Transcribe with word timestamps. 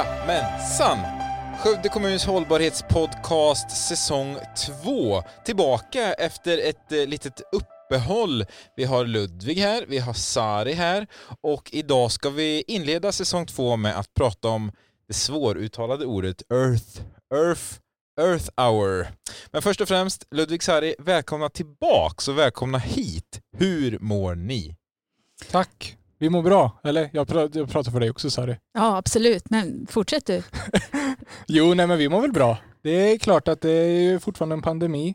Jajamensan! 0.00 0.98
Skövde 1.58 1.88
kommuns 1.88 2.24
hållbarhetspodcast 2.24 3.70
säsong 3.88 4.36
2 4.82 5.22
tillbaka 5.44 6.12
efter 6.12 6.58
ett 6.58 6.92
eh, 6.92 7.06
litet 7.06 7.40
uppehåll. 7.52 8.44
Vi 8.76 8.84
har 8.84 9.04
Ludvig 9.04 9.56
här, 9.56 9.84
vi 9.88 9.98
har 9.98 10.12
Sari 10.12 10.72
här 10.72 11.06
och 11.40 11.70
idag 11.72 12.12
ska 12.12 12.30
vi 12.30 12.64
inleda 12.66 13.12
säsong 13.12 13.46
2 13.46 13.76
med 13.76 13.98
att 13.98 14.14
prata 14.14 14.48
om 14.48 14.72
det 15.08 15.14
svåruttalade 15.14 16.06
ordet 16.06 16.42
Earth, 16.52 17.00
Earth, 17.34 17.64
Earth 18.20 18.50
Hour. 18.56 19.06
Men 19.50 19.62
först 19.62 19.80
och 19.80 19.88
främst, 19.88 20.24
Ludvig 20.30 20.62
Sari, 20.62 20.94
välkomna 20.98 21.48
tillbaks 21.48 22.28
och 22.28 22.38
välkomna 22.38 22.78
hit. 22.78 23.40
Hur 23.56 23.98
mår 23.98 24.34
ni? 24.34 24.76
Tack. 25.50 25.96
Vi 26.20 26.30
mår 26.30 26.42
bra, 26.42 26.80
eller? 26.84 27.10
Jag 27.12 27.28
pratar, 27.28 27.58
jag 27.60 27.70
pratar 27.70 27.90
för 27.92 28.00
dig 28.00 28.10
också 28.10 28.30
Sari. 28.30 28.56
Ja, 28.72 28.96
absolut. 28.96 29.50
Men 29.50 29.86
fortsätt 29.90 30.26
du. 30.26 30.42
Jo, 31.46 31.74
nej 31.74 31.86
men 31.86 31.98
vi 31.98 32.08
mår 32.08 32.20
väl 32.20 32.32
bra. 32.32 32.58
Det 32.82 32.90
är 33.12 33.18
klart 33.18 33.48
att 33.48 33.60
det 33.60 33.70
är 33.70 34.18
fortfarande 34.18 34.54
en 34.54 34.62
pandemi. 34.62 35.14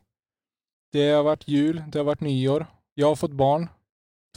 Det 0.91 1.09
har 1.11 1.23
varit 1.23 1.47
jul, 1.47 1.83
det 1.88 1.97
har 1.99 2.03
varit 2.05 2.21
nyår. 2.21 2.65
Jag 2.93 3.07
har 3.07 3.15
fått 3.15 3.31
barn. 3.31 3.67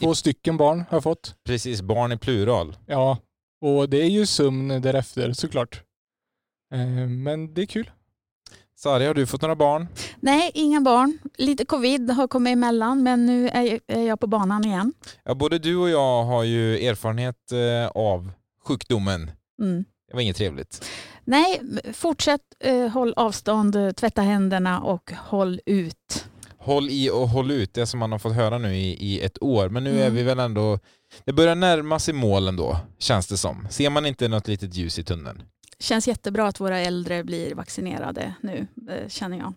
Två 0.01 0.15
stycken 0.15 0.56
barn 0.56 0.78
har 0.91 0.97
jag 0.97 1.03
fått. 1.03 1.34
Precis, 1.45 1.83
barn 1.83 2.12
i 2.12 2.17
plural. 2.19 2.77
Ja, 2.87 3.19
och 3.61 3.89
det 3.89 3.97
är 3.98 4.09
ju 4.11 4.27
sömn 4.27 4.69
därefter 4.83 5.33
såklart. 5.33 5.83
Eh, 6.75 6.87
Men 7.09 7.55
det 7.55 7.62
är 7.62 7.67
kul. 7.67 7.91
Sari, 8.79 9.07
har 9.07 9.15
du 9.15 9.27
fått 9.27 9.43
några 9.43 9.57
barn? 9.57 9.89
Nej, 10.21 10.51
inga 10.55 10.81
barn. 10.81 11.19
Lite 11.39 11.65
covid 11.65 12.11
har 12.11 12.29
kommit 12.29 12.53
emellan, 12.53 13.03
men 13.03 13.27
nu 13.27 13.48
är 13.48 13.81
är 13.87 14.03
jag 14.03 14.21
på 14.21 14.27
banan 14.27 14.65
igen. 14.65 14.93
Ja, 15.25 15.34
både 15.34 15.59
du 15.59 15.77
och 15.77 15.91
jag 15.91 16.25
har 16.25 16.43
ju 16.45 16.87
erfarenhet 16.87 17.53
eh, 17.53 17.89
av 18.03 18.31
sjukdomen. 18.67 19.31
Mm. 19.62 19.84
Det 20.09 20.15
var 20.15 20.21
inget 20.21 20.37
trevligt. 20.37 20.84
Nej, 21.25 21.61
fortsätt 21.93 22.41
eh, 22.65 22.89
håll 22.89 23.12
avstånd, 23.17 23.97
tvätta 23.97 24.23
händerna 24.23 24.81
och 24.81 25.12
håll 25.17 25.61
ut. 25.67 26.27
Håll 26.59 26.89
i 26.91 27.11
och 27.11 27.29
håll 27.29 27.51
ut, 27.51 27.75
det 27.75 27.87
som 27.87 28.01
man 28.01 28.12
har 28.12 28.19
fått 28.19 28.34
höra 28.34 28.59
nu 28.59 28.77
i, 28.77 29.06
i 29.06 29.21
ett 29.21 29.43
år. 29.43 29.69
Men 29.69 29.84
nu 29.84 29.91
är 30.01 30.03
Mm. 30.06 30.15
vi 30.15 30.23
väl 30.23 30.39
ändå... 30.39 30.79
Det 31.25 31.33
börjar 31.33 31.55
närma 31.55 31.99
sig 31.99 32.15
målen 32.15 32.56
då, 32.56 32.77
känns 32.99 33.27
det 33.27 33.37
som. 33.37 33.67
Ser 33.71 33.91
man 33.91 34.06
inte 34.06 34.29
något 34.29 34.49
litet 34.49 34.75
ljus 34.75 34.99
i 34.99 35.05
tunneln? 35.05 35.43
Känns 35.83 36.09
jättebra 36.09 36.47
att 36.47 36.61
våra 36.61 36.79
äldre 36.79 37.25
blir 37.25 37.55
vaccinerade 37.55 38.34
nu, 38.41 38.67
eh, 38.91 39.09
känner 39.09 39.39
jag. 39.39 39.53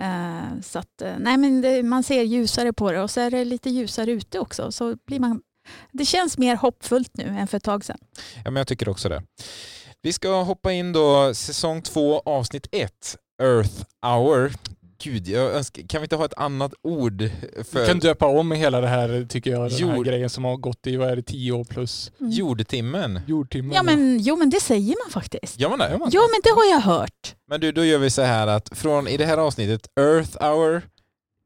Eh, 0.00 0.60
så 0.62 0.78
att, 0.78 1.02
eh, 1.02 1.14
nej 1.18 1.36
men 1.36 1.60
det, 1.60 1.82
man 1.82 2.02
ser 2.02 2.22
ljusare 2.22 2.72
på 2.72 2.92
det 2.92 3.00
och 3.00 3.10
så 3.10 3.20
är 3.20 3.30
det 3.30 3.44
lite 3.44 3.70
ljusare 3.70 4.10
ute 4.10 4.38
också. 4.38 4.72
Så 4.72 4.96
blir 5.06 5.20
man, 5.20 5.42
det 5.92 6.04
känns 6.04 6.38
mer 6.38 6.56
hoppfullt 6.56 7.16
nu 7.16 7.24
än 7.24 7.46
för 7.46 7.56
ett 7.56 7.64
tag 7.64 7.84
sedan. 7.84 7.98
Ja, 8.44 8.50
men 8.50 8.56
jag 8.56 8.66
tycker 8.66 8.88
också 8.88 9.08
det. 9.08 9.22
Vi 10.02 10.12
ska 10.12 10.42
hoppa 10.42 10.72
in 10.72 10.92
då 10.92 11.34
säsong 11.34 11.82
två, 11.82 12.22
avsnitt 12.24 12.66
ett, 12.72 13.16
Earth 13.42 13.84
Hour. 14.06 14.52
Gud, 15.04 15.28
jag 15.28 15.52
önskar, 15.54 15.82
kan 15.88 16.00
vi 16.00 16.04
inte 16.04 16.16
ha 16.16 16.24
ett 16.24 16.34
annat 16.36 16.72
ord 16.82 17.30
för 17.70 17.80
Vi 17.80 17.86
kan 17.86 17.98
döpa 17.98 18.26
om 18.26 18.52
hela 18.52 18.80
det 18.80 18.88
här, 18.88 19.26
tycker 19.28 19.50
jag, 19.50 19.70
den 19.70 19.88
här 19.88 19.96
Jord. 19.96 20.06
grejen 20.06 20.30
som 20.30 20.44
har 20.44 20.56
gått 20.56 20.86
i, 20.86 20.96
vad 20.96 21.08
är 21.10 21.16
det, 21.16 21.22
tio 21.22 21.52
år 21.52 21.64
plus 21.64 22.12
Mm. 22.20 22.32
jordtimmen? 22.32 23.20
jordtimmen. 23.26 23.72
Ja, 23.72 23.82
men, 23.82 24.18
jo 24.20 24.36
men 24.36 24.50
det 24.50 24.60
säger 24.60 24.94
man 25.04 25.12
faktiskt. 25.12 25.60
Gör 25.60 25.68
man 25.70 25.78
det? 25.78 25.98
Man? 25.98 26.08
Ja 26.12 26.20
men 26.32 26.40
det 26.44 26.50
har 26.50 26.64
jag 26.70 26.80
hört. 26.80 27.34
Men 27.50 27.60
du, 27.60 27.72
då 27.72 27.84
gör 27.84 27.98
vi 27.98 28.10
så 28.10 28.22
här 28.22 28.46
att 28.46 28.68
från 28.78 29.08
i 29.08 29.16
det 29.16 29.26
här 29.26 29.38
avsnittet, 29.38 29.88
Earth 30.00 30.44
Hour 30.44 30.82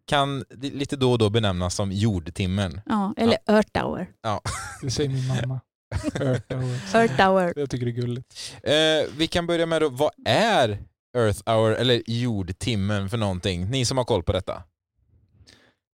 kan 0.07 0.45
lite 0.61 0.97
då 0.97 1.13
och 1.13 1.19
då 1.19 1.31
benämnas 1.31 1.75
som 1.75 1.93
jordtimmen. 1.93 2.81
Ja, 2.87 3.15
eller 3.17 3.39
Earth 3.47 3.81
Hour. 3.85 4.07
Det 4.83 4.91
säger 4.91 5.09
min 5.11 5.27
mamma. 5.27 5.61
Earth 6.21 6.55
hour. 6.55 7.01
Earth 7.03 7.23
Hour. 7.23 7.53
Jag 7.57 7.71
tycker 7.71 7.87
det 7.87 7.93
är 7.93 8.01
gulligt. 8.03 8.55
Eh, 8.63 8.73
vi 9.17 9.27
kan 9.27 9.47
börja 9.47 9.67
med 9.67 9.83
då, 9.83 9.89
vad 9.89 10.11
är 10.25 10.79
Earth 11.19 11.51
Hour 11.51 11.75
eller 11.75 12.03
jordtimmen 12.07 13.09
för 13.09 13.17
någonting? 13.17 13.71
Ni 13.71 13.85
som 13.85 13.99
har 13.99 14.05
koll 14.05 14.23
på 14.23 14.33
detta. 14.33 14.63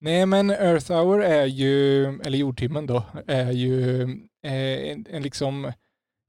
Nej 0.01 0.27
men 0.27 0.51
Earth 0.51 0.93
hour 0.93 1.23
är 1.23 1.47
ju, 1.47 2.05
eller 2.21 2.39
jordtimmen 2.39 2.87
då, 2.87 3.05
är 3.27 3.53
ju 3.53 4.03
eh, 4.43 4.91
en, 4.91 5.07
en, 5.11 5.23
liksom, 5.23 5.73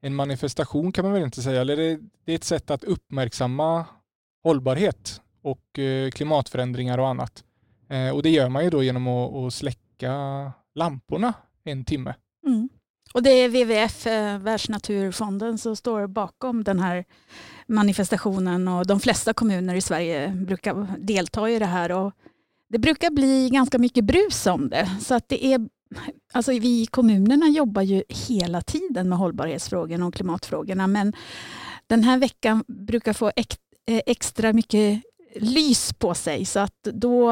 en 0.02 0.16
manifestation 0.16 0.92
kan 0.92 1.06
man 1.06 1.14
väl 1.14 1.24
inte 1.24 1.42
säga. 1.42 1.62
Eller 1.62 1.78
det, 1.78 2.00
det 2.26 2.32
är 2.32 2.36
ett 2.36 2.44
sätt 2.44 2.72
att 2.72 2.84
uppmärksamma 2.84 3.86
hållbarhet 4.44 5.22
och 5.42 5.80
eh, 5.80 6.12
klimatförändringar 6.12 6.98
och 6.98 7.08
annat. 7.08 7.44
Eh, 7.90 8.10
och 8.10 8.24
det 8.24 8.30
gör 8.30 8.50
man 8.50 8.64
ju 8.64 8.70
då 8.70 8.84
genom 8.84 9.08
att, 9.08 9.34
att 9.34 9.54
släcka 9.54 10.52
lamporna 10.76 11.34
en 11.64 11.86
timme. 11.86 12.14
Mm. 12.48 12.70
Och 13.14 13.24
det 13.24 13.30
är 13.30 13.50
WWF, 13.50 14.08
eh, 14.08 14.40
Världsnaturfonden, 14.40 15.58
som 15.58 15.76
står 15.76 16.08
bakom 16.08 16.64
den 16.64 16.80
här 16.80 17.06
manifestationen 17.68 18.68
och 18.68 18.88
de 18.88 19.00
flesta 19.00 19.34
kommuner 19.34 19.76
i 19.76 19.82
Sverige 19.82 20.28
brukar 20.30 20.98
delta 21.00 21.50
i 21.50 21.60
det 21.60 21.66
här. 21.66 21.92
Och 21.92 22.14
det 22.70 22.80
brukar 22.80 23.10
bli 23.10 23.50
ganska 23.50 23.78
mycket 23.78 24.04
brus 24.04 24.48
om 24.48 24.70
det. 24.70 24.90
Så 25.02 25.16
att 25.16 25.30
det 25.30 25.46
är, 25.46 25.70
alltså 26.34 26.52
vi 26.52 26.82
i 26.82 26.86
kommunerna 26.86 27.48
jobbar 27.48 27.82
ju 27.82 28.04
hela 28.10 28.62
tiden 28.62 29.10
med 29.10 29.18
hållbarhetsfrågorna 29.18 30.08
och 30.08 30.14
klimatfrågorna 30.14 30.88
men 30.88 31.14
den 31.88 32.04
här 32.04 32.18
veckan 32.18 32.64
brukar 32.68 33.14
få 33.14 33.28
eh, 33.28 34.02
extra 34.06 34.54
mycket 34.54 35.02
lys 35.36 35.94
på 35.94 36.14
sig 36.14 36.46
så 36.46 36.60
att 36.60 36.84
då 36.84 37.32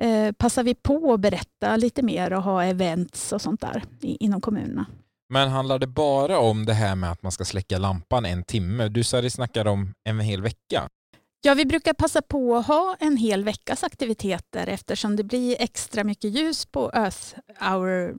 eh, 0.00 0.32
passar 0.32 0.62
vi 0.62 0.74
på 0.74 1.12
att 1.12 1.20
berätta 1.20 1.76
lite 1.76 2.02
mer 2.02 2.32
och 2.32 2.42
ha 2.42 2.64
events 2.64 3.32
och 3.32 3.42
sånt 3.42 3.60
där 3.60 3.82
inom 4.00 4.40
kommunerna. 4.40 4.86
Men 5.28 5.48
handlar 5.48 5.78
det 5.78 5.86
bara 5.86 6.38
om 6.38 6.66
det 6.66 6.74
här 6.74 6.94
med 6.96 7.10
att 7.10 7.22
man 7.22 7.32
ska 7.32 7.44
släcka 7.44 7.78
lampan 7.78 8.24
en 8.26 8.44
timme? 8.44 8.88
Du 8.88 9.04
Sari 9.04 9.30
snackar 9.30 9.66
om 9.66 9.94
en 10.04 10.20
hel 10.20 10.42
vecka. 10.42 10.88
Ja, 11.40 11.54
vi 11.54 11.64
brukar 11.66 11.92
passa 11.92 12.22
på 12.22 12.56
att 12.56 12.66
ha 12.66 12.96
en 13.00 13.16
hel 13.16 13.44
veckas 13.44 13.84
aktiviteter 13.84 14.66
eftersom 14.66 15.16
det 15.16 15.24
blir 15.24 15.56
extra 15.58 16.04
mycket 16.04 16.30
ljus 16.30 16.66
på 16.66 16.90
Earth 16.94 17.34
Hour 17.60 18.14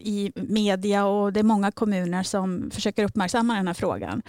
i 0.00 0.32
media 0.34 1.06
och 1.06 1.32
det 1.32 1.40
är 1.40 1.44
många 1.44 1.72
kommuner 1.72 2.22
som 2.22 2.70
försöker 2.70 3.04
uppmärksamma 3.04 3.54
den 3.56 3.66
här 3.66 3.74
frågan. 3.74 4.22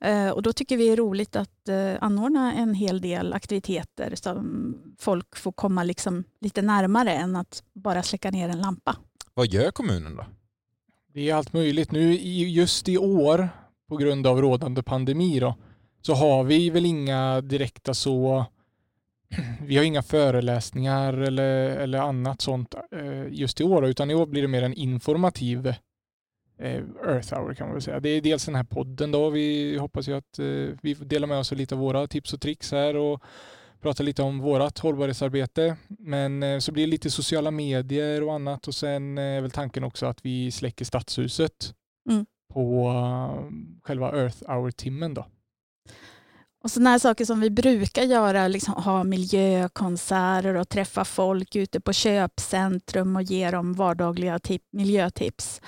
Eh, 0.00 0.28
Och 0.28 0.42
då 0.42 0.52
tycker 0.52 0.76
vi 0.76 0.86
det 0.86 0.92
är 0.92 0.96
roligt 0.96 1.36
att 1.36 1.68
eh, 1.68 1.94
anordna 2.00 2.52
en 2.54 2.74
hel 2.74 3.00
del 3.00 3.32
aktiviteter 3.32 4.14
som 4.14 4.74
folk 4.98 5.36
får 5.36 5.52
komma 5.52 5.82
liksom 5.84 6.24
lite 6.40 6.62
närmare 6.62 7.12
än 7.12 7.36
att 7.36 7.62
bara 7.74 8.02
släcka 8.02 8.30
ner 8.30 8.48
en 8.48 8.60
lampa. 8.60 8.96
Vad 9.34 9.46
gör 9.46 9.70
kommunen 9.70 10.16
då? 10.16 10.24
Det 11.12 11.30
är 11.30 11.34
allt 11.34 11.52
möjligt. 11.52 11.92
Nu 11.92 12.12
just 12.12 12.88
i 12.88 12.98
år, 12.98 13.48
på 13.88 13.96
grund 13.96 14.26
av 14.26 14.40
rådande 14.40 14.82
pandemi 14.82 15.40
då, 15.40 15.54
så 16.02 16.14
har 16.14 16.44
vi 16.44 16.70
väl 16.70 16.86
inga 16.86 17.40
direkta 17.40 17.94
så 17.94 18.46
vi 19.66 19.76
har 19.76 19.84
inga 19.84 20.02
föreläsningar 20.02 21.12
eller, 21.12 21.76
eller 21.76 21.98
annat 21.98 22.40
sånt 22.40 22.74
eh, 22.74 23.26
just 23.30 23.60
i 23.60 23.64
år, 23.64 23.86
utan 23.86 24.10
i 24.10 24.14
år 24.14 24.26
blir 24.26 24.42
det 24.42 24.48
mer 24.48 24.62
en 24.62 24.74
informativ 24.74 25.66
eh, 26.58 26.82
Earth 27.08 27.34
Hour 27.34 27.54
kan 27.54 27.66
man 27.66 27.74
väl 27.74 27.82
säga. 27.82 28.00
Det 28.00 28.08
är 28.08 28.20
dels 28.20 28.44
den 28.44 28.54
här 28.54 28.64
podden 28.64 29.10
då. 29.10 29.30
Vi 29.30 29.76
hoppas 29.78 30.08
ju 30.08 30.16
att 30.16 30.38
eh, 30.38 30.76
vi 30.82 30.94
får 30.94 31.04
dela 31.04 31.26
med 31.26 31.38
oss 31.38 31.52
av 31.52 31.58
lite 31.58 31.74
av 31.74 31.80
våra 31.80 32.06
tips 32.06 32.32
och 32.32 32.40
tricks 32.40 32.72
här 32.72 32.96
och 32.96 33.22
prata 33.80 34.02
lite 34.02 34.22
om 34.22 34.38
vårat 34.38 34.78
hållbarhetsarbete. 34.78 35.76
Men 35.88 36.42
eh, 36.42 36.58
så 36.58 36.72
blir 36.72 36.84
det 36.86 36.90
lite 36.90 37.10
sociala 37.10 37.50
medier 37.50 38.22
och 38.22 38.34
annat 38.34 38.68
och 38.68 38.74
sen 38.74 39.18
eh, 39.18 39.24
är 39.24 39.40
väl 39.40 39.50
tanken 39.50 39.84
också 39.84 40.06
att 40.06 40.24
vi 40.24 40.50
släcker 40.50 40.84
stadshuset 40.84 41.74
Mm. 42.10 42.26
på 42.54 42.88
eh, 42.88 43.50
själva 43.82 44.12
Earth 44.12 44.50
Hour-timmen 44.50 45.14
då. 45.14 45.26
Och 46.62 46.70
sådana 46.70 46.98
saker 46.98 47.24
som 47.24 47.40
vi 47.40 47.50
brukar 47.50 48.02
göra, 48.02 48.48
liksom 48.48 48.74
ha 48.74 49.04
miljökonserter 49.04 50.54
och 50.54 50.68
träffa 50.68 51.04
folk 51.04 51.56
ute 51.56 51.80
på 51.80 51.92
köpcentrum 51.92 53.16
och 53.16 53.22
ge 53.22 53.50
dem 53.50 53.74
vardagliga 53.74 54.38
tip, 54.38 54.62
miljötips. 54.70 55.60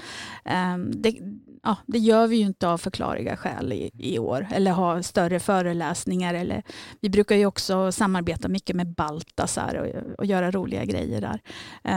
Um, 0.75 1.03
det, 1.03 1.19
ja, 1.63 1.77
det 1.87 1.99
gör 1.99 2.27
vi 2.27 2.37
ju 2.37 2.47
inte 2.47 2.69
av 2.69 2.79
förklarliga 2.79 3.37
skäl 3.37 3.73
i, 3.73 3.91
i 3.99 4.19
år. 4.19 4.47
Eller 4.53 4.71
ha 4.73 5.03
större 5.03 5.41
föreläsningar. 5.41 6.35
Eller, 6.35 6.63
vi 7.01 7.11
brukar 7.11 7.37
ju 7.37 7.47
också 7.47 7.93
samarbeta 7.93 8.49
mycket 8.49 8.77
med 8.77 8.95
Baltasar 8.95 9.75
och, 9.75 10.19
och 10.19 10.27
göra 10.27 10.51
roliga 10.51 10.85
grejer 10.85 11.21
där. 11.21 11.41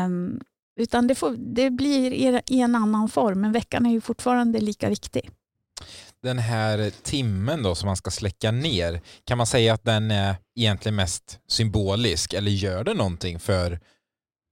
Um, 0.05 0.41
utan 0.79 1.07
det, 1.07 1.15
får, 1.15 1.35
det 1.37 1.69
blir 1.69 2.11
i, 2.11 2.41
i 2.47 2.61
en 2.61 2.75
annan 2.75 3.09
form, 3.09 3.41
men 3.41 3.51
veckan 3.51 3.85
är 3.85 3.91
ju 3.91 4.01
fortfarande 4.01 4.59
lika 4.59 4.89
viktig. 4.89 5.29
Den 6.25 6.39
här 6.39 6.89
timmen 7.03 7.63
då 7.63 7.75
som 7.75 7.87
man 7.87 7.95
ska 7.95 8.11
släcka 8.11 8.51
ner, 8.51 9.01
kan 9.23 9.37
man 9.37 9.47
säga 9.47 9.73
att 9.73 9.83
den 9.83 10.11
är 10.11 10.35
egentligen 10.55 10.95
mest 10.95 11.39
symbolisk 11.47 12.33
eller 12.33 12.51
gör 12.51 12.83
det 12.83 12.93
någonting 12.93 13.39
för, 13.39 13.79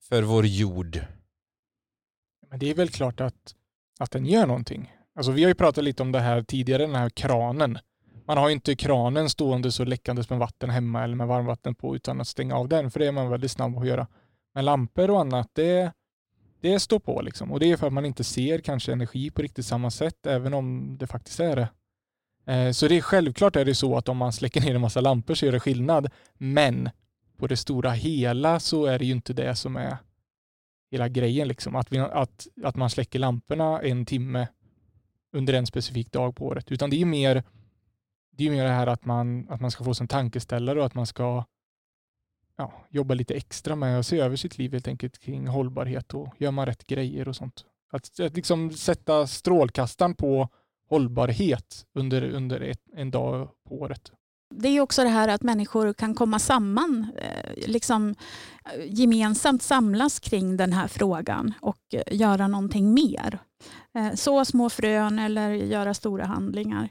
för 0.10 0.24
vår 0.24 0.46
jord? 0.46 1.00
Men 2.50 2.60
det 2.60 2.70
är 2.70 2.74
väl 2.74 2.90
klart 2.90 3.22
att, 3.22 3.56
att 4.00 4.12
den 4.12 4.26
gör 4.26 4.48
någonting. 4.48 4.94
Alltså 5.16 5.32
vi 5.32 5.44
har 5.44 5.50
ju 5.50 5.56
pratat 5.56 5.84
lite 5.84 6.04
om 6.04 6.12
det 6.12 6.20
här 6.20 6.44
tidigare, 6.44 6.86
den 6.86 6.96
här 6.96 7.10
kranen. 7.10 7.80
Man 8.28 8.38
har 8.38 8.48
ju 8.48 8.54
inte 8.54 8.76
kranen 8.76 9.30
stående 9.30 9.72
så 9.72 9.86
läckandes 9.86 10.30
med 10.30 10.40
vatten 10.40 10.70
hemma 10.70 11.04
eller 11.04 11.16
med 11.16 11.28
varmvatten 11.28 11.76
på 11.76 11.96
utan 11.96 12.22
att 12.22 12.28
stänga 12.28 12.56
av 12.56 12.70
den, 12.70 12.92
för 12.92 13.00
det 13.00 13.08
är 13.08 13.12
man 13.12 13.30
väldigt 13.30 13.52
snabb 13.52 13.78
att 13.78 13.88
göra. 13.88 14.08
Men 14.54 14.66
lampor 14.66 15.10
och 15.10 15.20
annat, 15.20 15.50
det, 15.54 15.92
det 16.64 16.80
står 16.80 17.00
på 17.00 17.22
liksom. 17.22 17.52
Och 17.52 17.60
det 17.60 17.72
är 17.72 17.78
för 17.78 17.88
att 17.88 17.94
man 17.94 18.06
inte 18.06 18.24
ser 18.24 18.60
kanske 18.60 18.92
energi 18.92 19.32
på 19.32 19.42
riktigt 19.42 19.66
samma 19.66 19.92
sätt, 19.92 20.26
även 20.26 20.54
om 20.54 20.98
det 21.00 21.08
faktiskt 21.08 21.40
är 21.40 21.56
det. 21.56 21.68
Eh, 22.54 22.72
Så 22.72 22.88
det 22.88 22.98
är 22.98 23.02
självklart 23.02 23.56
är 23.56 23.66
det 23.66 23.76
så 23.76 23.98
att 23.98 24.10
om 24.10 24.18
man 24.18 24.34
släcker 24.34 24.62
ner 24.62 24.76
en 24.76 24.82
massa 24.82 25.02
lampor 25.02 25.36
så 25.36 25.46
gör 25.46 25.52
det 25.54 25.60
skillnad. 25.60 26.10
Men 26.34 26.90
på 27.38 27.48
det 27.48 27.58
stora 27.58 27.92
hela 27.92 28.60
så 28.60 28.86
är 28.86 29.00
det 29.00 29.06
ju 29.06 29.12
inte 29.12 29.34
det 29.34 29.56
som 29.56 29.76
är 29.76 29.98
hela 30.92 31.10
grejen. 31.10 31.48
Liksom. 31.48 31.76
Att, 31.76 31.92
vi, 31.92 31.98
att, 32.00 32.48
att 32.64 32.76
man 32.76 32.90
släcker 32.90 33.20
lamporna 33.20 33.82
en 33.82 34.06
timme 34.06 34.48
under 35.34 35.54
en 35.54 35.66
specifik 35.66 36.12
dag 36.12 36.36
på 36.36 36.46
året. 36.46 36.72
Utan 36.72 36.90
det 36.90 36.96
är 36.96 37.00
ju 37.00 37.06
mer 37.06 37.44
det, 38.38 38.48
är 38.48 38.52
mer 38.52 38.64
det 38.64 38.70
här 38.70 38.88
att 38.88 39.06
man, 39.06 39.50
att 39.50 39.62
man 39.62 39.72
ska 39.72 39.84
få 39.84 39.94
sin 39.94 40.08
tankeställare 40.08 40.80
och 40.80 40.86
att 40.86 40.96
man 40.96 41.08
ska 41.08 41.44
ja, 42.58 42.74
jobba 42.90 43.14
lite 43.14 43.34
extra 43.34 43.76
med 43.76 44.00
att 44.00 44.06
se 44.06 44.20
över 44.20 44.36
sitt 44.36 44.58
liv 44.58 44.72
helt 44.72 44.88
enkelt 44.88 45.20
kring 45.20 45.48
hållbarhet 45.48 46.14
och 46.14 46.28
gör 46.38 46.52
man 46.52 46.66
rätt 46.66 46.88
grejer 46.88 47.28
och 47.28 47.36
sånt. 47.36 47.66
Att, 47.92 48.20
att 48.20 48.36
liksom 48.36 48.72
sätta 48.72 49.28
strålkastaren 49.28 50.16
på 50.16 50.50
hållbarhet 50.90 51.86
under, 51.94 52.24
under 52.24 52.62
ett, 52.62 52.82
en 52.96 53.12
dag 53.12 53.50
på 53.70 53.76
året. 53.76 54.12
Det 54.56 54.68
är 54.68 54.82
också 54.82 55.04
det 55.04 55.10
här 55.10 55.28
att 55.28 55.44
människor 55.44 55.94
kan 55.94 56.16
komma 56.16 56.40
samman, 56.40 57.08
eh, 57.18 57.68
liksom 57.68 58.16
eh, 58.66 58.86
gemensamt 58.86 59.64
samlas 59.64 60.20
kring 60.20 60.58
den 60.58 60.74
här 60.74 60.88
frågan 60.88 61.54
och 61.62 61.80
eh, 61.94 62.02
göra 62.12 62.48
någonting 62.48 62.94
mer. 62.94 63.40
Så 64.16 64.46
små 64.46 64.70
frön 64.70 65.20
eller 65.20 65.50
göra 65.50 65.94
stora 65.94 66.26
handlingar. 66.26 66.90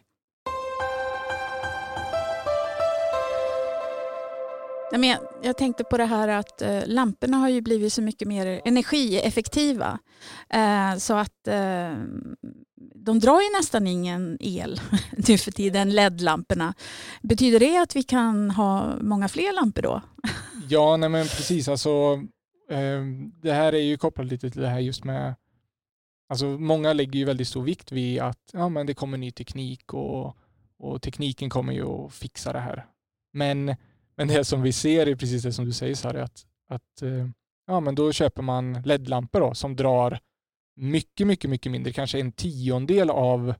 Nej, 4.92 5.00
men 5.00 5.10
jag, 5.10 5.20
jag 5.42 5.56
tänkte 5.56 5.84
på 5.84 5.96
det 5.96 6.04
här 6.04 6.28
att 6.28 6.62
eh, 6.62 6.82
lamporna 6.86 7.36
har 7.36 7.48
ju 7.48 7.60
blivit 7.60 7.92
så 7.92 8.02
mycket 8.02 8.28
mer 8.28 8.60
energieffektiva. 8.64 9.98
Eh, 10.50 10.96
så 10.96 11.14
att 11.14 11.48
eh, 11.48 11.92
de 12.94 13.18
drar 13.18 13.40
ju 13.40 13.58
nästan 13.58 13.86
ingen 13.86 14.36
el 14.40 14.80
nu 15.28 15.38
för 15.38 15.50
tiden, 15.50 15.90
LED-lamporna. 15.90 16.74
Betyder 17.22 17.60
det 17.60 17.82
att 17.82 17.96
vi 17.96 18.02
kan 18.02 18.50
ha 18.50 18.96
många 19.00 19.28
fler 19.28 19.52
lampor 19.52 19.82
då? 19.82 20.02
Ja, 20.68 20.96
nej 20.96 21.08
men 21.08 21.26
precis. 21.26 21.68
Alltså, 21.68 22.22
eh, 22.70 23.02
det 23.42 23.52
här 23.52 23.72
är 23.72 23.82
ju 23.82 23.96
kopplat 23.96 24.26
lite 24.26 24.50
till 24.50 24.60
det 24.62 24.68
här 24.68 24.80
just 24.80 25.04
med 25.04 25.34
Alltså 26.28 26.44
många 26.46 26.92
lägger 26.92 27.18
ju 27.18 27.24
väldigt 27.24 27.48
stor 27.48 27.62
vikt 27.62 27.92
vid 27.92 28.20
att 28.20 28.50
ja, 28.52 28.68
men 28.68 28.86
det 28.86 28.94
kommer 28.94 29.18
ny 29.18 29.30
teknik 29.30 29.94
och, 29.94 30.36
och 30.78 31.02
tekniken 31.02 31.50
kommer 31.50 31.72
ju 31.72 31.86
att 31.86 32.12
fixa 32.14 32.52
det 32.52 32.60
här. 32.60 32.86
Men, 33.32 33.76
men 34.16 34.28
det 34.28 34.44
som 34.44 34.62
vi 34.62 34.72
ser 34.72 35.06
är 35.08 35.14
precis 35.16 35.42
det 35.42 35.52
som 35.52 35.64
du 35.64 35.72
säger 35.72 35.94
Sari, 35.94 36.20
att, 36.20 36.46
att 36.68 37.02
eh, 37.02 37.28
ja, 37.66 37.80
men 37.80 37.94
då 37.94 38.12
köper 38.12 38.42
man 38.42 38.82
LED-lampor 38.82 39.40
då, 39.40 39.54
som 39.54 39.76
drar 39.76 40.20
mycket, 40.76 41.26
mycket, 41.26 41.50
mycket 41.50 41.72
mindre, 41.72 41.92
kanske 41.92 42.20
en 42.20 42.32
tiondel 42.32 43.10
av, 43.10 43.54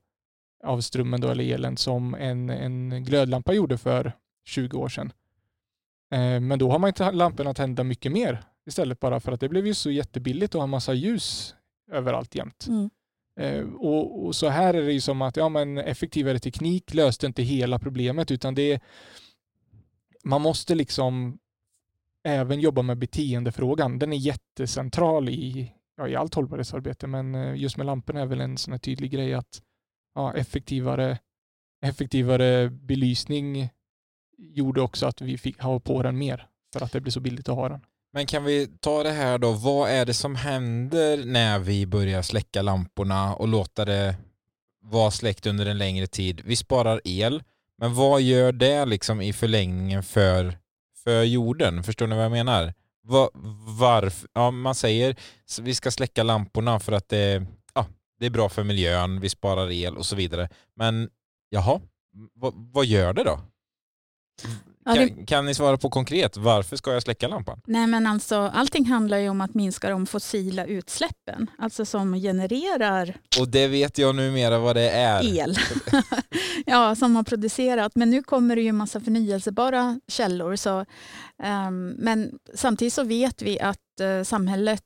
av 0.64 0.80
strömmen 0.80 1.20
då, 1.20 1.28
eller 1.28 1.54
elen 1.54 1.76
som 1.76 2.14
en, 2.14 2.50
en 2.50 3.04
glödlampa 3.04 3.52
gjorde 3.54 3.78
för 3.78 4.12
20 4.44 4.78
år 4.78 4.88
sedan. 4.88 5.12
Eh, 6.12 6.40
Men 6.40 6.58
då 6.58 6.70
har 6.70 6.78
man 6.78 6.88
inte 6.88 7.10
lamporna 7.10 7.54
tända 7.54 7.84
mycket 7.84 8.12
mer 8.12 8.44
istället 8.66 9.00
bara 9.00 9.20
för 9.20 9.32
att 9.32 9.40
det 9.40 9.48
blev 9.48 9.66
ju 9.66 9.74
så 9.74 9.90
jättebilligt 9.90 10.54
att 10.54 10.60
ha 10.60 10.66
massa 10.66 10.94
ljus 10.94 11.54
överallt 11.92 12.34
jämt. 12.34 12.66
Mm. 12.68 12.90
Eh, 13.40 13.64
Och, 13.74 14.24
och 14.26 14.34
så 14.36 14.48
här 14.48 14.74
är 14.74 14.82
det 14.82 14.92
ju 14.92 15.00
som 15.00 15.22
att 15.22 15.36
ja, 15.36 15.48
men 15.48 15.78
effektivare 15.78 16.38
teknik 16.38 16.94
löste 16.94 17.26
inte 17.26 17.42
hela 17.42 17.78
problemet 17.78 18.30
utan 18.30 18.54
det 18.54 18.80
man 20.24 20.42
måste 20.42 20.74
liksom 20.74 21.38
även 22.24 22.60
jobba 22.60 22.82
med 22.82 22.98
beteendefrågan. 22.98 23.98
Den 23.98 24.12
är 24.12 24.16
jättecentral 24.16 25.28
i, 25.28 25.72
ja, 25.96 26.08
i 26.08 26.16
allt 26.16 26.34
hållbarhetsarbete 26.34 27.06
men 27.06 27.34
eh, 27.34 27.54
just 27.54 27.76
med 27.76 27.86
lamporna 27.86 28.20
är 28.20 28.26
väl 28.26 28.40
en 28.40 28.58
sån 28.58 28.72
här 28.72 28.78
tydlig 28.78 29.10
grej 29.10 29.34
att 29.34 29.62
ja, 30.14 30.34
effektivare, 30.34 31.18
effektivare 31.84 32.70
belysning 32.70 33.68
gjorde 34.38 34.80
också 34.80 35.06
att 35.06 35.20
vi 35.20 35.38
fick 35.38 35.60
ha 35.60 35.80
på 35.80 36.02
den 36.02 36.18
mer 36.18 36.46
för 36.72 36.84
att 36.84 36.92
det 36.92 37.00
blir 37.00 37.12
så 37.12 37.20
billigt 37.20 37.48
att 37.48 37.56
ha 37.56 37.68
den. 37.68 37.80
Men 38.12 38.26
kan 38.26 38.44
vi 38.44 38.66
ta 38.80 39.02
det 39.02 39.10
här 39.10 39.38
då, 39.38 39.52
vad 39.52 39.90
är 39.90 40.06
det 40.06 40.14
som 40.14 40.36
händer 40.36 41.24
när 41.24 41.58
vi 41.58 41.86
börjar 41.86 42.22
släcka 42.22 42.62
lamporna 42.62 43.34
och 43.34 43.48
låta 43.48 43.84
det 43.84 44.16
vara 44.82 45.10
släckt 45.10 45.46
under 45.46 45.66
en 45.66 45.78
längre 45.78 46.06
tid? 46.06 46.42
Vi 46.44 46.56
sparar 46.56 47.00
el, 47.04 47.42
men 47.82 47.94
vad 47.94 48.20
gör 48.22 48.52
det 48.52 48.84
liksom 48.84 49.20
i 49.20 49.32
förlängningen 49.32 50.02
för, 50.02 50.58
för 51.04 51.22
jorden? 51.22 51.82
Förstår 51.82 52.06
ni 52.06 52.16
vad 52.16 52.24
jag 52.24 52.32
menar? 52.32 52.74
Var, 53.02 53.30
varför? 53.78 54.28
Ja, 54.32 54.50
man 54.50 54.74
säger 54.74 55.10
att 55.10 55.58
vi 55.58 55.74
ska 55.74 55.90
släcka 55.90 56.22
lamporna 56.22 56.80
för 56.80 56.92
att 56.92 57.08
det, 57.08 57.46
ja, 57.74 57.86
det 58.18 58.26
är 58.26 58.30
bra 58.30 58.48
för 58.48 58.64
miljön, 58.64 59.20
vi 59.20 59.28
sparar 59.28 59.70
el 59.70 59.96
och 59.96 60.06
så 60.06 60.16
vidare. 60.16 60.48
Men 60.76 61.10
jaha, 61.48 61.80
vad, 62.34 62.54
vad 62.56 62.86
gör 62.86 63.12
det 63.12 63.24
då? 63.24 63.40
Ja, 64.84 64.92
det- 64.94 65.08
Kan, 65.08 65.26
kan 65.26 65.46
ni 65.46 65.54
svara 65.54 65.76
på 65.76 65.90
konkret, 65.90 66.36
varför 66.36 66.76
ska 66.76 66.92
jag 66.92 67.02
släcka 67.02 67.28
lampan? 67.28 67.60
Nej, 67.66 67.86
men 67.86 68.06
alltså, 68.06 68.36
allting 68.36 68.86
handlar 68.86 69.18
ju 69.18 69.28
om 69.28 69.40
att 69.40 69.54
minska 69.54 69.90
de 69.90 70.06
fossila 70.06 70.64
utsläppen, 70.64 71.50
alltså 71.58 71.84
som 71.84 72.14
genererar 72.14 73.16
Och 73.40 73.48
det 73.48 73.66
vet 73.68 73.98
jag 73.98 74.14
numera 74.14 74.58
vad 74.58 74.76
det 74.76 74.90
är. 74.90 75.38
el. 75.38 75.56
ja, 76.66 76.94
som 76.94 77.16
har 77.16 77.22
producerat. 77.22 77.92
Men 77.94 78.10
nu 78.10 78.22
kommer 78.22 78.56
det 78.56 78.62
ju 78.62 78.68
en 78.68 78.76
massa 78.76 79.00
förnyelsebara 79.00 80.00
källor. 80.08 80.56
Så, 80.56 80.84
ehm, 81.42 81.88
men 81.98 82.30
samtidigt 82.54 82.94
så 82.94 83.02
vet 83.04 83.42
vi 83.42 83.60
att 83.60 83.78
eh, 84.00 84.22
samhället 84.24 84.82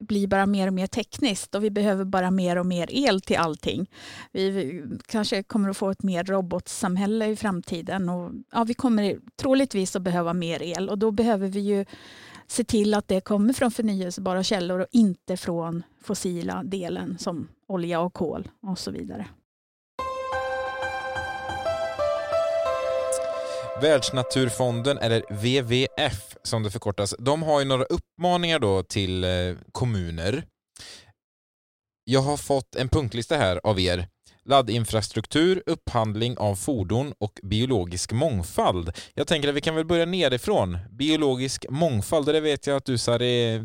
blir 0.00 0.26
bara 0.26 0.46
mer 0.46 0.66
och 0.66 0.72
mer 0.72 0.86
tekniskt 0.86 1.54
och 1.54 1.64
vi 1.64 1.70
behöver 1.70 2.04
bara 2.04 2.30
mer 2.30 2.58
och 2.58 2.66
mer 2.66 2.88
el 2.90 3.20
till 3.20 3.36
allting. 3.36 3.90
Vi, 4.32 4.84
kanske 5.06 5.42
kommer 5.42 5.68
att 5.68 5.76
få 5.76 5.90
ett 5.90 6.02
mer 6.02 6.24
robotsamhälle 6.24 7.26
i 7.26 7.36
framtiden 7.36 8.08
och 8.08 8.32
ja, 8.52 8.64
vi 8.64 8.74
kommer 8.74 9.18
troligtvis 9.36 9.96
att 9.96 10.02
behöva 10.02 10.34
mer 10.34 10.62
el 10.62 10.88
och 10.88 10.98
då 10.98 11.10
behöver 11.10 11.48
vi 11.48 11.60
ju 11.60 11.84
se 12.46 12.64
till 12.64 12.94
att 12.94 13.08
det 13.08 13.20
kommer 13.20 13.52
från 13.52 13.70
förnyelsebara 13.70 14.42
källor 14.42 14.80
och 14.80 14.86
inte 14.90 15.36
från 15.36 15.82
fossila 16.02 16.62
delen 16.64 17.18
som 17.18 17.48
olja 17.66 18.00
och 18.00 18.14
kol 18.14 18.48
och 18.60 18.78
så 18.78 18.90
vidare. 18.90 19.26
Världsnaturfonden, 23.80 24.98
eller 24.98 25.22
WWF 25.30 26.36
som 26.42 26.62
det 26.62 26.70
förkortas, 26.70 27.14
de 27.18 27.42
har 27.42 27.60
ju 27.60 27.66
några 27.66 27.84
uppmaningar 27.84 28.58
då 28.58 28.82
till 28.82 29.24
eh, 29.24 29.30
kommuner. 29.72 30.44
Jag 32.04 32.20
har 32.20 32.36
fått 32.36 32.76
en 32.76 32.88
punktlista 32.88 33.36
här 33.36 33.60
av 33.64 33.80
er. 33.80 34.08
Laddinfrastruktur, 34.44 35.62
upphandling 35.66 36.38
av 36.38 36.54
fordon 36.54 37.14
och 37.18 37.40
biologisk 37.42 38.12
mångfald. 38.12 38.92
Jag 39.14 39.26
tänker 39.26 39.48
att 39.48 39.54
vi 39.54 39.60
kan 39.60 39.74
väl 39.74 39.84
börja 39.84 40.06
nerifrån. 40.06 40.78
Biologisk 40.90 41.66
mångfald, 41.70 42.26
det 42.26 42.40
vet 42.40 42.66
jag 42.66 42.76
att 42.76 42.84
du 42.84 42.98
Sari, 42.98 43.64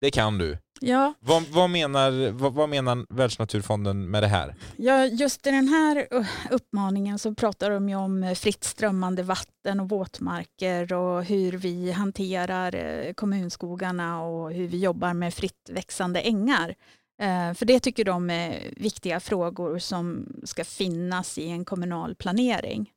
det 0.00 0.10
kan 0.10 0.38
du. 0.38 0.58
Ja, 0.84 1.14
Vad, 1.20 1.42
vad, 1.42 1.70
menar, 1.70 2.30
vad, 2.30 2.54
vad 2.54 2.68
menar 2.68 3.06
Världsnaturfonden 3.08 4.10
med 4.10 4.22
det 4.22 4.26
här? 4.26 4.54
Ja, 4.76 5.04
just 5.06 5.46
i 5.46 5.50
den 5.50 5.68
här 5.68 6.06
uppmaningen 6.50 7.18
så 7.18 7.34
pratar 7.34 7.70
de 7.70 7.88
ju 7.88 7.96
om 7.96 8.22
eh, 8.22 8.34
fritt 8.34 8.64
strömmande 8.64 9.22
vatten 9.22 9.80
och 9.80 9.88
våtmarker 9.88 10.92
och 10.92 11.24
hur 11.24 11.52
vi 11.52 11.92
hanterar 11.92 12.74
eh, 12.74 13.12
kommunskogarna 13.12 14.22
och 14.22 14.52
hur 14.52 14.68
vi 14.68 14.78
jobbar 14.78 15.14
med 15.14 15.34
fritt 15.34 15.70
växande 15.72 16.20
ängar. 16.20 16.74
Eh, 17.22 17.54
För 17.54 17.64
det 17.66 17.80
tycker 17.80 18.04
de 18.04 18.30
är 18.30 18.70
viktiga 18.76 19.20
frågor 19.20 19.78
som 19.78 20.26
ska 20.44 20.64
finnas 20.64 21.38
i 21.38 21.48
en 21.48 21.64
kommunal 21.64 22.14
planering. 22.14 22.90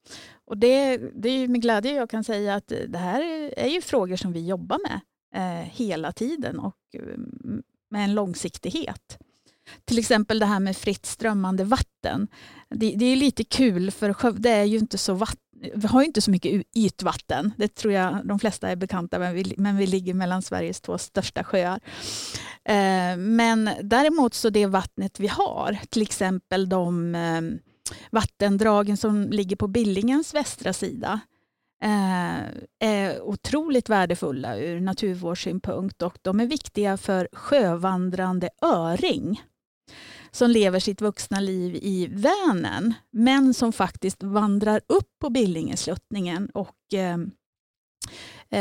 Och 0.47 0.57
det, 0.57 0.97
det 0.97 1.29
är 1.29 1.47
med 1.47 1.61
glädje 1.61 1.93
jag 1.93 2.09
kan 2.09 2.23
säga 2.23 2.55
att 2.55 2.67
det 2.87 2.97
här 2.97 3.21
är 3.57 3.67
ju 3.69 3.81
frågor 3.81 4.15
som 4.15 4.33
vi 4.33 4.47
jobbar 4.47 4.79
med 4.89 4.99
hela 5.71 6.11
tiden 6.11 6.59
och 6.59 6.75
eh, 6.93 7.01
med 7.95 8.03
en 8.03 8.13
långsiktighet. 8.15 9.17
Till 9.85 9.99
exempel 9.99 10.39
det 10.39 10.45
här 10.45 10.59
med 10.59 10.77
fritt 10.77 11.05
strömmande 11.05 11.63
vatten. 11.63 12.27
Det, 12.69 12.95
det 12.95 13.05
är 13.05 13.15
lite 13.15 13.43
kul 13.43 13.91
för 13.91 14.13
Skövde 14.13 14.49
är 14.49 14.63
ju 14.63 14.77
inte 14.77 14.97
så 14.97 15.13
vatten 15.13 15.39
vi 15.75 15.87
har 15.87 16.03
inte 16.03 16.21
så 16.21 16.31
mycket 16.31 16.63
ytvatten. 16.75 17.53
Det 17.57 17.75
tror 17.75 17.93
jag 17.93 18.27
de 18.27 18.39
flesta 18.39 18.69
är 18.69 18.75
bekanta 18.75 19.19
med, 19.19 19.33
men 19.35 19.43
vi- 19.43 19.55
men 19.57 19.77
vi 19.77 19.87
ligger 19.87 20.13
mellan 20.13 20.41
Sveriges 20.41 20.81
två 20.81 20.97
största 20.97 21.43
sjöar. 21.43 21.79
Eh, 22.65 23.17
Men 23.17 23.69
däremot 23.83 24.33
så 24.33 24.49
det 24.49 24.65
vattnet 24.65 25.19
vi 25.19 25.27
har, 25.27 25.79
till 25.89 26.01
exempel 26.01 26.69
de 26.69 27.15
eh, 27.15 27.41
vattendragen 28.11 28.97
som 28.97 29.31
ligger 29.31 29.55
på 29.55 29.67
Billingens 29.67 30.33
västra 30.33 30.73
sida, 30.73 31.19
är 32.79 33.21
otroligt 33.21 33.89
värdefulla 33.89 34.57
ur 34.57 34.79
naturvårdssynpunkt 34.79 36.01
och 36.01 36.17
de 36.21 36.39
är 36.39 36.45
viktiga 36.45 36.97
för 36.97 37.27
sjövandrande 37.33 38.49
öring 38.61 39.41
som 40.31 40.49
lever 40.49 40.79
sitt 40.79 41.01
vuxna 41.01 41.39
liv 41.39 41.75
i 41.81 42.07
Vänern 42.07 42.93
men 43.11 43.53
som 43.53 43.73
faktiskt 43.73 44.23
vandrar 44.23 44.81
upp 44.87 45.09
på 45.19 45.29
Billingesluttningen 45.29 46.49
och 46.53 46.93
eh, 46.93 47.17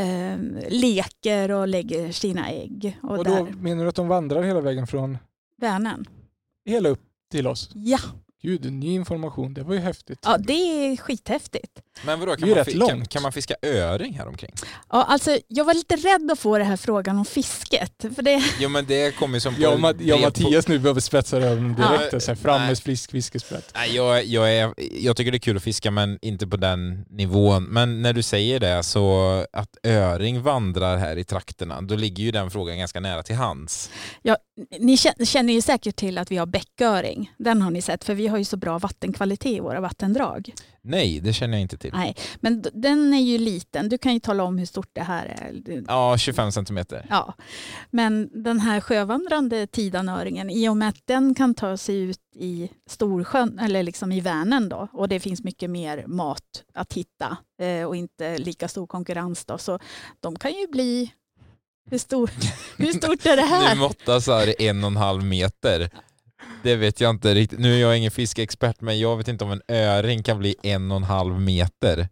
eh, 0.01 0.39
leker 0.69 1.51
och 1.51 1.69
lägger 1.69 2.13
sina 2.13 2.51
ägg. 2.51 2.99
Och, 3.03 3.19
Och 3.19 3.25
då 3.25 3.35
där, 3.35 3.53
menar 3.53 3.83
du 3.83 3.89
att 3.89 3.95
de 3.95 4.09
vandrar 4.09 4.43
hela 4.43 4.61
vägen 4.61 4.87
från 4.87 5.19
Vänern. 5.61 6.05
hela 6.65 6.89
upp 6.89 7.03
till 7.31 7.47
oss? 7.47 7.71
Ja, 7.75 7.99
Gud, 8.45 8.73
ny 8.73 8.95
information. 8.95 9.55
Det 9.55 9.63
var 9.63 9.75
ju 9.75 9.81
häftigt. 9.81 10.19
Ja, 10.23 10.39
det 10.39 10.53
är 10.53 10.97
skithäftigt. 10.97 11.81
Men 12.07 12.21
vadå, 12.21 12.37
kan 12.37 12.49
man, 12.51 12.65
kan, 12.65 12.75
långt. 12.75 13.09
kan 13.09 13.23
man 13.23 13.33
fiska 13.33 13.55
öring 13.63 14.15
här 14.19 14.27
omkring? 14.29 14.51
Ja, 14.91 15.03
alltså, 15.05 15.39
jag 15.49 15.65
var 15.65 15.75
lite 15.75 15.97
rädd 15.97 16.31
att 16.33 16.39
få 16.39 16.59
den 16.59 16.67
här 16.67 16.77
frågan 16.77 17.19
om 17.19 17.25
fisket. 17.25 18.05
För 18.15 18.23
det, 18.23 18.43
Jo 18.61 18.69
men 18.69 18.87
det 18.87 19.17
kommer 19.17 19.39
som 19.39 19.55
på... 19.55 19.61
Jag 19.63 19.73
och, 19.73 19.79
Ma- 19.79 19.97
jag 20.03 20.15
och 20.17 20.21
brev 20.21 20.31
på- 20.31 20.43
Mattias 20.43 20.69
nu 20.69 20.79
behöver 20.79 21.01
spetsa 21.01 21.37
öronen 21.37 21.75
direkt. 21.75 22.13
Ja. 22.13 22.17
och 22.17 22.23
så 22.23 22.31
här, 22.31 22.37
fram 22.37 22.59
Nej. 22.61 22.69
med 22.69 22.79
frisk 22.79 23.11
fiskespett. 23.11 23.71
Nej, 23.75 23.97
jag, 23.97 24.25
jag, 24.25 24.55
är, 24.57 24.75
jag 25.01 25.17
tycker 25.17 25.31
det 25.33 25.37
är 25.37 25.39
kul 25.39 25.57
att 25.57 25.63
fiska 25.63 25.91
men 25.91 26.19
inte 26.23 26.47
på 26.47 26.57
den 26.57 27.05
nivån. 27.11 27.65
Men 27.65 28.03
när 28.03 28.13
du 28.13 28.23
säger 28.23 28.61
det 28.61 28.83
så 28.83 29.31
att 29.53 29.77
öring 29.83 30.43
vandrar 30.43 30.97
här 30.97 31.17
i 31.19 31.25
trakterna, 31.25 31.81
då 31.81 31.97
ligger 31.97 32.25
ju 32.25 32.31
den 32.31 32.51
frågan 32.51 32.79
ganska 32.79 33.01
nära 33.01 33.23
till 33.23 33.37
hands. 33.37 33.91
ja, 34.23 34.37
ni 34.81 34.95
kä- 34.97 35.25
känner 35.25 35.53
ju 35.53 35.61
säkert 35.63 35.97
till 35.97 36.19
att 36.19 36.31
vi 36.31 36.37
har 36.37 36.47
bäcköring. 36.47 37.33
Den 37.39 37.63
har 37.63 37.71
ni 37.71 37.83
sett, 37.83 38.05
för 38.05 38.15
vi 38.15 38.27
har 38.27 38.34
ju 38.39 38.45
så 38.45 38.57
bra 38.57 38.79
vattenkvalitet 38.79 39.53
i 39.53 39.61
våra 39.61 39.81
vattendrag. 39.81 40.55
Nej, 40.83 41.21
det 41.21 41.33
känner 41.33 41.55
jag 41.55 41.63
inte 41.63 41.79
till. 41.79 41.91
Nej, 41.95 42.17
men 42.41 42.65
den 42.73 43.15
är 43.15 43.21
ju 43.21 43.39
liten. 43.39 43.89
Du 43.89 43.99
kan 43.99 44.15
ju 44.15 44.21
tala 44.21 44.45
om 44.45 44.59
hur 44.59 44.67
stort 44.67 44.89
det 44.93 45.03
här 45.03 45.27
är. 45.27 45.83
Ja, 45.89 46.19
25 46.19 46.53
centimeter. 46.53 47.07
Ja, 47.11 47.35
men 47.91 48.31
den 48.45 48.61
här 48.61 48.81
sjövandrande 48.81 49.67
tidanöringen, 49.67 50.51
i 50.51 50.69
och 50.69 50.77
med 50.77 50.89
att 50.89 51.03
den 51.05 51.35
kan 51.35 51.55
ta 51.55 51.77
sig 51.77 51.97
ut 52.01 52.19
i 52.37 52.71
Storsjön 52.91 53.59
eller 53.59 53.83
liksom 53.83 54.13
i 54.13 54.21
Vänern 54.21 54.69
då, 54.69 54.89
och 54.93 55.09
det 55.09 55.21
finns 55.21 55.45
mycket 55.45 55.71
mer 55.71 56.05
mat 56.07 56.65
att 56.75 56.93
hitta 56.93 57.37
eh, 57.63 57.85
och 57.85 57.97
inte 57.97 58.39
lika 58.39 58.69
stor 58.69 58.87
konkurrens 58.87 59.45
då, 59.45 59.59
så 59.59 59.79
de 60.21 60.37
kan 60.37 60.53
ju 60.53 60.67
bli 60.67 61.13
hur, 61.91 61.99
stor, 61.99 62.31
hur 62.77 62.93
stort 62.93 63.27
är 63.27 63.37
det 63.37 63.43
Nu 63.43 63.49
här? 63.49 63.77
måttas 63.77 64.27
här 64.27 64.63
en 64.63 64.85
och 64.85 64.91
en 64.91 64.97
halv 64.97 65.25
meter. 65.25 65.91
Det 66.63 66.77
vet 66.77 67.01
jag 67.01 67.11
inte 67.11 67.35
riktigt. 67.35 67.59
Nu 67.59 67.75
är 67.75 67.79
jag 67.79 67.99
ingen 67.99 68.11
fiskeexpert 68.11 68.81
men 68.81 68.99
jag 69.01 69.17
vet 69.17 69.29
inte 69.29 69.45
om 69.45 69.51
en 69.53 69.63
öring 69.69 70.23
kan 70.23 70.39
bli 70.39 70.55
en 70.63 70.91
och 70.91 70.97
en 70.97 71.05
halv 71.05 71.41
meter. 71.41 72.09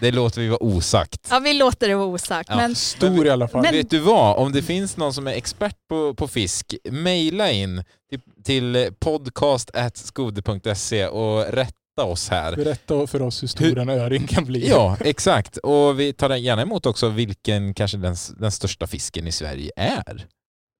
Det 0.00 0.12
låter 0.12 0.40
vi 0.40 0.48
vara 0.48 0.62
osagt. 0.62 1.26
Ja, 1.30 1.38
vi 1.38 1.54
låter 1.54 1.88
det 1.88 1.94
vara 1.94 2.06
osagt. 2.06 2.48
Ja. 2.48 2.56
Men 2.56 2.74
Stor 2.74 3.26
i 3.26 3.30
alla 3.30 3.48
fall. 3.48 3.62
Men- 3.62 3.72
Vet 3.74 3.90
du 3.90 3.98
vad? 3.98 4.36
Om 4.36 4.52
det 4.52 4.62
finns 4.62 4.96
någon 4.96 5.14
som 5.14 5.26
är 5.26 5.32
expert 5.32 5.76
på, 5.88 6.14
på 6.14 6.28
fisk, 6.28 6.74
mejla 6.90 7.50
in 7.50 7.84
till, 8.10 8.20
till 8.44 8.90
podcast.skode.se 9.00 11.06
och 11.06 11.44
rätta 11.52 12.04
oss 12.04 12.28
här. 12.28 12.56
Berätta 12.56 13.06
för 13.06 13.22
oss 13.22 13.42
hur 13.42 13.48
stor 13.48 13.64
Hur- 13.64 13.78
en 13.78 13.88
öring 13.88 14.26
kan 14.26 14.44
bli. 14.44 14.68
Ja, 14.68 14.96
exakt. 15.00 15.56
Och 15.56 16.00
vi 16.00 16.12
tar 16.12 16.36
gärna 16.36 16.62
emot 16.62 16.86
också 16.86 17.08
vilken 17.08 17.74
kanske 17.74 17.96
den, 17.96 18.16
den 18.38 18.52
största 18.52 18.86
fisken 18.86 19.26
i 19.26 19.32
Sverige 19.32 19.70
är. 19.76 20.26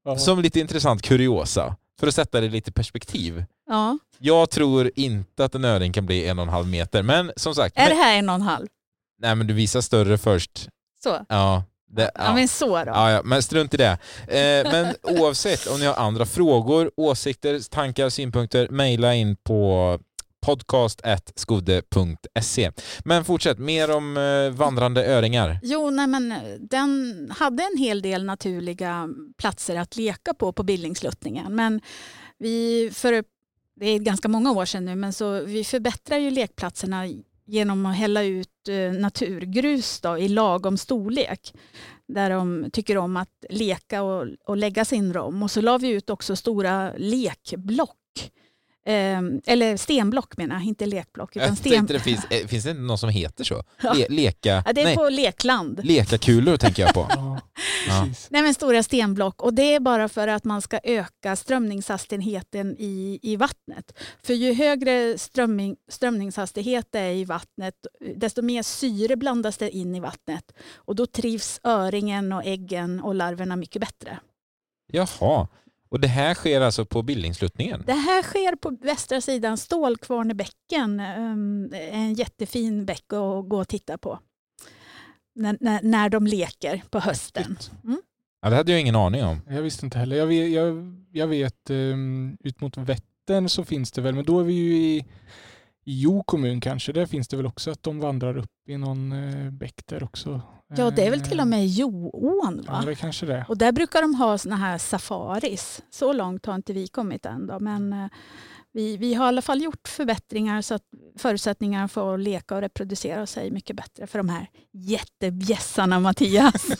Ja. 0.05 0.19
Som 0.19 0.41
lite 0.41 0.61
intressant 0.61 1.03
kuriosa, 1.03 1.77
för 2.01 2.07
att 2.07 2.15
sätta 2.15 2.41
det 2.41 2.49
lite 2.49 2.71
i 2.71 2.73
perspektiv. 2.73 3.45
ja, 3.69 3.99
Jag 4.19 4.51
tror 4.51 4.91
inte 4.97 5.45
att 5.45 5.55
en 5.55 5.65
öring 5.65 5.93
kan 5.93 6.07
bli 6.07 6.27
en 6.29 6.39
och 6.39 6.43
en 6.43 6.49
halv 6.49 6.67
meter, 6.69 7.03
men 7.03 7.33
som 7.37 7.55
sagt, 7.55 7.79
är 7.79 7.89
det 7.89 7.95
här 7.95 8.19
en 8.19 8.29
och 8.29 8.35
en 8.35 8.43
halv? 8.43 8.67
nej 9.19 9.35
men 9.35 9.47
du 9.47 9.55
visar 9.55 9.81
större 9.81 10.19
först. 10.19 10.69
Så. 11.03 11.27
Ja, 11.29 11.65
det, 11.91 12.03
Ja, 12.03 12.11
ja. 12.25 12.35
men 12.35 12.49
så 12.49 12.67
då. 12.85 12.91
Ja, 12.91 13.11
ja, 13.11 13.23
men 13.25 13.43
strunt 13.43 13.75
i 13.75 13.77
det. 13.77 13.99
Eh, 14.29 14.73
men 14.73 14.95
oavsett 15.21 15.67
om 15.67 15.81
ni 15.81 15.87
har 15.87 15.95
andra 15.95 16.27
frågor, 16.27 16.91
åsikter, 16.97 17.71
tankar, 17.71 18.09
synpunkter, 18.09 18.69
mejla 18.69 19.15
in 19.15 19.37
på 19.37 19.99
podcast.skode.se. 20.45 22.71
Men 23.05 23.25
fortsätt, 23.25 23.59
mer 23.59 23.91
om 23.91 24.17
eh, 24.17 24.51
vandrande 24.51 25.07
öringar. 25.07 25.59
Jo, 25.63 25.91
nej, 25.91 26.07
men 26.07 26.33
eh, 26.33 26.39
den 26.61 27.33
hade 27.37 27.63
en 27.63 27.79
hel 27.79 28.03
del 28.03 28.25
naturliga 28.25 29.09
platser 29.39 29.77
att 29.77 29.97
leka 29.97 30.35
på 30.35 30.53
på 30.53 30.63
Billingsluttningen. 30.63 31.55
Men 31.55 31.81
vi, 32.39 32.91
för, 32.93 33.25
det 33.77 33.87
är 33.87 33.99
ganska 33.99 34.29
många 34.29 34.53
år 34.53 34.65
sedan 34.65 34.85
nu, 34.85 34.95
men 34.95 35.13
så 35.13 35.41
vi 35.41 35.65
förbättrar 35.65 36.19
ju 36.19 36.31
lekplatserna 36.31 37.07
genom 37.47 37.87
att 37.87 37.97
hälla 37.97 38.23
ut 38.23 38.69
eh, 38.69 38.93
naturgrus 39.01 40.01
då, 40.01 40.19
i 40.19 40.29
lagom 40.29 40.79
storlek. 40.79 41.55
Där 42.09 42.31
de 42.31 42.71
tycker 42.73 42.99
om 42.99 43.17
att 43.17 43.45
leka 43.51 44.03
och, 44.03 44.27
och 44.47 44.57
lägga 44.57 44.85
sin 44.85 45.15
rom. 45.15 45.43
Och 45.43 45.51
så 45.51 45.61
la 45.61 45.79
vi 45.79 45.89
ut 45.89 46.11
också 46.11 46.37
stora 46.37 46.93
lekblock. 46.97 47.97
Eh, 48.87 49.21
eller 49.47 49.77
stenblock 49.77 50.37
menar 50.37 50.55
jag, 50.55 50.65
inte 50.65 50.87
lekblock. 50.87 51.37
Utan 51.37 51.49
Jag 51.49 51.59
sten... 51.59 51.87
det 51.87 52.01
finns, 52.01 52.25
eh, 52.25 52.47
finns 52.47 52.65
det 52.65 52.75
någon 52.75 52.99
som 52.99 53.09
heter 53.09 53.45
så? 53.45 53.63
Le, 53.95 54.07
leka, 54.09 54.63
ja, 54.67 54.73
det 54.73 54.81
är 54.81 54.85
nej, 54.85 54.97
på 54.97 55.09
lekland. 55.09 55.81
lekakulor 55.85 56.57
tänker 56.57 56.83
jag 56.83 56.95
på. 56.95 57.09
Ja, 57.17 57.41
Ja. 57.89 58.07
Nej, 58.31 58.43
men 58.43 58.55
stora 58.55 58.83
stenblock 58.83 59.43
och 59.43 59.55
det 59.55 59.75
är 59.75 59.81
bara 59.81 60.09
för 60.09 60.29
att 60.29 60.45
man 60.45 60.63
ska 60.63 60.81
öka 60.85 61.37
strömningshastigheten 61.37 62.77
i, 62.79 63.19
i 63.23 63.37
vattnet. 63.37 63.99
För 64.23 64.35
ju 64.35 64.53
högre 64.55 65.19
strömning, 65.19 65.77
strömningshastighet 65.91 66.87
det 66.91 66.99
är 66.99 67.13
i 67.13 67.25
vattnet 67.25 67.75
desto 68.17 68.43
mer 68.43 68.63
syre 68.63 69.17
blandas 69.17 69.59
det 69.59 69.71
in 69.71 69.95
i 69.95 70.01
vattnet 70.01 70.53
och 70.75 70.97
då 70.97 71.07
trivs 71.07 71.61
öringen 71.65 72.33
och 72.33 72.45
äggen 72.45 73.01
och 73.01 73.15
larverna 73.15 73.57
mycket 73.57 73.81
bättre. 73.81 74.19
Jaha, 74.93 75.49
och 75.95 76.01
det 76.01 76.09
här 76.09 76.35
sker 76.35 76.61
alltså 76.61 76.85
på 76.85 77.03
bildningssluttningen? 77.03 77.83
Det 77.87 77.93
här 77.93 78.23
sker 78.23 78.57
på 78.57 78.71
västra 78.71 79.21
sidan 79.21 79.57
Stålkvarnebäcken, 79.57 81.01
um, 81.01 81.75
en 81.75 82.15
jättefin 82.15 82.87
bäck 82.87 83.05
att 83.13 83.49
gå 83.49 83.59
och 83.59 83.69
titta 83.69 83.99
på. 83.99 84.19
När, 85.35 85.57
när, 85.61 85.81
när 85.83 86.09
de 86.09 86.27
leker 86.27 86.83
på 86.91 86.99
hösten. 86.99 87.43
Häftigt. 87.43 87.73
Ja, 88.43 88.51
det 88.51 88.57
hade 88.57 88.73
jag 88.73 88.81
ingen 88.81 88.97
aning 88.97 89.25
om. 89.25 89.41
Jag 89.49 89.63
visste 89.63 89.87
inte 89.87 89.99
heller. 89.99 90.17
Jag 90.17 90.27
vet, 90.27 90.53
jag, 90.53 90.97
jag 91.13 91.27
vet 91.27 91.71
um, 91.71 92.37
ut 92.41 92.61
mot 92.61 92.77
Vättern 92.77 93.49
så 93.49 93.65
finns 93.65 93.93
det 93.93 94.01
väl, 94.01 94.15
men 94.15 94.25
då 94.25 94.41
är 94.41 94.45
vi 94.45 94.53
ju 94.53 94.77
i, 94.77 94.97
i 94.97 95.05
Jo 95.85 96.23
kommun 96.23 96.61
kanske. 96.61 96.93
Där 96.93 97.07
finns 97.07 97.29
det 97.29 97.37
väl 97.37 97.47
också 97.47 97.71
att 97.71 97.83
de 97.83 98.01
vandrar 98.01 98.37
upp 98.37 98.69
i 98.69 98.77
någon 98.77 99.13
uh, 99.13 99.51
bäck 99.51 99.87
där 99.87 100.05
också. 100.05 100.41
Ja, 100.77 100.91
det 100.91 101.07
är 101.07 101.11
väl 101.11 101.21
till 101.21 101.41
och 101.41 101.47
med 101.47 101.67
Joån 101.67 102.63
Ja, 102.67 102.73
va? 102.73 102.83
det 102.85 102.91
är 102.91 102.95
kanske 102.95 103.27
det. 103.27 103.45
Och 103.49 103.59
där 103.59 103.73
brukar 103.73 104.03
de 104.03 104.15
ha 104.15 104.39
såna 104.39 104.57
här 104.57 104.79
safaris. 104.79 105.83
Så 105.91 106.13
långt 106.13 106.47
har 106.47 106.55
inte 106.55 106.73
vi 106.73 106.87
kommit 106.87 107.27
än 107.27 107.47
då, 107.47 107.61
men 107.61 107.93
eh, 107.93 108.07
vi, 108.73 108.97
vi 108.97 109.15
har 109.15 109.25
i 109.25 109.29
alla 109.29 109.43
fall 109.43 109.63
gjort 109.63 109.89
förbättringar 109.89 110.63
så 110.63 110.75
att 110.75 110.83
förutsättningarna 111.19 111.89
för 111.89 112.15
att 112.15 112.21
leka 112.21 112.55
och 112.55 112.61
reproducera 112.61 113.27
sig 113.27 113.47
är 113.47 113.51
mycket 113.51 113.77
bättre 113.77 114.07
för 114.07 114.19
de 114.19 114.29
här 114.29 114.47
jättebjässarna 114.73 116.01
Mattias. 116.01 116.67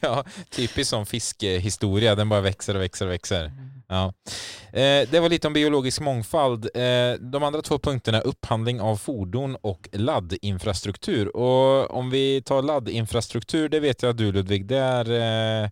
Ja, 0.00 0.24
typiskt 0.50 0.90
som 0.90 1.06
fiskehistoria, 1.06 2.14
den 2.14 2.28
bara 2.28 2.40
växer 2.40 2.74
och 2.74 2.80
växer 2.82 3.06
och 3.06 3.12
växer. 3.12 3.52
Ja. 3.90 4.12
Eh, 4.72 5.08
det 5.10 5.20
var 5.20 5.28
lite 5.28 5.46
om 5.46 5.52
biologisk 5.52 6.00
mångfald. 6.00 6.64
Eh, 6.74 7.12
de 7.20 7.42
andra 7.42 7.62
två 7.62 7.78
punkterna, 7.78 8.20
upphandling 8.20 8.80
av 8.80 8.96
fordon 8.96 9.56
och 9.60 9.88
laddinfrastruktur. 9.92 11.36
Och 11.36 11.90
om 11.90 12.10
vi 12.10 12.42
tar 12.42 12.62
laddinfrastruktur, 12.62 13.68
det 13.68 13.80
vet 13.80 14.02
jag 14.02 14.10
att 14.10 14.16
du 14.16 14.32
Ludvig, 14.32 14.66
där, 14.66 15.04
eh, 15.10 15.68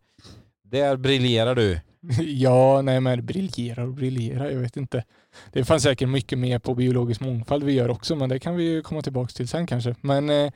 där 0.63 0.97
briljerar 0.97 1.55
du. 1.55 1.81
Ja, 2.23 2.83
nej 2.83 3.01
men 3.01 3.27
briljerar 3.27 3.83
och 3.83 3.95
briljerar, 3.95 4.51
jag 4.51 4.61
vet 4.61 4.77
inte. 4.77 5.05
Det 5.53 5.65
fanns 5.65 5.83
säkert 5.83 6.09
mycket 6.09 6.39
mer 6.39 6.59
på 6.59 6.75
biologisk 6.75 7.21
mångfald 7.21 7.65
vi 7.65 7.73
gör 7.73 7.91
också, 7.91 8.17
men 8.17 8.29
det 8.29 8.39
kan 8.39 8.57
vi 8.57 8.65
ju 8.65 8.83
komma 8.83 9.03
tillbaka 9.03 9.33
till 9.33 9.49
sen 9.49 9.67
kanske. 9.67 9.95
Men 10.01 10.31
eh, 10.31 10.53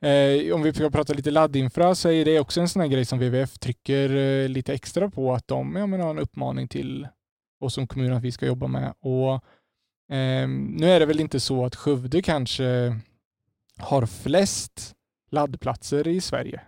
eh, 0.00 0.54
om 0.54 0.62
vi 0.62 0.72
ska 0.72 0.90
prata 0.90 1.12
lite 1.12 1.30
laddinfra 1.30 1.94
så 1.94 2.10
är 2.10 2.24
det 2.24 2.40
också 2.40 2.60
en 2.60 2.68
sån 2.68 2.82
här 2.82 2.88
grej 2.88 3.04
som 3.04 3.18
WWF 3.18 3.58
trycker 3.58 4.16
eh, 4.16 4.48
lite 4.48 4.74
extra 4.74 5.10
på 5.10 5.34
att 5.34 5.48
de 5.48 5.76
jag 5.76 5.88
menar, 5.88 6.04
har 6.04 6.10
en 6.10 6.18
uppmaning 6.18 6.68
till 6.68 7.08
oss 7.60 7.74
som 7.74 7.86
kommun 7.86 8.12
att 8.12 8.22
vi 8.22 8.32
ska 8.32 8.46
jobba 8.46 8.66
med. 8.66 8.94
Och 9.00 9.34
eh, 10.16 10.48
Nu 10.48 10.86
är 10.90 11.00
det 11.00 11.06
väl 11.06 11.20
inte 11.20 11.40
så 11.40 11.64
att 11.64 11.76
Skövde 11.76 12.22
kanske 12.22 12.96
har 13.78 14.06
flest 14.06 14.94
laddplatser 15.30 16.08
i 16.08 16.20
Sverige. 16.20 16.60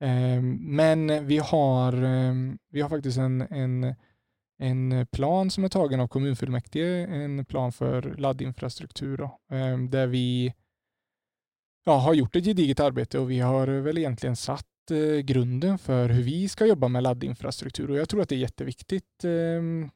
Eh, 0.00 0.42
Men 0.58 1.26
vi 1.26 1.38
har, 1.38 1.92
eh, 1.92 2.34
vi 2.70 2.80
har 2.80 2.88
faktiskt 2.88 3.18
en, 3.18 3.40
en, 3.40 3.94
en 4.58 5.06
plan 5.06 5.50
som 5.50 5.64
är 5.64 5.68
tagen 5.68 6.00
av 6.00 6.08
kommunfullmäktige, 6.08 7.06
en 7.06 7.44
plan 7.44 7.72
för 7.72 8.14
laddinfrastruktur 8.18 9.16
då, 9.16 9.56
eh, 9.56 9.78
där 9.78 10.06
vi 10.06 10.54
ja, 11.86 11.96
har 11.96 12.14
gjort 12.14 12.36
ett 12.36 12.44
gediget 12.44 12.80
arbete 12.80 13.18
och 13.18 13.30
vi 13.30 13.40
har 13.40 13.66
väl 13.66 13.98
egentligen 13.98 14.36
satt 14.36 14.90
eh, 14.90 15.18
grunden 15.18 15.78
för 15.78 16.08
hur 16.08 16.22
vi 16.22 16.48
ska 16.48 16.66
jobba 16.66 16.88
med 16.88 17.02
laddinfrastruktur 17.02 17.90
och 17.90 17.96
jag 17.96 18.08
tror 18.08 18.22
att 18.22 18.28
det 18.28 18.34
är 18.34 18.38
jätteviktigt 18.38 19.24
ehm, 19.24 19.90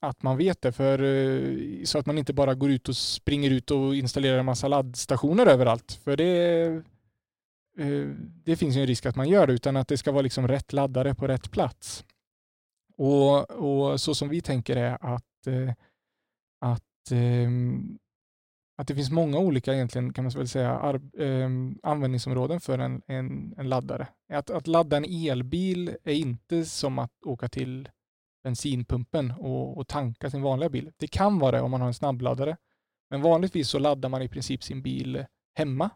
att 0.00 0.22
man 0.22 0.36
vet 0.36 0.62
det 0.62 0.72
för 0.72 1.02
eh, 1.02 1.84
så 1.84 1.98
att 1.98 2.06
man 2.06 2.18
inte 2.18 2.32
bara 2.32 2.54
går 2.54 2.70
ut 2.70 2.88
och 2.88 2.96
springer 2.96 3.50
ut 3.50 3.70
och 3.70 3.96
installerar 3.96 4.38
en 4.38 4.44
massa 4.44 4.68
laddstationer 4.68 5.46
överallt. 5.46 5.92
För 6.04 6.16
det 6.16 6.64
eh, 7.78 8.06
det 8.44 8.56
finns 8.56 8.76
ju 8.76 8.80
en 8.80 8.86
risk 8.86 9.06
att 9.06 9.16
man 9.16 9.28
gör 9.28 9.46
det, 9.46 9.52
utan 9.52 9.76
att 9.76 9.88
det 9.88 9.96
ska 9.96 10.12
vara 10.12 10.22
liksom 10.22 10.48
rätt 10.48 10.72
laddare 10.72 11.14
på 11.14 11.26
rätt 11.28 11.50
plats. 11.50 12.04
Och, 12.96 13.50
och 13.50 14.00
så 14.00 14.14
som 14.14 14.28
vi 14.28 14.40
tänker 14.40 14.76
är 14.76 15.14
att, 15.14 15.48
att, 16.60 17.10
ehm, 17.10 17.98
att 18.80 18.86
det 18.86 18.94
finns 18.94 19.10
många 19.10 19.38
olika 19.38 19.74
egentligen 19.74 20.12
kan 20.12 20.24
man 20.24 20.30
väl 20.30 20.48
säga 20.48 20.78
ar- 20.78 21.20
eh, 21.22 21.48
användningsområden 21.82 22.60
för 22.60 22.78
en, 22.78 23.02
en, 23.06 23.54
en 23.56 23.68
laddare. 23.68 24.08
Att, 24.32 24.50
att 24.50 24.66
ladda 24.66 24.96
en 24.96 25.04
elbil 25.04 25.96
är 26.04 26.12
inte 26.12 26.64
som 26.64 26.98
att 26.98 27.12
åka 27.26 27.48
till 27.48 27.88
bensinpumpen 28.44 29.30
och, 29.30 29.78
och 29.78 29.88
tanka 29.88 30.30
sin 30.30 30.42
vanliga 30.42 30.68
bil. 30.68 30.92
Det 30.96 31.06
kan 31.06 31.38
vara 31.38 31.56
det 31.56 31.60
om 31.62 31.70
man 31.70 31.80
har 31.80 31.88
en 31.88 31.94
snabbladdare. 31.94 32.56
Men 33.10 33.22
vanligtvis 33.22 33.68
så 33.68 33.78
laddar 33.78 34.08
man 34.08 34.22
i 34.22 34.28
princip 34.28 34.62
sin 34.62 34.82
bil 34.82 35.24
hemma. 35.54 35.90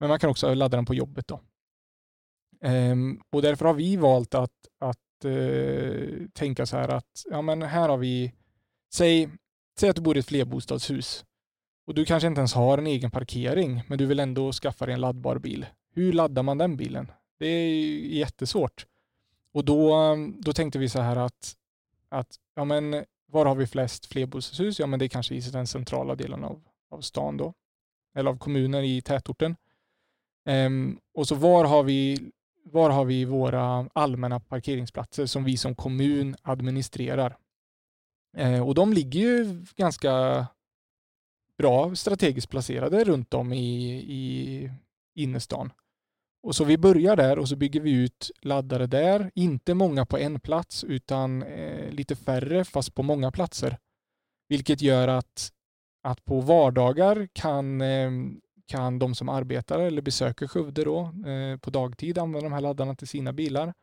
Men 0.00 0.08
man 0.08 0.18
kan 0.18 0.30
också 0.30 0.54
ladda 0.54 0.76
den 0.76 0.86
på 0.86 0.94
jobbet. 0.94 1.28
då. 1.28 1.40
Eh, 2.68 2.96
och 3.32 3.42
därför 3.42 3.64
har 3.64 3.74
vi 3.74 3.96
valt 3.96 4.34
att, 4.34 4.68
att 4.78 5.24
eh, 5.24 6.26
tänka 6.32 6.66
så 6.66 6.76
här 6.76 6.88
att 6.88 7.22
ja, 7.30 7.42
men 7.42 7.62
här 7.62 7.88
har 7.88 7.98
vi, 7.98 8.32
säg, 8.94 9.30
säg 9.80 9.90
att 9.90 9.96
du 9.96 10.02
bor 10.02 10.16
i 10.16 10.20
ett 10.20 10.26
flerbostadshus 10.26 11.24
och 11.90 11.94
du 11.94 12.04
kanske 12.04 12.26
inte 12.26 12.40
ens 12.40 12.54
har 12.54 12.78
en 12.78 12.86
egen 12.86 13.10
parkering, 13.10 13.82
men 13.86 13.98
du 13.98 14.06
vill 14.06 14.20
ändå 14.20 14.52
skaffa 14.52 14.86
dig 14.86 14.94
en 14.94 15.00
laddbar 15.00 15.38
bil. 15.38 15.66
Hur 15.92 16.12
laddar 16.12 16.42
man 16.42 16.58
den 16.58 16.76
bilen? 16.76 17.12
Det 17.38 17.46
är 17.46 17.98
jättesvårt. 17.98 18.86
Och 19.52 19.64
då, 19.64 19.94
ehm, 19.94 20.40
då 20.40 20.52
tänkte 20.52 20.78
vi 20.78 20.88
så 20.88 21.00
här 21.00 21.16
att, 21.16 21.56
att 22.08 22.36
ja, 22.54 22.64
men, 22.64 23.04
var 23.26 23.46
har 23.46 23.54
vi 23.54 23.66
flest 23.66 24.06
flerbostadshus? 24.06 24.78
Ja, 24.78 24.86
men 24.86 24.98
det 24.98 25.04
är 25.04 25.08
kanske 25.08 25.34
i 25.34 25.40
den 25.40 25.66
centrala 25.66 26.14
delen 26.14 26.44
av, 26.44 26.62
av 26.90 27.00
stan 27.00 27.36
då, 27.36 27.54
eller 28.14 28.30
av 28.30 28.38
kommunen 28.38 28.84
i 28.84 29.02
tätorten. 29.02 29.56
Um, 30.48 31.00
och 31.14 31.28
så 31.28 31.34
var 31.34 31.64
har 31.64 31.82
vi 31.82 32.30
var 32.64 32.90
har 32.90 33.04
vi 33.04 33.24
våra 33.24 33.88
allmänna 33.92 34.40
parkeringsplatser 34.40 35.26
som 35.26 35.44
vi 35.44 35.56
som 35.56 35.74
kommun 35.74 36.36
administrerar? 36.42 37.36
Uh, 38.38 38.68
och 38.68 38.74
de 38.74 38.92
ligger 38.92 39.20
ju 39.20 39.64
ganska 39.76 40.46
bra 41.60 41.94
strategiskt 41.94 42.50
placerade 42.50 43.04
runt 43.04 43.34
om 43.34 43.52
i, 43.52 43.92
i 43.94 44.70
innerstan. 45.14 45.72
Och 46.42 46.56
så 46.56 46.64
vi 46.64 46.78
börjar 46.78 47.16
där 47.16 47.38
och 47.38 47.48
så 47.48 47.56
bygger 47.56 47.80
vi 47.80 47.92
ut 47.92 48.30
laddare 48.42 48.86
där. 48.86 49.30
Inte 49.34 49.74
många 49.74 50.06
på 50.06 50.18
en 50.18 50.40
plats 50.40 50.84
utan 50.84 51.42
eh, 51.42 51.90
lite 51.90 52.16
färre 52.16 52.64
fast 52.64 52.94
på 52.94 53.02
många 53.02 53.30
platser. 53.30 53.78
Vilket 54.48 54.82
gör 54.82 55.08
att, 55.08 55.52
att 56.02 56.24
på 56.24 56.40
vardagar 56.40 57.28
kan, 57.32 57.80
eh, 57.80 58.10
kan 58.66 58.98
de 58.98 59.14
som 59.14 59.28
arbetar 59.28 59.80
eller 59.80 60.02
besöker 60.02 60.48
Skövde 60.48 60.84
då, 60.84 61.00
eh, 61.00 61.58
på 61.58 61.70
dagtid 61.70 62.18
använda 62.18 62.48
de 62.48 62.52
här 62.52 62.60
laddarna 62.60 62.94
till 62.94 63.08
sina 63.08 63.32
bilar. 63.32 63.74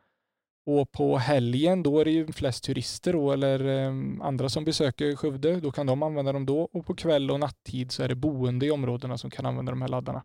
Och 0.70 0.92
på 0.92 1.18
helgen 1.18 1.82
då 1.82 1.98
är 1.98 2.04
det 2.04 2.10
ju 2.10 2.32
flest 2.32 2.64
turister 2.64 3.12
då, 3.12 3.32
eller 3.32 3.64
eh, 3.64 3.92
andra 4.26 4.48
som 4.48 4.64
besöker 4.64 5.16
Skövde. 5.16 5.60
Då 5.60 5.72
kan 5.72 5.86
de 5.86 6.02
använda 6.02 6.32
dem 6.32 6.46
då. 6.46 6.60
Och 6.60 6.86
på 6.86 6.94
kväll 6.94 7.30
och 7.30 7.40
nattid 7.40 7.92
så 7.92 8.02
är 8.02 8.08
det 8.08 8.14
boende 8.14 8.66
i 8.66 8.70
områdena 8.70 9.18
som 9.18 9.30
kan 9.30 9.46
använda 9.46 9.72
de 9.72 9.82
här 9.82 9.88
laddarna. 9.88 10.24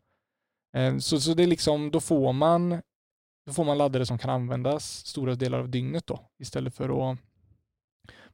Eh, 0.75 0.97
så, 0.97 1.19
så 1.19 1.33
det 1.33 1.43
är 1.43 1.47
liksom, 1.47 1.91
då 1.91 1.99
får 1.99 2.33
man 2.33 2.81
då 3.45 3.53
får 3.53 3.63
man 3.63 3.77
laddare 3.77 4.05
som 4.05 4.17
kan 4.17 4.29
användas 4.29 5.05
stora 5.05 5.35
delar 5.35 5.59
av 5.59 5.69
dygnet 5.69 6.07
då, 6.07 6.19
istället 6.39 6.75
för 6.75 7.11
att 7.11 7.17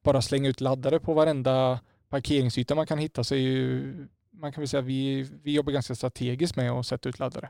bara 0.04 0.22
slänga 0.22 0.50
ut 0.50 0.62
laddare 0.62 1.00
på 1.00 1.14
varenda 1.14 1.80
parkeringsyta 2.10 2.76
man 2.76 2.88
kan 2.88 2.98
hitta. 2.98 3.24
Så 3.24 3.36
är 3.36 3.40
ju, 3.40 3.94
man 4.32 4.52
kan 4.52 4.62
väl 4.62 4.68
säga 4.68 4.82
att 4.82 4.88
vi, 4.88 5.30
vi 5.44 5.54
jobbar 5.54 5.74
ganska 5.74 5.96
strategiskt 5.96 6.56
med 6.56 6.72
att 6.72 6.86
sätta 6.86 7.10
ut 7.10 7.20
laddare. 7.20 7.50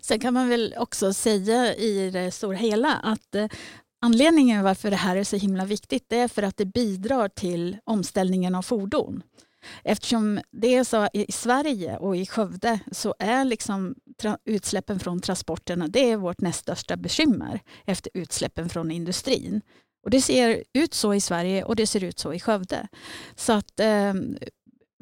Sen 0.00 0.20
kan 0.20 0.34
man 0.34 0.48
väl 0.48 0.74
också 0.78 1.12
säga 1.12 1.74
i 1.74 2.10
det 2.10 2.30
stora 2.30 2.56
hela 2.56 2.94
att 2.94 3.34
eh, 3.34 3.46
anledningen 4.00 4.64
varför 4.64 4.90
det 4.90 4.96
här 4.96 5.16
är 5.16 5.24
så 5.24 5.36
himla 5.36 5.64
viktigt 5.64 6.12
är 6.12 6.28
för 6.28 6.42
att 6.42 6.56
det 6.56 6.64
bidrar 6.64 7.28
till 7.28 7.76
omställningen 7.84 8.54
av 8.54 8.62
fordon. 8.62 9.22
Eftersom 9.84 10.40
det 10.50 10.74
är 10.74 10.84
så 10.84 11.08
i 11.12 11.32
Sverige 11.32 11.96
och 11.96 12.16
i 12.16 12.26
Skövde 12.26 12.80
så 12.92 13.14
är 13.18 13.44
liksom 13.44 13.94
utsläppen 14.44 15.00
från 15.00 15.20
transporterna 15.20 15.88
det 15.88 16.10
är 16.10 16.16
vårt 16.16 16.40
näst 16.40 16.60
största 16.60 16.96
bekymmer 16.96 17.60
efter 17.86 18.10
utsläppen 18.14 18.68
från 18.68 18.90
industrin. 18.90 19.60
Och 20.04 20.10
det 20.10 20.20
ser 20.20 20.64
ut 20.72 20.94
så 20.94 21.14
i 21.14 21.20
Sverige 21.20 21.64
och 21.64 21.76
det 21.76 21.86
ser 21.86 22.04
ut 22.04 22.18
så 22.18 22.32
i 22.32 22.40
Skövde. 22.40 22.88
Så 23.36 23.52
att, 23.52 23.80
eh, 23.80 24.14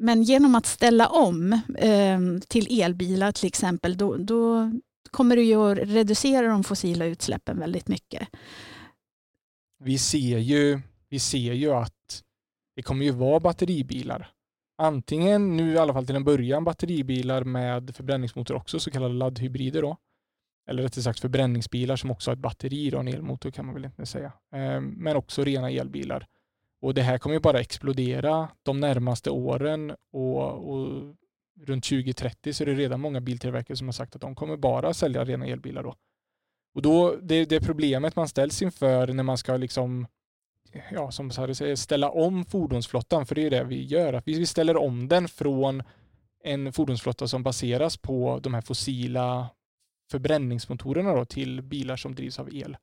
men 0.03 0.23
genom 0.23 0.55
att 0.55 0.65
ställa 0.65 1.07
om 1.07 1.53
eh, 1.77 2.19
till 2.47 2.81
elbilar 2.81 3.31
till 3.31 3.47
exempel 3.47 3.97
då, 3.97 4.17
då 4.17 4.71
kommer 5.11 5.35
det 5.35 5.43
ju 5.43 5.55
att 5.55 5.77
reducera 5.77 6.47
de 6.47 6.63
fossila 6.63 7.05
utsläppen 7.05 7.59
väldigt 7.59 7.87
mycket. 7.87 8.27
Vi 9.83 9.97
ser 9.97 10.37
ju, 10.37 10.81
vi 11.09 11.19
ser 11.19 11.53
ju 11.53 11.71
att 11.71 12.23
det 12.75 12.81
kommer 12.81 13.05
ju 13.05 13.11
vara 13.11 13.39
batteribilar 13.39 14.33
antingen 14.77 15.57
nu 15.57 15.73
i 15.73 15.77
alla 15.77 15.93
fall 15.93 16.05
till 16.05 16.15
en 16.15 16.23
början 16.23 16.63
batteribilar 16.63 17.43
med 17.43 17.95
förbränningsmotor 17.95 18.55
också, 18.55 18.79
så 18.79 18.91
kallade 18.91 19.13
laddhybrider 19.13 19.81
då. 19.81 19.97
Eller 20.69 20.83
rättare 20.83 21.03
sagt 21.03 21.19
förbränningsbilar 21.19 21.95
som 21.95 22.11
också 22.11 22.31
har 22.31 22.35
ett 22.35 22.41
batteri 22.41 22.93
och 22.95 22.99
en 22.99 23.07
elmotor 23.07 23.51
kan 23.51 23.65
man 23.65 23.73
väl 23.75 23.85
inte 23.85 24.05
säga. 24.05 24.33
Ehm, 24.55 24.85
men 24.85 25.15
också 25.15 25.43
rena 25.43 25.69
elbilar. 25.69 26.27
Och 26.83 26.93
det 26.93 27.01
här 27.01 27.17
kommer 27.17 27.33
ju 27.33 27.39
bara 27.39 27.59
explodera 27.59 28.49
de 28.63 28.79
närmaste 28.79 29.29
åren 29.29 29.95
och, 30.11 30.69
och 30.69 31.15
runt 31.61 31.83
2030 31.83 32.53
så 32.53 32.63
är 32.63 32.65
det 32.65 32.73
redan 32.73 33.01
många 33.01 33.21
biltillverkare 33.21 33.77
som 33.77 33.87
har 33.87 33.91
sagt 33.93 34.15
att 34.15 34.21
de 34.21 34.35
kommer 34.35 34.57
bara 34.57 34.93
sälja 34.93 35.25
rena 35.25 35.45
elbilar 35.45 35.83
då. 35.83 35.95
Och 36.75 36.81
då, 36.81 37.15
det, 37.21 37.45
det 37.45 37.61
problemet 37.61 38.15
man 38.15 38.27
ställs 38.27 38.61
inför 38.61 39.07
när 39.07 39.23
man 39.23 39.37
ska 39.37 39.57
liksom 39.57 40.07
ja, 40.91 41.11
som 41.11 41.31
Sari 41.31 41.55
säger, 41.55 41.75
ställa 41.75 42.09
om 42.09 42.45
fordonsflottan, 42.45 43.25
för 43.25 43.35
det 43.35 43.45
är 43.45 43.49
det 43.49 43.63
vi 43.63 43.83
gör. 43.83 44.13
Att 44.13 44.27
vi 44.27 44.45
ställer 44.45 44.77
om 44.77 45.07
den 45.07 45.27
från 45.27 45.83
en 46.43 46.73
fordonsflotta 46.73 47.27
som 47.27 47.43
baseras 47.43 47.97
på 47.97 48.39
de 48.43 48.53
här 48.53 48.61
fossila 48.61 49.49
förbränningsmotorerna 50.11 51.15
då, 51.15 51.25
till 51.25 51.61
bilar 51.61 51.95
som 51.95 52.15
drivs 52.15 52.39
av 52.39 52.55
el. 52.55 52.77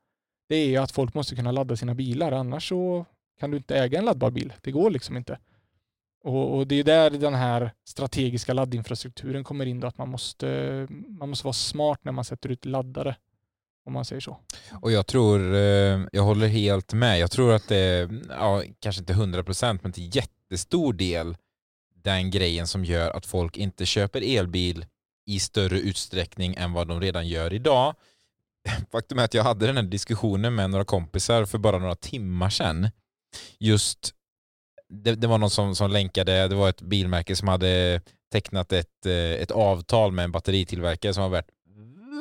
Det 0.48 0.56
är 0.56 0.68
ju 0.68 0.76
att 0.76 0.90
folk 0.90 1.14
måste 1.14 1.36
kunna 1.36 1.52
ladda 1.52 1.76
sina 1.76 1.94
bilar, 1.94 2.32
annars 2.32 2.68
så 2.68 3.06
kan 3.40 3.50
du 3.50 3.56
inte 3.56 3.76
äga 3.76 3.98
en 3.98 4.04
laddbar 4.04 4.30
bil. 4.30 4.52
Det 4.60 4.70
går 4.70 4.90
liksom 4.90 5.16
inte. 5.16 5.38
Och, 6.24 6.56
och 6.56 6.66
det 6.66 6.74
är 6.74 6.84
där 6.84 7.10
den 7.10 7.34
här 7.34 7.72
strategiska 7.84 8.52
laddinfrastrukturen 8.52 9.44
kommer 9.44 9.66
in, 9.66 9.80
då, 9.80 9.86
att 9.86 9.98
man 9.98 10.08
måste, 10.08 10.86
man 11.08 11.28
måste 11.28 11.46
vara 11.46 11.52
smart 11.52 12.00
när 12.02 12.12
man 12.12 12.24
sätter 12.24 12.48
ut 12.48 12.64
laddare 12.64 13.16
om 13.84 13.92
man 13.92 14.04
säger 14.04 14.20
så. 14.20 14.38
Och 14.82 14.92
jag 14.92 15.06
tror, 15.06 15.54
eh, 15.54 16.00
jag 16.12 16.22
håller 16.22 16.46
helt 16.46 16.92
med. 16.92 17.18
Jag 17.18 17.30
tror 17.30 17.52
att 17.52 17.68
det 17.68 17.76
är, 17.76 18.22
ja, 18.28 18.62
kanske 18.80 19.00
inte 19.00 19.12
100% 19.12 19.78
men 19.82 19.92
till 19.92 20.16
jättestor 20.16 20.92
del 20.92 21.36
den 21.94 22.30
grejen 22.30 22.66
som 22.66 22.84
gör 22.84 23.10
att 23.10 23.26
folk 23.26 23.56
inte 23.56 23.86
köper 23.86 24.38
elbil 24.38 24.86
i 25.26 25.40
större 25.40 25.80
utsträckning 25.80 26.54
än 26.54 26.72
vad 26.72 26.88
de 26.88 27.00
redan 27.00 27.28
gör 27.28 27.52
idag. 27.52 27.94
Faktum 28.92 29.18
är 29.18 29.24
att 29.24 29.34
jag 29.34 29.44
hade 29.44 29.66
den 29.66 29.76
här 29.76 29.82
diskussionen 29.82 30.54
med 30.54 30.70
några 30.70 30.84
kompisar 30.84 31.44
för 31.44 31.58
bara 31.58 31.78
några 31.78 31.94
timmar 31.94 32.50
sedan. 32.50 32.88
Just, 33.58 34.14
det, 34.88 35.14
det 35.14 35.26
var 35.26 35.38
någon 35.38 35.50
som, 35.50 35.74
som 35.74 35.90
länkade, 35.90 36.48
det 36.48 36.54
var 36.54 36.68
ett 36.68 36.82
bilmärke 36.82 37.36
som 37.36 37.48
hade 37.48 38.00
tecknat 38.32 38.72
ett, 38.72 39.06
eh, 39.06 39.12
ett 39.14 39.50
avtal 39.50 40.12
med 40.12 40.24
en 40.24 40.32
batteritillverkare 40.32 41.14
som 41.14 41.22
var 41.22 41.30
värt 41.30 41.48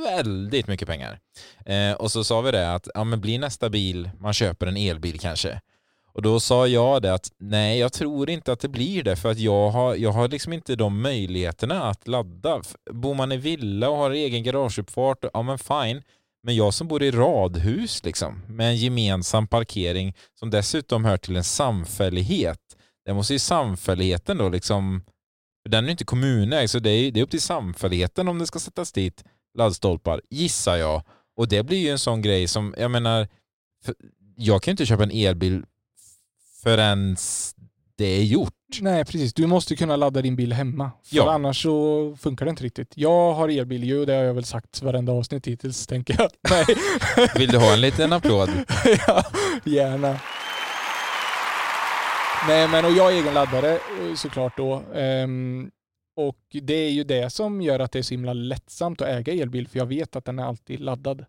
väldigt 0.05 0.67
mycket 0.67 0.87
pengar. 0.87 1.19
Eh, 1.65 1.93
och 1.93 2.11
så 2.11 2.23
sa 2.23 2.41
vi 2.41 2.51
det 2.51 2.73
att 2.73 2.87
ja, 2.93 3.03
men 3.03 3.21
blir 3.21 3.39
nästa 3.39 3.69
bil, 3.69 4.09
man 4.19 4.33
köper 4.33 4.67
en 4.67 4.77
elbil 4.77 5.19
kanske. 5.19 5.61
Och 6.13 6.21
då 6.21 6.39
sa 6.39 6.67
jag 6.67 7.01
det 7.01 7.13
att 7.13 7.31
nej, 7.37 7.79
jag 7.79 7.93
tror 7.93 8.29
inte 8.29 8.51
att 8.51 8.59
det 8.59 8.67
blir 8.67 9.03
det 9.03 9.15
för 9.15 9.31
att 9.31 9.39
jag 9.39 9.69
har, 9.69 9.95
jag 9.95 10.11
har 10.11 10.27
liksom 10.27 10.53
inte 10.53 10.75
de 10.75 11.01
möjligheterna 11.01 11.83
att 11.83 12.07
ladda. 12.07 12.61
Bor 12.91 13.13
man 13.13 13.31
i 13.31 13.37
villa 13.37 13.89
och 13.89 13.97
har 13.97 14.11
egen 14.11 14.43
garageuppfart, 14.43 15.25
ja 15.33 15.41
men 15.41 15.57
fine. 15.57 16.03
Men 16.43 16.55
jag 16.55 16.73
som 16.73 16.87
bor 16.87 17.03
i 17.03 17.11
radhus 17.11 18.03
liksom, 18.03 18.41
med 18.47 18.69
en 18.69 18.77
gemensam 18.77 19.47
parkering 19.47 20.15
som 20.39 20.49
dessutom 20.49 21.05
hör 21.05 21.17
till 21.17 21.35
en 21.35 21.43
samfällighet. 21.43 22.59
Det 23.05 23.13
måste 23.13 23.33
ju 23.33 23.39
samfälligheten 23.39 24.37
då 24.37 24.49
liksom, 24.49 25.03
för 25.63 25.69
den 25.69 25.83
är 25.83 25.87
ju 25.87 25.91
inte 25.91 26.05
kommunägd 26.05 26.69
så 26.69 26.79
det 26.79 26.89
är, 26.89 27.11
det 27.11 27.19
är 27.19 27.23
upp 27.23 27.31
till 27.31 27.41
samfälligheten 27.41 28.27
om 28.27 28.39
det 28.39 28.47
ska 28.47 28.59
sättas 28.59 28.91
dit 28.91 29.23
laddstolpar, 29.57 30.21
gissar 30.29 30.75
jag. 30.75 31.03
Och 31.35 31.47
det 31.47 31.63
blir 31.63 31.77
ju 31.77 31.89
en 31.89 31.99
sån 31.99 32.21
grej 32.21 32.47
som, 32.47 32.75
jag 32.77 32.91
menar, 32.91 33.27
jag 34.35 34.63
kan 34.63 34.71
ju 34.71 34.73
inte 34.73 34.85
köpa 34.85 35.03
en 35.03 35.11
elbil 35.11 35.63
förrän 36.63 37.17
det 37.95 38.05
är 38.05 38.23
gjort. 38.23 38.58
Nej, 38.81 39.05
precis. 39.05 39.33
Du 39.33 39.47
måste 39.47 39.75
kunna 39.75 39.95
ladda 39.95 40.21
din 40.21 40.35
bil 40.35 40.53
hemma. 40.53 40.91
För 41.03 41.15
ja. 41.15 41.31
annars 41.31 41.63
så 41.63 42.15
funkar 42.19 42.45
det 42.45 42.49
inte 42.49 42.63
riktigt. 42.63 42.93
Jag 42.95 43.33
har 43.33 43.49
elbil 43.49 43.83
ju, 43.83 44.05
det 44.05 44.13
har 44.13 44.23
jag 44.23 44.33
väl 44.33 44.43
sagt 44.43 44.81
varenda 44.81 45.11
avsnitt 45.11 45.47
hittills, 45.47 45.87
tänker 45.87 46.15
jag. 46.19 46.29
Nej. 46.49 46.65
Vill 47.35 47.49
du 47.49 47.57
ha 47.57 47.73
en 47.73 47.81
liten 47.81 48.13
applåd? 48.13 48.49
ja, 49.07 49.23
gärna. 49.65 50.19
Nej, 52.47 52.67
men 52.67 52.85
och 52.85 52.91
jag 52.91 53.03
har 53.03 53.11
egen 53.11 53.33
laddare 53.33 53.79
såklart 54.15 54.57
då. 54.57 54.83
Um, 54.93 55.71
och 56.15 56.39
det 56.49 56.73
är 56.73 56.89
ju 56.89 57.03
det 57.03 57.29
som 57.29 57.61
gör 57.61 57.79
att 57.79 57.91
det 57.91 57.99
är 57.99 58.03
så 58.03 58.13
himla 58.13 58.33
lättsamt 58.33 59.01
att 59.01 59.07
äga 59.07 59.33
elbil, 59.33 59.67
för 59.67 59.79
jag 59.79 59.85
vet 59.85 60.15
att 60.15 60.25
den 60.25 60.39
är 60.39 60.43
alltid 60.43 60.79
laddad. 60.79 61.25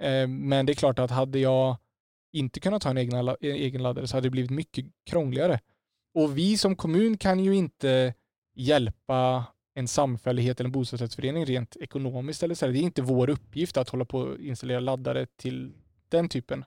Eh, 0.00 0.28
men 0.28 0.66
det 0.66 0.72
är 0.72 0.74
klart 0.74 0.98
att 0.98 1.10
hade 1.10 1.38
jag 1.38 1.76
inte 2.32 2.60
kunnat 2.60 2.84
ha 2.84 2.90
en 2.90 2.96
egen, 2.96 3.36
egen 3.40 3.82
laddare 3.82 4.06
så 4.06 4.16
hade 4.16 4.26
det 4.26 4.30
blivit 4.30 4.50
mycket 4.50 4.84
krångligare. 5.10 5.60
Och 6.16 6.38
vi 6.38 6.58
som 6.58 6.76
kommun 6.76 7.16
kan 7.18 7.40
ju 7.40 7.54
inte 7.54 8.14
hjälpa 8.54 9.44
en 9.74 9.88
samfällighet 9.88 10.60
eller 10.60 10.68
en 10.68 10.72
bostadsrättsförening 10.72 11.44
rent 11.44 11.76
ekonomiskt. 11.76 12.42
Eller 12.42 12.54
så. 12.54 12.66
Det 12.66 12.78
är 12.78 12.82
inte 12.82 13.02
vår 13.02 13.30
uppgift 13.30 13.76
att 13.76 13.88
hålla 13.88 14.04
på 14.04 14.18
och 14.18 14.40
installera 14.40 14.80
laddare 14.80 15.26
till 15.26 15.72
den 16.08 16.28
typen. 16.28 16.64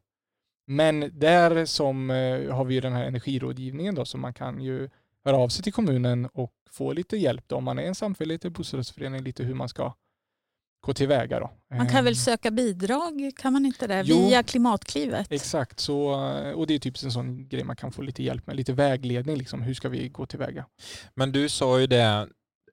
Men 0.68 1.12
där 1.14 1.66
som 1.66 2.12
eh, 2.12 2.56
har 2.56 2.66
vi 2.66 2.74
ju 2.74 2.82
den 2.82 2.94
här 2.94 3.04
energirådgivningen 3.04 3.96
då 3.96 4.06
så 4.06 4.18
man 4.18 4.34
kan 4.34 4.62
ju 4.62 4.90
höra 5.26 5.38
av 5.38 5.50
sig 5.50 5.64
till 5.64 5.74
kommunen 5.74 6.26
och 6.26 6.54
få 6.72 6.94
lite 6.94 7.18
hjälp 7.18 7.44
då, 7.48 7.56
om 7.56 7.64
man 7.64 7.80
är 7.80 7.84
en 7.84 7.96
samfällighet 7.96 8.46
eller 8.46 8.56
bostadsrättsförening, 8.56 9.24
lite 9.24 9.44
hur 9.44 9.54
man 9.54 9.70
ska 9.70 9.94
gå 10.82 10.94
tillväga 10.94 11.39
då. 11.39 11.52
Man 11.78 11.88
kan 11.89 12.04
väl 12.04 12.13
Eh, 12.13 12.18
söka 12.18 12.52
bidrag, 12.52 13.32
kan 13.38 13.54
man 13.54 13.65
inte 13.65 13.88
det? 13.88 14.02
Jo. 14.06 14.28
Via 14.28 14.44
Klimatklivet? 14.44 15.28
Exakt, 15.32 15.80
så, 15.80 16.02
och 16.56 16.68
det 16.68 16.74
är 16.76 16.80
typ 16.80 17.04
en 17.04 17.12
sån 17.12 17.48
grej 17.48 17.63
man 17.63 17.76
kan 17.76 17.92
få 17.92 18.02
lite 18.02 18.24
hjälp 18.24 18.48
med, 18.48 18.56
lite 18.56 18.74
vägledning 18.74 19.38
liksom, 19.38 19.62
hur 19.62 19.74
ska 19.74 19.89
vi 19.89 20.10
gå 20.10 20.26
tillväga? 20.26 20.65
Men 21.15 21.32
du 21.32 21.50
sa 21.50 21.80
ju 21.80 21.88
det, 21.88 22.28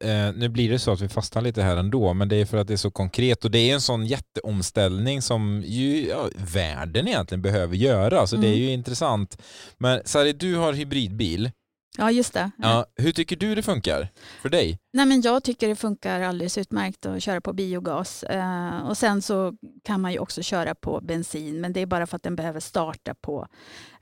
eh, 0.05 0.33
nu 0.35 0.49
blir 0.49 0.71
det 0.71 0.79
så 0.79 0.92
att 0.92 1.01
vi 1.01 1.09
fastnar 1.09 1.42
lite 1.42 1.62
här 1.62 1.77
ändå, 1.77 2.14
men 2.14 2.29
det 2.29 2.37
är 2.37 2.45
för 2.47 2.57
att 2.59 2.66
det 2.69 2.73
är 2.73 2.77
så 2.77 2.90
konkret 2.90 3.45
och 3.45 3.51
det 3.51 3.59
är 3.71 3.75
en 3.75 3.81
sån 3.81 4.07
jätteomställning 4.07 5.23
som 5.23 5.62
ju 5.66 6.07
ja, 6.09 6.29
världen 6.55 7.09
egentligen 7.09 7.42
behöver 7.42 7.77
göra, 7.77 8.27
så 8.27 8.37
det 8.37 8.47
är 8.47 8.53
Mm. 8.53 8.61
ju 8.62 8.71
intressant. 8.73 9.42
Men 9.79 10.01
Sari, 10.05 10.33
du 10.33 10.57
har 10.57 10.73
hybridbil. 10.73 11.51
Ja, 11.99 12.11
just 12.11 12.33
det. 12.35 12.51
Ja, 12.59 12.87
hur 12.97 13.12
tycker 13.12 13.37
du 13.37 13.55
det 13.55 13.62
funkar 13.62 14.09
för 14.42 14.49
dig? 14.49 14.79
Nej, 14.96 15.06
men 15.06 15.20
jag 15.20 15.44
tycker 15.44 15.68
det 15.68 15.76
funkar 15.76 16.20
alldeles 16.20 16.59
utmärkt 16.59 17.06
att 17.06 17.22
köra 17.22 17.40
på 17.40 17.52
biogas. 17.52 18.22
Eh, 18.22 18.88
och 18.88 18.98
sen 18.98 19.22
så 19.22 19.54
kan 19.85 20.00
man 20.00 20.12
ju 20.12 20.18
också 20.18 20.42
köra 20.42 20.74
på 20.74 21.00
bensin, 21.00 21.61
men 21.61 21.72
det 21.72 21.80
är 21.80 21.87
bara 21.87 22.06
för 22.06 22.16
att 22.16 22.22
den 22.22 22.37
behöver 22.37 22.61
starta 22.61 23.14
på 23.14 23.48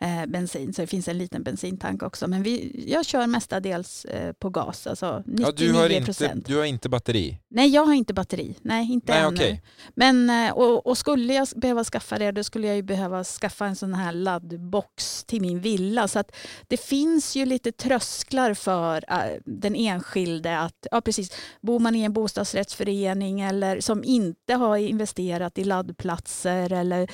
eh, 0.01 0.27
bensin. 0.27 0.75
Så 0.75 0.81
det 0.81 0.87
finns 0.87 1.09
en 1.09 1.19
liten 1.19 1.43
bensintank 1.43 2.03
också. 2.03 2.29
Men 2.29 2.43
vi, 2.43 2.85
jag 2.89 3.07
kör 3.07 3.27
mestadels 3.27 4.05
eh, 4.05 4.33
på 4.33 4.51
gas, 4.51 4.87
alltså 4.87 5.23
99 5.27 5.47
Ja, 5.47 5.53
du, 5.57 5.73
har 5.73 5.89
inte, 5.89 6.35
du 6.35 6.57
har 6.57 6.65
inte 6.65 6.89
batteri? 6.89 7.41
Nej, 7.49 7.69
jag 7.69 7.85
har 7.85 7.95
inte 7.95 8.15
batteri. 8.15 8.57
Nej, 8.63 8.93
inte 8.93 9.13
Nej, 9.13 9.23
ännu. 9.23 9.37
okej. 9.37 9.63
Men, 9.95 10.31
eh, 10.31 10.53
och, 10.53 10.87
och 10.87 10.99
skulle 10.99 11.35
jag 11.35 11.49
behöva 11.57 11.85
skaffa 11.85 12.19
det, 12.19 12.33
då 12.33 12.45
skulle 12.45 12.67
jag 12.67 12.77
ju 12.77 12.83
behöva 12.83 13.25
skaffa 13.25 13.67
en 13.67 13.77
sån 13.77 13.95
här 13.95 14.13
laddbox 14.13 15.25
till 15.25 15.41
min 15.41 15.61
villa. 15.61 16.09
Så 16.09 16.19
att 16.19 16.37
det 16.69 16.77
finns 16.77 17.37
ju 17.37 17.47
lite 17.47 17.73
trösklar 17.73 18.55
för 18.55 19.05
eh, 19.09 19.41
den 19.45 19.75
enskilde 19.75 20.59
att, 20.59 20.84
ja 20.91 21.01
precis, 21.01 21.33
bor 21.61 21.79
man 21.79 21.95
i 21.95 22.03
en 22.03 22.13
bostadsrättsförening 22.13 23.41
eller 23.41 23.81
som 23.81 24.05
inte 24.05 24.55
har 24.55 24.77
investerat 24.77 25.59
i 25.59 25.65
laddplatser 25.65 26.73
eller 26.73 27.11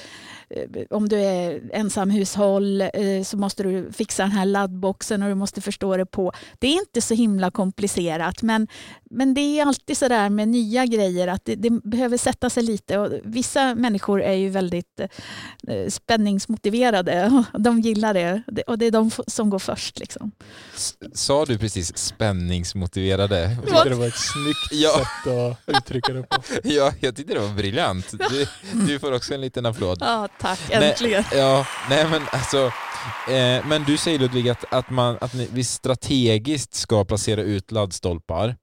eh, 0.51 0.83
om 0.91 1.09
du 1.09 1.17
är 1.21 1.61
ensamhushåll 1.73 2.81
eh, 2.81 2.89
så 3.25 3.37
måste 3.37 3.63
du 3.63 3.93
fixa 3.93 4.23
den 4.23 4.33
här 4.33 4.45
laddboxen 4.47 5.23
och 5.23 5.29
du 5.29 5.35
måste 5.35 5.61
förstå 5.61 5.97
det 5.97 6.07
på. 6.07 6.33
Det 6.59 6.67
är 6.67 6.73
inte 6.81 7.01
så 7.01 7.15
himla 7.15 7.51
komplicerat 7.51 8.43
men, 8.43 8.69
men 9.11 9.35
det 9.35 9.41
är 9.61 9.67
alltid 9.67 9.97
så 9.97 10.09
där 10.09 10.31
med 10.31 10.49
nya 10.49 10.87
grejer 10.87 11.29
att 11.29 11.45
det, 11.45 11.55
det 11.57 11.71
behöver 11.85 12.17
sätta 12.17 12.51
sig 12.51 12.63
lite 12.63 12.99
och 12.99 13.13
vissa 13.25 13.75
människor 13.75 14.23
är 14.23 14.35
ju 14.35 14.49
väldigt 14.49 15.01
eh, 15.69 15.89
spänningsmotiverade 15.89 17.45
och 17.55 17.61
de 17.61 17.81
gillar 17.81 18.15
det 18.15 18.43
Det- 18.47 18.63
och 18.63 18.79
det 18.79 18.87
är 18.87 18.91
de 18.91 19.11
som 19.27 19.51
går 19.51 19.59
först. 19.59 19.99
Liksom. 19.99 20.31
Sa 21.15 21.45
du 21.45 21.59
precis 21.59 21.97
spänningsmotiverade? 21.97 23.57
Jag 23.67 23.75
tyckte 23.75 23.89
det 23.89 23.95
var 23.95 24.07
ett 24.07 24.15
snyggt 24.19 24.69
Ja. 24.71 24.99
sätt 24.99 25.33
att 25.33 25.77
uttrycka 25.77 26.13
det 26.13 26.23
på. 26.23 26.43
Ja, 26.65 26.93
jag 27.01 27.17
tyckte 27.17 27.35
det 27.35 27.41
var 27.41 27.55
briljant. 27.55 28.11
Du, 28.31 28.47
du 28.87 28.99
får 28.99 29.13
också 29.13 29.35
en 29.35 29.41
liten 29.41 29.67
applåd. 29.67 29.99
Ja, 30.01 30.29
tack. 30.41 30.61
Nej. 30.71 30.91
Äntligen. 30.91 31.25
Ja, 31.33 31.67
nej 31.91 32.07
men 32.11 32.23
alltså, 32.33 32.59
eh, 33.31 33.67
men 33.67 33.85
du 33.87 33.97
säger 33.97 34.19
Ludvig 34.19 34.49
att, 34.49 34.65
att, 34.73 34.91
man, 34.91 35.19
att 35.21 35.35
ni, 35.35 35.49
vi 35.53 35.65
strategiskt 35.65 36.75
ska 36.75 37.05
placera 37.05 37.43
ut 37.43 37.71
laddstolpar. 37.73 38.57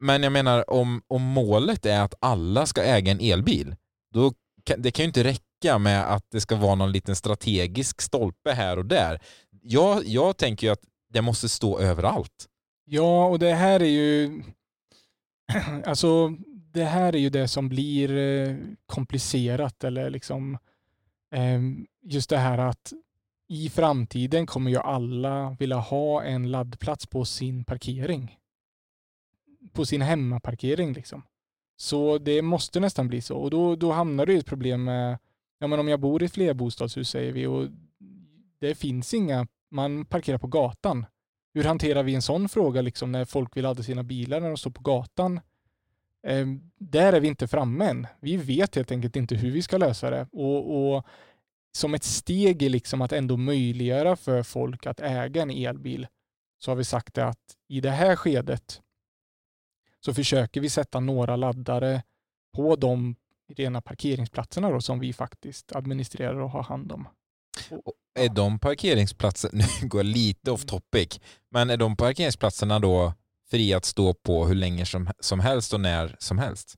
Men 0.00 0.22
jag 0.22 0.32
menar 0.32 0.70
om, 0.70 1.02
om 1.08 1.22
målet 1.22 1.86
är 1.86 2.00
att 2.00 2.14
alla 2.20 2.66
ska 2.66 2.82
äga 2.82 3.12
en 3.12 3.20
elbil, 3.20 3.76
då 4.14 4.32
kan, 4.64 4.82
det 4.82 4.90
kan 4.90 5.02
ju 5.02 5.06
inte 5.06 5.24
räcka 5.24 5.78
med 5.78 6.12
att 6.14 6.24
det 6.30 6.40
ska 6.40 6.56
vara 6.56 6.74
någon 6.74 6.92
liten 6.92 7.16
strategisk 7.16 8.00
stolpe 8.00 8.52
här 8.52 8.78
och 8.78 8.84
där. 8.86 9.20
Jag, 9.62 10.06
jag 10.06 10.36
tänker 10.36 10.66
ju 10.66 10.72
att 10.72 10.82
det 11.12 11.22
måste 11.22 11.48
stå 11.48 11.78
överallt. 11.78 12.46
Ja, 12.84 13.26
och 13.26 13.38
det 13.38 13.54
här 13.54 13.82
är 13.82 13.88
ju 13.88 14.42
alltså 15.84 16.36
det 16.72 16.84
här 16.84 17.14
är 17.14 17.18
ju 17.18 17.30
det 17.30 17.48
som 17.48 17.68
blir 17.68 18.16
eh, 18.16 18.56
komplicerat 18.86 19.84
eller 19.84 20.10
liksom 20.10 20.58
ehm, 21.30 21.86
just 22.02 22.30
det 22.30 22.38
här 22.38 22.58
att 22.58 22.92
i 23.48 23.70
framtiden 23.70 24.46
kommer 24.46 24.70
ju 24.70 24.76
alla 24.76 25.56
vilja 25.58 25.76
ha 25.76 26.22
en 26.22 26.50
laddplats 26.50 27.06
på 27.06 27.24
sin 27.24 27.64
parkering. 27.64 28.38
På 29.72 29.86
sin 29.86 30.02
hemmaparkering 30.02 30.92
liksom. 30.92 31.22
Så 31.76 32.18
det 32.18 32.42
måste 32.42 32.80
nästan 32.80 33.08
bli 33.08 33.20
så 33.20 33.36
och 33.36 33.50
då, 33.50 33.76
då 33.76 33.92
hamnar 33.92 34.26
du 34.26 34.34
i 34.34 34.38
ett 34.38 34.46
problem 34.46 34.84
med, 34.84 35.18
ja 35.58 35.66
men 35.66 35.78
om 35.78 35.88
jag 35.88 36.00
bor 36.00 36.22
i 36.22 36.26
ett 36.26 36.32
flerbostadshus 36.32 37.08
säger 37.08 37.32
vi 37.32 37.46
och 37.46 37.68
det 38.58 38.74
finns 38.74 39.14
inga, 39.14 39.46
man 39.70 40.04
parkerar 40.04 40.38
på 40.38 40.46
gatan. 40.46 41.06
Hur 41.54 41.64
hanterar 41.64 42.02
vi 42.02 42.14
en 42.14 42.22
sån 42.22 42.48
fråga 42.48 42.82
liksom 42.82 43.12
när 43.12 43.24
folk 43.24 43.56
vill 43.56 43.62
ladda 43.62 43.82
sina 43.82 44.02
bilar 44.02 44.40
när 44.40 44.48
de 44.48 44.56
står 44.56 44.70
på 44.70 44.82
gatan? 44.82 45.40
Eh, 46.26 46.46
där 46.78 47.12
är 47.12 47.20
vi 47.20 47.28
inte 47.28 47.48
framme 47.48 47.84
än. 47.84 48.06
Vi 48.20 48.36
vet 48.36 48.76
helt 48.76 48.90
enkelt 48.90 49.16
inte 49.16 49.34
hur 49.34 49.50
vi 49.50 49.62
ska 49.62 49.78
lösa 49.78 50.10
det. 50.10 50.28
Och, 50.32 50.94
och 50.94 51.06
som 51.72 51.94
ett 51.94 52.04
steg 52.04 52.62
i 52.62 52.68
liksom 52.68 53.02
att 53.02 53.12
ändå 53.12 53.36
möjliggöra 53.36 54.16
för 54.16 54.42
folk 54.42 54.86
att 54.86 55.00
äga 55.00 55.42
en 55.42 55.50
elbil 55.50 56.06
så 56.58 56.70
har 56.70 56.76
vi 56.76 56.84
sagt 56.84 57.14
det 57.14 57.26
att 57.26 57.56
i 57.68 57.80
det 57.80 57.90
här 57.90 58.16
skedet 58.16 58.82
så 60.00 60.14
försöker 60.14 60.60
vi 60.60 60.70
sätta 60.70 61.00
några 61.00 61.36
laddare 61.36 62.02
på 62.52 62.76
de 62.76 63.16
rena 63.48 63.80
parkeringsplatserna 63.80 64.70
då, 64.70 64.80
som 64.80 65.00
vi 65.00 65.12
faktiskt 65.12 65.72
administrerar 65.72 66.40
och 66.40 66.50
har 66.50 66.62
hand 66.62 66.92
om. 66.92 67.08
Är 68.18 68.28
de 68.28 68.58
parkeringsplatser, 68.58 69.50
nu 69.80 69.88
går 69.88 69.98
jag 69.98 70.06
lite 70.06 70.50
off 70.50 70.64
topic, 70.64 71.20
men 71.50 71.70
är 71.70 71.76
de 71.76 71.96
parkeringsplatserna 71.96 72.78
då 72.78 73.12
fria 73.50 73.76
att 73.76 73.84
stå 73.84 74.14
på 74.14 74.46
hur 74.46 74.54
länge 74.54 74.86
som, 74.86 75.10
som 75.20 75.40
helst 75.40 75.72
och 75.72 75.80
när 75.80 76.16
som 76.18 76.38
helst? 76.38 76.74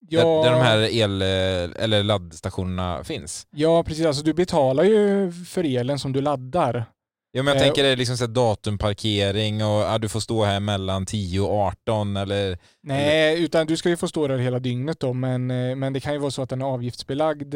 Där, 0.00 0.42
där 0.44 0.50
de 0.52 0.60
här 0.60 0.78
el 0.78 1.22
eller 1.22 2.02
laddstationerna 2.02 3.04
finns? 3.04 3.46
Ja, 3.50 3.84
precis. 3.84 4.06
Alltså, 4.06 4.22
du 4.22 4.34
betalar 4.34 4.84
ju 4.84 5.32
för 5.32 5.64
elen 5.64 5.98
som 5.98 6.12
du 6.12 6.20
laddar. 6.20 6.84
Ja, 7.32 7.42
men 7.42 7.54
jag 7.54 7.56
Eh, 7.56 7.62
tänker 7.66 7.82
det 7.82 7.88
är 7.88 7.96
liksom 7.96 8.16
så 8.16 8.26
datumparkering 8.26 9.64
och 9.64 9.80
ja, 9.80 9.98
du 9.98 10.08
får 10.08 10.20
stå 10.20 10.44
här 10.44 10.60
mellan 10.60 11.06
10 11.06 11.40
och 11.40 11.52
18 11.54 12.16
eller 12.16 12.58
Nej, 12.82 13.44
utan 13.44 13.66
du 13.66 13.76
ska 13.76 13.88
ju 13.88 13.96
få 13.96 14.08
stå 14.08 14.28
där 14.28 14.38
hela 14.38 14.58
dygnet 14.58 15.00
då, 15.00 15.12
men, 15.12 15.50
eh, 15.50 15.76
men 15.76 15.92
det 15.92 16.00
kan 16.00 16.12
ju 16.12 16.18
vara 16.18 16.30
så 16.30 16.42
att 16.42 16.50
den 16.50 16.60
är 16.62 16.66
avgiftsbelagd 16.66 17.54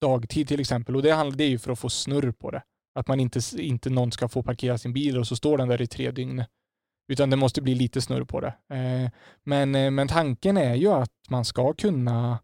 dagtid 0.00 0.48
till 0.48 0.60
exempel 0.60 0.96
och 0.96 1.02
det, 1.02 1.10
handlar, 1.10 1.36
det 1.36 1.44
är 1.44 1.48
ju 1.48 1.58
för 1.58 1.72
att 1.72 1.78
få 1.78 1.88
snurr 1.88 2.32
på 2.32 2.50
det. 2.50 2.62
Att 2.94 3.08
man 3.08 3.20
inte, 3.20 3.40
inte 3.58 3.90
någon 3.90 4.12
ska 4.12 4.28
få 4.28 4.42
parkera 4.42 4.78
sin 4.78 4.92
bil 4.92 5.18
och 5.18 5.26
så 5.26 5.36
står 5.36 5.58
den 5.58 5.68
där 5.68 5.82
i 5.82 5.86
tre 5.86 6.10
dygn. 6.10 6.44
Utan 7.08 7.30
det 7.30 7.36
måste 7.36 7.62
bli 7.62 7.74
lite 7.74 8.00
snurr 8.00 8.24
på 8.24 8.40
det. 8.40 8.54
Eh, 8.74 9.10
men, 9.44 9.74
eh, 9.74 9.90
men 9.90 10.08
tanken 10.08 10.56
är 10.56 10.74
ju 10.74 10.88
att 10.88 11.12
man 11.28 11.44
ska 11.44 11.72
kunna 11.72 12.38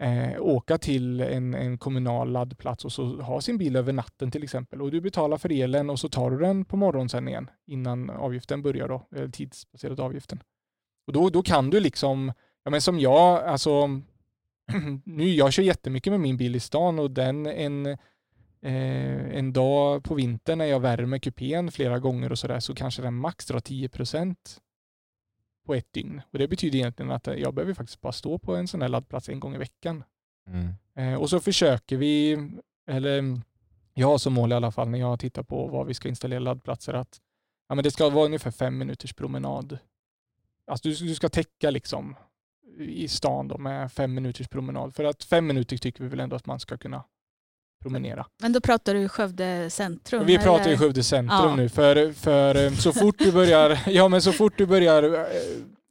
eh, 0.00 0.40
åka 0.40 0.78
till 0.78 1.20
en, 1.20 1.54
en 1.54 1.78
kommunal 1.78 2.32
laddplats 2.32 2.84
och 2.84 2.92
så 2.92 3.22
ha 3.22 3.40
sin 3.40 3.58
bil 3.58 3.76
över 3.76 3.92
natten 3.92 4.30
till 4.30 4.42
exempel. 4.42 4.82
Och 4.82 4.90
du 4.90 5.00
betalar 5.00 5.38
för 5.38 5.52
elen 5.52 5.90
och 5.90 5.98
så 5.98 6.08
tar 6.08 6.30
du 6.30 6.38
den 6.38 6.64
på 6.64 6.76
morgonen 6.76 7.08
sen 7.08 7.28
igen 7.28 7.50
innan 7.66 8.10
avgiften 8.10 8.62
börjar 8.62 8.88
då, 8.88 9.06
eller 9.10 10.00
avgiften. 10.00 10.42
Och 11.06 11.12
då, 11.12 11.30
då 11.30 11.42
kan 11.42 11.70
du 11.70 11.80
liksom, 11.80 12.32
ja 12.64 12.70
men 12.70 12.80
som 12.80 13.00
jag, 13.00 13.44
alltså 13.44 14.00
nu, 15.04 15.28
jag 15.28 15.52
kör 15.52 15.62
jättemycket 15.62 16.12
med 16.12 16.20
min 16.20 16.36
bil 16.36 16.56
i 16.56 16.60
stan 16.60 16.98
och 16.98 17.10
den 17.10 17.46
en, 17.46 17.86
eh, 17.86 19.36
en 19.36 19.52
dag 19.52 20.04
på 20.04 20.14
vintern 20.14 20.58
när 20.58 20.64
jag 20.64 20.80
värmer 20.80 21.18
kupén 21.18 21.70
flera 21.72 21.98
gånger 21.98 22.32
och 22.32 22.38
sådär 22.38 22.60
så 22.60 22.74
kanske 22.74 23.02
den 23.02 23.14
max 23.14 23.46
drar 23.46 23.60
10% 23.60 24.60
på 25.66 25.74
ett 25.74 25.92
dygn. 25.92 26.22
Och 26.32 26.38
det 26.38 26.48
betyder 26.48 26.78
egentligen 26.78 27.10
att 27.10 27.26
jag 27.26 27.54
behöver 27.54 27.74
faktiskt 27.74 28.00
bara 28.00 28.12
stå 28.12 28.38
på 28.38 28.56
en 28.56 28.68
sån 28.68 28.82
här 28.82 28.88
laddplats 28.88 29.28
en 29.28 29.40
gång 29.40 29.54
i 29.54 29.58
veckan. 29.58 30.04
mm. 30.46 30.68
Eh, 30.94 31.14
och 31.14 31.30
så 31.30 31.40
försöker 31.40 31.96
vi, 31.96 32.38
eller 32.86 33.40
jag 33.94 34.06
har 34.06 34.18
som 34.18 34.32
mål 34.32 34.52
i 34.52 34.54
alla 34.54 34.70
fall 34.70 34.88
när 34.88 34.98
jag 34.98 35.20
tittar 35.20 35.42
på 35.42 35.66
var 35.66 35.84
vi 35.84 35.94
ska 35.94 36.08
installera 36.08 36.40
laddplatser 36.40 36.94
att 36.94 37.20
ja, 37.68 37.74
men 37.74 37.84
det 37.84 37.90
ska 37.90 38.08
vara 38.08 38.24
ungefär 38.24 38.50
fem 38.50 38.78
minuters 38.78 39.12
promenad. 39.12 39.78
Alltså 40.66 40.88
du, 40.88 40.94
du 40.94 41.14
ska 41.14 41.28
täcka 41.28 41.70
liksom 41.70 42.16
i 42.78 43.08
stan 43.08 43.48
då 43.48 43.58
med 43.58 43.92
fem 43.92 44.14
minuters 44.14 44.48
promenad. 44.48 44.94
För 44.94 45.04
att 45.04 45.24
fem 45.24 45.46
minuter 45.46 45.76
tycker 45.76 46.02
vi 46.04 46.10
väl 46.10 46.20
ändå 46.20 46.36
att 46.36 46.46
man 46.46 46.60
ska 46.60 46.76
kunna 46.76 47.04
promenera. 47.82 48.26
Men 48.42 48.52
då 48.52 48.60
pratar 48.60 48.94
du 48.94 49.08
Skövde 49.08 49.70
centrum? 49.70 50.26
Vi 50.26 50.38
pratar 50.38 50.64
ju 50.64 50.70
eller? 50.70 50.76
Skövde 50.76 51.02
centrum 51.02 51.48
Ja. 51.50 51.56
nu 51.56 51.68
för, 51.68 52.12
för 52.12 52.64
eh, 52.66 52.72
så 52.72 52.92
fort 52.92 53.18
du 53.18 53.32
börjar, 53.32 53.78
ja 53.90 54.08
men 54.08 54.22
så 54.22 54.32
fort 54.32 54.52
du 54.56 54.66
börjar, 54.66 55.02
eh, 55.02 55.26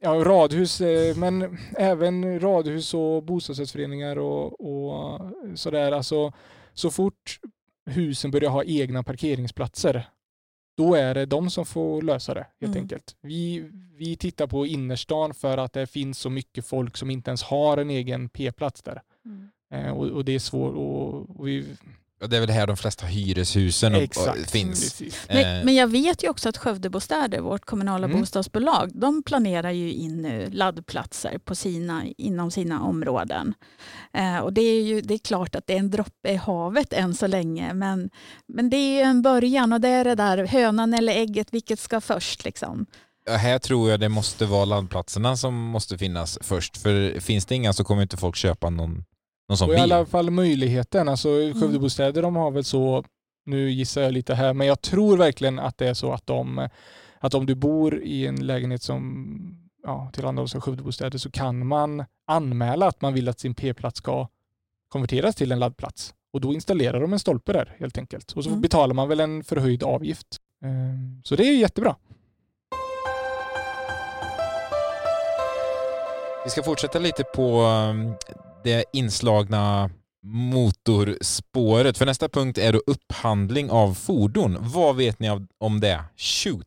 ja 0.00 0.10
radhus, 0.10 0.80
eh, 0.80 1.16
men 1.16 1.58
även 1.76 2.40
radhus 2.40 2.94
och 2.94 3.22
bostadsrättsföreningar 3.22 4.18
och, 4.18 4.60
och 4.60 5.20
sådär, 5.54 5.92
alltså 5.92 6.32
så 6.74 6.90
fort 6.90 7.38
husen 7.86 8.30
börjar 8.30 8.50
ha 8.50 8.64
egna 8.64 9.02
parkeringsplatser, 9.02 10.08
då 10.80 10.94
är 10.94 11.14
det 11.14 11.26
de 11.26 11.50
som 11.50 11.66
får 11.66 12.02
lösa 12.02 12.34
det 12.34 12.46
helt 12.60 12.72
Mm. 12.74 12.82
enkelt. 12.82 13.16
Vi, 13.20 13.70
vi 13.96 14.16
tittar 14.16 14.46
på 14.46 14.66
innerstan 14.66 15.34
för 15.34 15.58
att 15.58 15.72
det 15.72 15.86
finns 15.86 16.18
så 16.18 16.30
mycket 16.30 16.66
folk 16.66 16.96
som 16.96 17.10
inte 17.10 17.30
ens 17.30 17.42
har 17.42 17.76
en 17.76 17.90
egen 17.90 18.28
p-plats 18.28 18.82
där. 18.82 19.02
Mm. 19.24 19.48
Eh, 19.72 19.92
och, 19.92 20.06
och 20.06 20.24
det 20.24 20.34
är 20.34 20.38
svårt 20.38 20.74
och, 20.74 21.40
och 21.40 21.48
vi, 21.48 21.66
Det 22.28 22.36
är 22.36 22.40
väl 22.40 22.50
här 22.50 22.66
de 22.66 22.76
flesta 22.76 23.06
hyreshusen 23.06 23.94
Exakt. 23.94 24.50
finns. 24.50 24.80
Precis. 24.80 25.26
Eh, 25.28 25.36
Men, 25.36 25.64
men 25.64 25.74
jag 25.74 25.86
vet 25.88 26.24
ju 26.24 26.28
också 26.28 26.48
att 26.48 26.56
Skövdebostäder, 26.56 27.40
vårt 27.40 27.64
kommunala 27.64 28.06
Mm. 28.06 28.20
bostadsbolag, 28.20 28.90
de 28.94 29.22
planerar 29.22 29.70
ju 29.70 29.92
in 29.92 30.22
nu 30.22 30.50
laddplatser 30.52 31.38
på 31.38 31.54
sina, 31.54 32.02
inom 32.18 32.50
sina 32.50 32.82
områden. 32.82 33.54
Eh, 34.12 34.38
och 34.38 34.52
det 34.52 34.60
är 34.60 34.82
ju 34.82 35.00
det 35.00 35.14
är 35.14 35.18
klart 35.18 35.54
att 35.54 35.66
det 35.66 35.74
är 35.74 35.78
en 35.78 35.90
droppe 35.90 36.30
i 36.32 36.36
havet 36.36 36.92
än 36.92 37.14
så 37.14 37.26
länge, 37.26 37.74
men, 37.74 38.10
men 38.48 38.70
det 38.70 38.76
är 38.76 38.94
ju 38.94 39.00
en 39.00 39.22
början 39.22 39.72
och 39.72 39.80
det 39.80 39.88
är 39.88 40.04
det 40.04 40.14
där 40.14 40.46
hönan 40.46 40.94
eller 40.94 41.12
ägget, 41.12 41.48
vilket 41.50 41.80
ska 41.80 42.00
först 42.00 42.44
liksom. 42.44 42.86
Ja, 43.26 43.36
Här 43.36 43.58
tror 43.58 43.90
jag 43.90 44.00
det 44.00 44.08
måste 44.08 44.46
vara 44.46 44.64
laddplatserna 44.64 45.36
som 45.36 45.54
måste 45.54 45.98
finnas 45.98 46.38
först. 46.40 46.76
För 46.76 47.20
finns 47.20 47.46
det 47.46 47.54
inga 47.54 47.72
så 47.72 47.84
kommer 47.84 48.02
inte 48.02 48.16
folk 48.16 48.36
köpa 48.36 48.70
någon, 48.70 49.04
någon 49.50 49.56
sån 49.56 49.68
Och 49.68 49.74
i 49.74 49.76
bil. 49.76 49.92
alla 49.92 50.06
fall 50.06 50.30
möjligheten. 50.30 51.08
Alltså 51.08 51.28
Mm. 51.28 51.60
Skövdebostäder 51.60 52.22
de 52.22 52.36
har 52.36 52.50
väl 52.50 52.64
så, 52.64 53.04
nu 53.46 53.70
gissar 53.70 54.02
jag 54.02 54.12
lite 54.12 54.34
här, 54.34 54.52
men 54.54 54.66
jag 54.66 54.80
tror 54.80 55.16
verkligen 55.16 55.58
att 55.58 55.78
det 55.78 55.88
är 55.88 55.94
så 55.94 56.12
att 56.12 56.26
de, 56.26 56.68
att 57.18 57.34
om 57.34 57.46
du 57.46 57.54
bor 57.54 57.98
i 58.02 58.26
en 58.26 58.46
lägenhet 58.46 58.82
som 58.82 59.26
ja, 59.84 60.10
tillhandahålls 60.12 60.54
av 60.54 60.60
Skövdebostäder 60.60 61.18
så 61.18 61.30
kan 61.30 61.66
man 61.66 62.04
anmäla 62.26 62.86
att 62.86 63.00
man 63.02 63.14
vill 63.14 63.28
att 63.28 63.40
sin 63.40 63.54
p-plats 63.54 63.98
ska 63.98 64.28
konverteras 64.88 65.34
till 65.36 65.52
en 65.52 65.58
laddplats. 65.58 66.14
Och 66.32 66.40
då 66.40 66.54
installerar 66.54 67.00
de 67.00 67.12
en 67.12 67.18
stolpe 67.18 67.52
där 67.52 67.76
helt 67.78 67.98
enkelt. 67.98 68.32
Och 68.32 68.44
så 68.44 68.50
Mm. 68.50 68.60
betalar 68.60 68.94
man 68.94 69.08
väl 69.08 69.20
en 69.20 69.44
förhöjd 69.44 69.82
avgift. 69.82 70.26
Ehm, 70.64 71.20
Så 71.24 71.36
det 71.36 71.42
är 71.48 71.56
jättebra. 71.56 71.96
Vi 76.44 76.50
ska 76.50 76.62
fortsätta 76.62 76.98
lite 76.98 77.24
på 77.24 77.62
um, 77.62 78.14
det 78.64 78.84
inslagna 78.92 79.90
motorspåret. 80.26 81.98
För 81.98 82.06
nästa 82.06 82.28
punkt 82.28 82.58
är 82.58 82.72
då 82.72 82.82
upphandling 82.86 83.70
av 83.70 83.94
fordon. 83.94 84.56
Vad 84.60 84.96
vet 84.96 85.18
ni 85.18 85.46
om 85.58 85.80
det? 85.80 86.04
Shoot! 86.16 86.66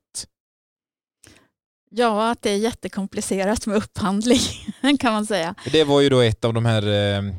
Ja, 1.95 2.31
att 2.31 2.41
det 2.41 2.49
är 2.49 2.57
jättekomplicerat 2.57 3.67
med 3.67 3.77
upphandling 3.77 4.39
kan 4.99 5.13
man 5.13 5.25
säga. 5.25 5.55
Det 5.71 5.83
var 5.83 6.01
ju 6.01 6.09
då 6.09 6.19
ett 6.19 6.45
av 6.45 6.53
de 6.53 6.65
här, 6.65 6.87
eh, 6.87 7.33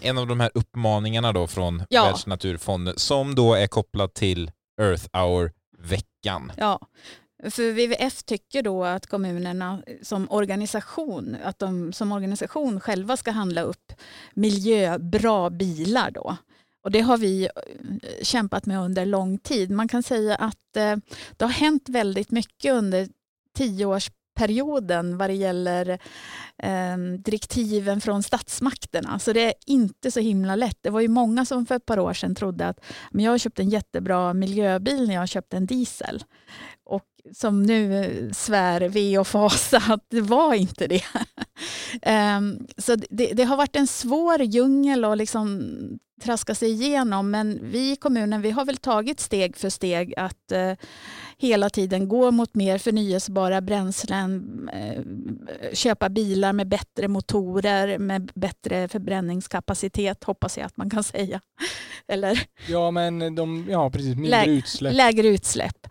en 0.00 0.18
av 0.18 0.26
de 0.26 0.40
här 0.40 0.50
uppmaningarna 0.54 1.32
då 1.32 1.46
från 1.46 1.82
Ja. 1.88 2.04
Världsnaturfonden 2.04 2.94
som 2.98 3.34
då 3.34 3.54
är 3.54 3.66
kopplad 3.66 4.14
till 4.14 4.50
Earth 4.80 5.04
Hour-veckan. 5.12 6.52
Ja, 6.56 6.80
för 7.50 7.72
WWF 7.72 8.22
tycker 8.22 8.62
då 8.62 8.84
att 8.84 9.06
kommunerna 9.06 9.82
eh, 9.86 9.96
som 10.02 10.30
organisation, 10.30 11.36
att 11.44 11.58
de 11.58 11.92
som 11.92 12.12
organisation 12.12 12.80
själva 12.80 13.16
ska 13.16 13.30
handla 13.30 13.62
upp 13.62 13.92
miljöbra 14.34 15.50
bilar 15.50 16.10
då. 16.10 16.36
Och 16.84 16.90
det 16.90 17.00
har 17.00 17.18
vi 17.18 17.44
eh, 17.44 17.50
kämpat 18.22 18.66
med 18.66 18.80
under 18.80 19.06
lång 19.06 19.38
tid. 19.38 19.70
Man 19.70 19.88
kan 19.88 20.02
säga 20.02 20.34
att 20.34 20.76
eh, 20.76 20.96
det 21.36 21.44
har 21.44 21.52
hänt 21.52 21.88
väldigt 21.88 22.30
mycket 22.30 22.72
under 22.72 23.08
tioårsperioden 23.54 25.18
vad 25.18 25.30
det 25.30 25.34
gäller 25.34 25.98
ehm, 26.58 27.22
direktiven 27.22 28.00
från 28.00 28.22
statsmakterna. 28.22 29.18
Så 29.18 29.32
det 29.32 29.40
är 29.40 29.54
inte 29.66 30.10
så 30.10 30.20
himla 30.20 30.56
lätt. 30.56 30.78
Det 30.80 30.90
var 30.90 31.00
ju 31.00 31.08
många 31.08 31.44
som 31.44 31.66
för 31.66 31.74
ett 31.74 31.86
par 31.86 31.98
år 31.98 32.12
sedan 32.12 32.34
trodde 32.34 32.66
att 32.66 32.84
men 33.10 33.24
jag 33.24 33.30
har 33.30 33.38
köpt 33.38 33.58
en 33.58 33.70
jättebra 33.70 34.34
miljöbil 34.34 35.06
när 35.06 35.14
jag 35.14 35.22
har 35.22 35.26
köpt 35.26 35.54
en 35.54 35.66
diesel. 35.66 36.24
Och 36.84 37.13
som 37.32 37.62
nu 37.62 38.04
eh, 38.04 38.32
svär 38.32 38.80
ve 38.88 39.18
och 39.18 39.26
fasa 39.26 39.76
att 39.88 40.06
det 40.08 40.20
var 40.20 40.54
inte 40.54 40.86
det. 40.86 41.02
Ehm, 42.02 42.66
så 42.78 42.96
det, 43.10 43.26
det 43.32 43.44
har 43.44 43.56
varit 43.56 43.76
en 43.76 43.86
svår 43.86 44.42
djungel 44.42 45.04
att 45.04 45.18
liksom 45.18 45.70
traska 46.22 46.54
sig 46.54 46.70
igenom 46.72 47.30
men 47.30 47.58
vi 47.62 47.92
i 47.92 47.96
kommunen 47.96 48.42
vi 48.42 48.50
har 48.50 48.64
väl 48.64 48.76
tagit 48.76 49.20
steg 49.20 49.56
för 49.56 49.70
steg 49.70 50.14
att 50.16 50.52
eh, 50.52 50.72
hela 51.38 51.70
tiden 51.70 52.08
gå 52.08 52.30
mot 52.30 52.54
mer 52.54 52.78
förnyelsebara 52.78 53.60
bränslen, 53.60 54.68
eh, 54.72 55.02
köpa 55.74 56.08
bilar 56.08 56.52
med 56.52 56.68
bättre 56.68 57.08
motorer, 57.08 57.98
med 57.98 58.30
bättre 58.34 58.88
förbränningskapacitet 58.88 60.24
hoppas 60.24 60.58
jag 60.58 60.66
att 60.66 60.76
man 60.76 60.90
kan 60.90 61.04
säga. 61.14 61.40
Eller 62.08 62.40
Ja, 62.68 62.90
men 62.90 63.34
de, 63.34 63.66
ja 63.70 63.90
precis, 63.90 64.16
mindre 64.16 64.30
Lä- 64.46 64.52
utsläpp. 64.52 64.94
lägre 64.94 65.28
utsläpp. 65.28 65.86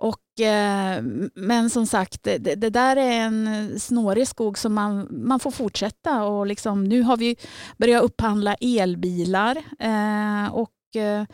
Och, 0.00 0.40
eh, 0.40 1.02
men 1.34 1.70
som 1.70 1.86
sagt, 1.86 2.22
det, 2.22 2.38
det 2.38 2.70
där 2.70 2.96
är 2.96 3.20
en 3.20 3.80
snårig 3.80 4.28
skog 4.28 4.58
som 4.58 4.74
man, 4.74 5.08
man 5.10 5.40
får 5.40 5.50
fortsätta. 5.50 6.24
Och 6.24 6.46
liksom, 6.46 6.84
nu 6.84 7.02
har 7.02 7.16
vi 7.16 7.36
börjat 7.76 8.02
upphandla 8.02 8.54
elbilar. 8.54 9.56
Eh, 9.78 10.54
och, 10.54 10.96
eh, 10.96 11.24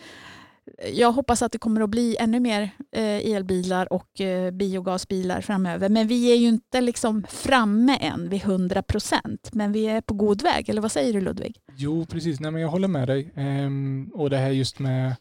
jag 0.93 1.13
hoppas 1.13 1.43
att 1.43 1.53
det 1.53 1.59
kommer 1.59 1.81
att 1.81 1.91
bli 1.91 2.17
ännu 2.21 2.41
mer 2.41 2.63
eh, 2.97 3.35
elbilar 3.35 3.93
och 3.93 4.21
eh, 4.21 4.51
biogasbilar 4.51 5.41
framöver. 5.41 5.89
Men 5.89 6.09
vi 6.09 6.33
är 6.33 6.37
ju 6.37 6.49
inte 6.49 6.81
liksom 6.81 7.25
framme 7.29 7.99
än 8.01 8.29
vid 8.29 8.43
100 8.43 8.83
procent. 8.83 9.51
Men 9.53 9.73
vi 9.73 9.87
är 9.87 10.01
på 10.01 10.15
god 10.15 10.43
väg. 10.43 10.69
Eller 10.69 10.83
vad 10.83 10.93
säger 10.93 11.13
du 11.13 11.21
Ludvig? 11.21 11.57
Jo, 11.77 12.07
precis. 12.07 12.41
Nej, 12.41 12.51
men 12.51 12.63
jag 12.63 12.69
håller 12.69 12.89
med 12.89 13.09
dig. 13.09 13.33
Ehm, 13.37 14.11
och 14.15 14.31
det 14.31 14.37
här 14.37 14.51
just 14.51 14.79
med, 14.79 15.17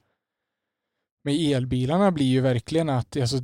med 1.23 1.35
elbilarna 1.35 2.11
blir 2.11 2.25
ju 2.25 2.41
verkligen 2.41 2.89
att, 2.89 3.17
alltså, 3.17 3.37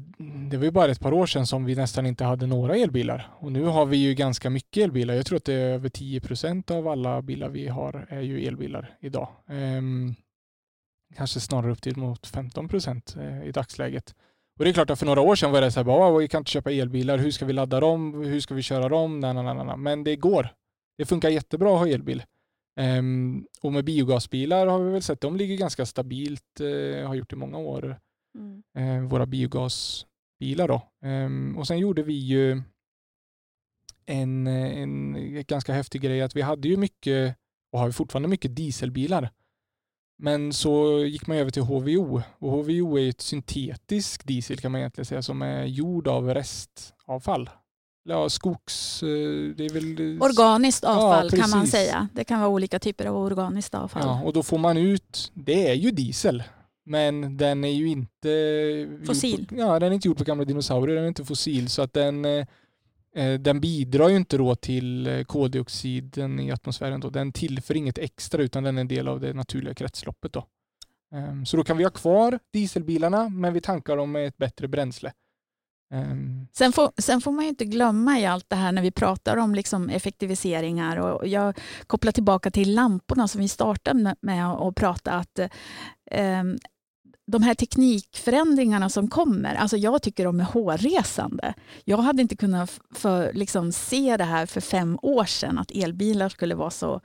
det 0.50 0.58
var 0.58 0.64
ju 0.64 0.72
bara 0.72 0.92
ett 0.92 1.00
par 1.00 1.14
år 1.14 1.26
sedan 1.26 1.48
som 1.48 1.66
vi 1.66 1.76
nästan 1.76 2.06
inte 2.06 2.24
hade 2.24 2.48
några 2.48 2.76
elbilar. 2.76 3.30
Och 3.40 3.52
nu 3.52 3.64
har 3.66 3.86
vi 3.86 3.98
ju 3.98 4.14
ganska 4.14 4.50
mycket 4.50 4.84
elbilar. 4.84 5.14
Jag 5.14 5.26
tror 5.26 5.38
att 5.38 5.46
det 5.46 5.54
är 5.54 5.74
över 5.74 5.90
10 5.90 6.22
procent 6.22 6.72
av 6.72 6.88
alla 6.88 7.22
bilar 7.22 7.50
vi 7.50 7.68
har 7.68 8.08
är 8.10 8.22
ju 8.22 8.48
elbilar 8.48 8.98
idag. 9.00 9.28
Ehm, 9.48 10.16
kanske 11.16 11.40
snarare 11.40 11.72
upp 11.72 11.82
till 11.82 11.98
mot 11.98 12.28
15 12.28 12.68
procent 12.68 13.16
eh, 13.20 13.48
i 13.48 13.52
dagsläget. 13.52 14.16
Och 14.60 14.66
det 14.66 14.72
är 14.72 14.74
klart 14.74 14.90
att 14.90 15.00
för 15.00 15.06
några 15.06 15.22
år 15.22 15.36
sedan 15.36 15.52
var 15.52 15.62
det 15.62 15.72
så 15.72 15.80
här, 15.80 15.86
bara, 15.86 16.18
vi 16.18 16.28
kan 16.28 16.42
inte 16.42 16.52
köpa 16.52 16.72
elbilar, 16.72 17.18
hur 17.18 17.32
ska 17.32 17.46
vi 17.46 17.54
ladda 17.54 17.80
dem, 17.80 18.14
hur 18.14 18.40
ska 18.40 18.54
vi 18.54 18.62
köra 18.62 18.90
dem, 18.90 19.20
na, 19.20 19.34
na, 19.34 19.42
na, 19.42 19.54
na, 19.54 19.64
na. 19.64 19.76
men 19.76 20.04
det 20.04 20.16
går. 20.16 20.50
Det 20.98 21.06
funkar 21.06 21.30
jättebra 21.30 21.74
att 21.74 21.80
ha 21.80 21.88
elbil. 21.88 22.24
Ehm, 22.80 23.48
och 23.62 23.74
med 23.74 23.86
biogasbilar 23.86 24.68
har 24.68 24.80
vi 24.80 24.92
väl 24.92 25.02
sett, 25.02 25.22
de 25.22 25.36
ligger 25.36 25.58
ganska 25.58 25.86
stabilt, 25.86 26.60
eh, 26.60 27.08
har 27.08 27.16
gjort 27.16 27.34
i 27.34 27.36
många 27.36 27.58
år, 27.58 28.00
eh, 28.78 29.02
våra 29.02 29.26
biogasbilar 29.26 30.68
då. 30.68 30.82
Ehm, 31.02 31.58
och 31.58 31.68
sen 31.68 31.80
gjorde 31.80 32.04
vi 32.04 32.14
ju 32.14 32.62
en, 34.06 34.48
en 34.48 35.44
ganska 35.48 35.74
häftig 35.74 36.02
grej 36.02 36.22
att 36.22 36.36
vi 36.36 36.42
hade 36.42 36.68
ju 36.68 36.78
mycket, 36.78 37.38
och 37.72 37.80
har 37.80 37.92
fortfarande 37.92 38.30
mycket 38.30 38.56
dieselbilar. 38.56 39.30
Men 40.18 40.54
så 40.54 41.00
gick 41.06 41.28
man 41.28 41.38
över 41.38 41.52
till 41.52 41.64
HVO 41.64 42.22
och 42.40 42.52
HVO 42.52 43.00
är 43.00 43.10
ett 43.10 43.22
syntetisk 43.22 44.28
diesel 44.28 44.58
kan 44.58 44.72
man 44.72 44.82
egentligen 44.82 45.06
säga 45.06 45.22
som 45.22 45.42
är 45.42 45.66
gjord 45.66 46.08
av 46.08 46.34
restavfall. 46.34 47.50
Ja, 48.10 48.30
skogs... 48.30 49.04
eh, 49.04 49.08
Det 49.56 49.66
är 49.66 49.74
väl... 49.74 50.18
Organiskt 50.22 50.84
Ja, 50.84 50.90
avfall 50.90 51.32
kan 51.32 51.50
man 51.50 51.68
säga. 51.68 52.08
Det 52.14 52.24
kan 52.24 52.40
vara 52.40 52.50
olika 52.50 52.80
typer 52.80 53.06
av 53.06 53.18
organiskt 53.18 53.76
avfall. 53.76 54.02
Ja, 54.06 54.22
och 54.24 54.34
då 54.34 54.44
får 54.44 54.58
man 54.58 54.78
ut, 54.78 55.32
det 55.34 55.70
är 55.70 55.74
ju 55.74 55.92
diesel, 55.92 56.44
men 56.86 57.38
den 57.38 57.64
är 57.64 57.72
ju 57.74 57.88
inte 57.88 58.30
Fossil. 59.06 59.48
På, 59.48 59.56
ja, 59.56 59.80
den 59.80 59.90
är 59.92 59.96
inte 59.96 60.08
gjord 60.08 60.18
på 60.18 60.24
gamla 60.24 60.46
dinosaurier, 60.46 60.96
den 60.96 61.04
är 61.04 61.08
inte 61.08 61.26
fossil 61.26 61.70
så 61.70 61.82
att 61.82 61.94
den, 61.94 62.26
eh, 62.26 62.46
eh, 63.16 63.40
den 63.40 63.62
bidrar 63.62 64.10
ju 64.10 64.16
inte 64.16 64.38
då 64.38 64.56
till 64.56 65.08
eh, 65.08 65.24
koldioxiden 65.24 66.40
i 66.40 66.52
atmosfären. 66.52 67.00
Då. 67.00 67.10
Den 67.10 67.32
tillför 67.32 67.78
inget 67.78 67.98
extra 67.98 68.42
utan 68.44 68.64
den 68.64 68.78
är 68.78 68.82
en 68.82 68.88
del 68.88 69.08
av 69.08 69.20
det 69.20 69.34
naturliga 69.34 69.74
kretsloppet. 69.74 70.34
Då. 70.34 70.46
Ehm, 71.14 71.46
Så 71.46 71.58
då 71.58 71.64
kan 71.64 71.78
vi 71.78 71.84
ha 71.84 71.92
kvar 71.92 72.40
dieselbilarna 72.54 73.30
men 73.30 73.54
vi 73.54 73.62
tankar 73.62 73.98
dem 73.98 74.12
med 74.12 74.28
ett 74.28 74.38
bättre 74.38 74.68
bränsle. 74.68 75.14
Ehm. 75.92 76.48
Sen 76.54 76.72
får, 76.72 76.92
sen 76.98 77.22
får 77.22 77.32
man 77.32 77.46
ju 77.46 77.50
inte 77.50 77.66
glömma 77.66 78.20
i 78.20 78.26
allt 78.26 78.50
det 78.50 78.56
här 78.56 78.72
när 78.72 78.82
vi 78.82 78.92
pratar 78.92 79.38
om 79.38 79.56
liksom 79.56 79.90
effektiviseringar. 79.90 80.98
Och 80.98 81.28
jag 81.28 81.60
kopplar 81.88 82.12
tillbaka 82.12 82.52
till 82.52 82.76
lamporna 82.76 83.28
som 83.28 83.42
vi 83.42 83.48
startade 83.48 84.16
med 84.22 84.52
att 84.52 84.76
prata. 84.76 85.12
att 85.12 85.40
eh, 86.12 86.44
De 87.28 87.44
här 87.44 87.56
teknikförändringarna 87.56 88.90
som 88.90 89.08
kommer, 89.08 89.56
alltså 89.56 89.78
jag 89.78 90.02
tycker 90.02 90.26
de 90.26 90.40
är 90.40 90.44
hårresande. 90.44 91.54
Jag 91.86 91.98
hade 91.98 92.22
inte 92.22 92.36
kunnat 92.36 92.80
för, 92.96 93.34
liksom, 93.34 93.72
se 93.72 94.18
det 94.18 94.24
här 94.24 94.46
för 94.46 94.62
fem 94.62 95.00
år 95.02 95.26
sedan, 95.26 95.58
att 95.58 95.72
elbilar 95.72 96.30
skulle 96.30 96.56
vara 96.56 96.70
så 96.70 97.02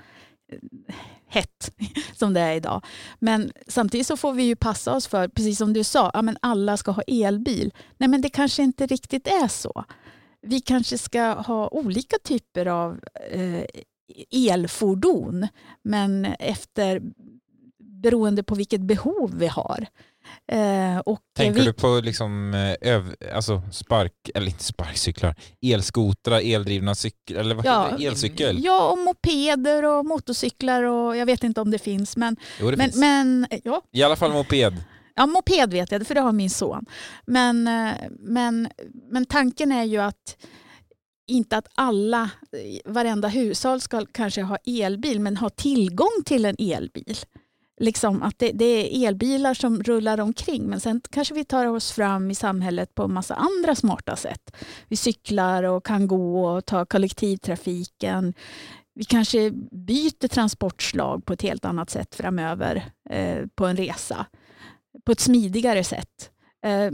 eh, 0.52 0.94
hett 1.34 1.70
som 2.16 2.34
det 2.34 2.40
är 2.40 2.54
idag. 2.54 2.84
Men 3.18 3.52
samtidigt 3.68 4.06
så 4.06 4.16
får 4.16 4.32
vi 4.32 4.42
ju 4.42 4.56
passa 4.56 4.96
oss 4.96 5.06
för, 5.06 5.28
precis 5.28 5.58
som 5.58 5.72
du 5.72 5.84
sa, 5.84 6.10
ja, 6.14 6.22
men 6.22 6.36
alla 6.42 6.76
ska 6.76 6.90
ha 6.90 7.02
elbil. 7.02 7.72
Nej, 7.98 8.08
men 8.08 8.20
det 8.20 8.28
kanske 8.28 8.62
inte 8.62 8.86
riktigt 8.86 9.26
är 9.26 9.48
så. 9.48 9.84
Vi 10.42 10.60
kanske 10.60 10.98
ska 10.98 11.22
ha 11.32 11.68
olika 11.68 12.16
typer 12.24 12.66
av 12.66 13.00
eh, 13.30 13.64
elfordon, 14.30 15.48
men 15.82 16.24
efter 16.24 17.02
beroende 17.78 18.42
på 18.42 18.54
vilket 18.54 18.80
behov 18.80 19.34
vi 19.38 19.46
har. 19.46 19.86
Eh, 20.52 21.02
Tänker 21.36 21.60
vi, 21.60 21.66
du 21.66 21.72
på 21.72 22.00
liksom, 22.04 22.54
eh, 22.54 22.90
öv, 22.94 23.14
alltså 23.34 23.62
spark, 23.72 24.12
eller 24.34 24.46
inte 24.46 24.64
sparkcyklar, 24.64 25.34
elskotrar, 25.62 26.40
eldrivna 26.40 26.94
cyklar, 26.94 27.40
eller 27.40 27.54
vad 27.54 27.66
Ja, 27.66 27.88
heter? 27.90 28.06
Elcykel? 28.06 28.64
Ja, 28.64 28.90
och 28.90 28.98
mopeder 28.98 29.82
och 29.84 30.06
motorcyklar 30.06 30.82
och 30.82 31.16
jag 31.16 31.26
vet 31.26 31.44
inte 31.44 31.60
om 31.60 31.70
det 31.70 31.78
finns. 31.78 32.16
Men, 32.16 32.36
Jo, 32.60 32.70
det 32.70 32.76
men, 32.76 32.86
finns. 32.86 32.96
men 32.96 33.46
ja, 33.64 33.82
I 33.92 34.02
alla 34.02 34.16
fall 34.16 34.32
moped. 34.32 34.74
Ja, 35.16 35.26
moped 35.26 35.70
vet 35.72 35.92
jag, 35.92 36.06
för 36.06 36.14
det 36.14 36.20
har 36.20 36.32
min 36.32 36.50
son. 36.50 36.84
Men, 37.26 37.68
eh, 37.68 37.92
men, 38.18 38.68
men 39.10 39.26
tanken 39.26 39.72
är 39.72 39.84
ju 39.84 39.98
att 39.98 40.36
inte 41.26 41.56
att 41.56 41.66
alla, 41.74 42.22
eh, 42.52 42.92
varenda 42.92 43.28
hushåll 43.28 43.80
ska 43.80 44.06
kanske 44.12 44.42
ha 44.42 44.56
elbil, 44.66 45.20
men 45.20 45.36
ha 45.36 45.48
tillgång 45.50 46.22
till 46.24 46.44
en 46.44 46.56
elbil. 46.58 47.16
Liksom 47.80 48.22
att 48.22 48.38
det, 48.38 48.52
det 48.52 48.64
är 48.64 49.08
elbilar 49.08 49.54
som 49.54 49.82
rullar 49.82 50.20
omkring, 50.20 50.62
men 50.66 50.80
sen 50.80 51.00
kanske 51.10 51.34
vi 51.34 51.44
tar 51.44 51.66
oss 51.66 51.92
fram 51.92 52.30
i 52.30 52.34
samhället 52.34 52.94
på 52.94 53.02
en 53.02 53.12
massa 53.12 53.34
andra 53.34 53.74
smarta 53.74 54.16
sätt. 54.16 54.56
Vi 54.88 54.96
cyklar 54.96 55.62
och 55.62 55.84
kan 55.84 56.06
gå 56.06 56.46
och 56.46 56.64
ta 56.66 56.84
kollektivtrafiken. 56.86 58.34
Vi 58.94 59.04
kanske 59.04 59.50
byter 59.70 60.28
transportslag 60.28 61.24
på 61.24 61.32
ett 61.32 61.42
helt 61.42 61.64
annat 61.64 61.90
sätt 61.90 62.14
framöver 62.14 62.84
eh, 63.10 63.46
på 63.54 63.66
en 63.66 63.76
resa 63.76 64.26
på 65.06 65.12
ett 65.12 65.20
smidigare 65.20 65.84
sätt. 65.84 66.30
Eh, 66.64 66.90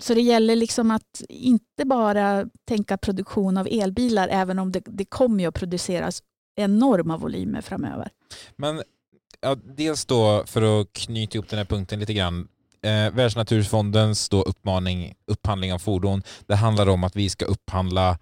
Så 0.00 0.14
det 0.14 0.20
gäller 0.20 0.56
liksom 0.56 0.90
att 0.90 1.22
inte 1.28 1.84
bara 1.84 2.46
tänka 2.68 2.96
produktion 2.96 3.56
av 3.56 3.68
elbilar, 3.70 4.28
även 4.28 4.58
om 4.58 4.72
det, 4.72 4.82
det 4.86 5.04
kommer 5.04 5.40
ju 5.42 5.48
att 5.48 5.54
produceras 5.54 6.22
enorma 6.56 7.16
volymer 7.16 7.60
framöver. 7.60 8.10
Men 8.56 8.82
ja, 9.42 9.54
dels 9.76 10.04
då 10.06 10.44
för 10.46 10.80
att 10.80 10.92
knyta 10.92 11.34
ihop 11.34 11.48
den 11.48 11.58
här 11.58 11.64
punkten 11.64 12.00
lite 12.00 12.14
grann. 12.14 12.48
Eh, 12.82 13.10
Världsnaturfondens 13.14 14.28
då 14.28 14.42
uppmaning, 14.42 15.14
upphandling 15.26 15.72
av 15.72 15.78
fordon, 15.78 16.22
det 16.46 16.54
handlar 16.54 16.88
om 16.88 17.04
att 17.04 17.16
vi 17.16 17.28
ska 17.28 17.44
upphandla 17.44 18.18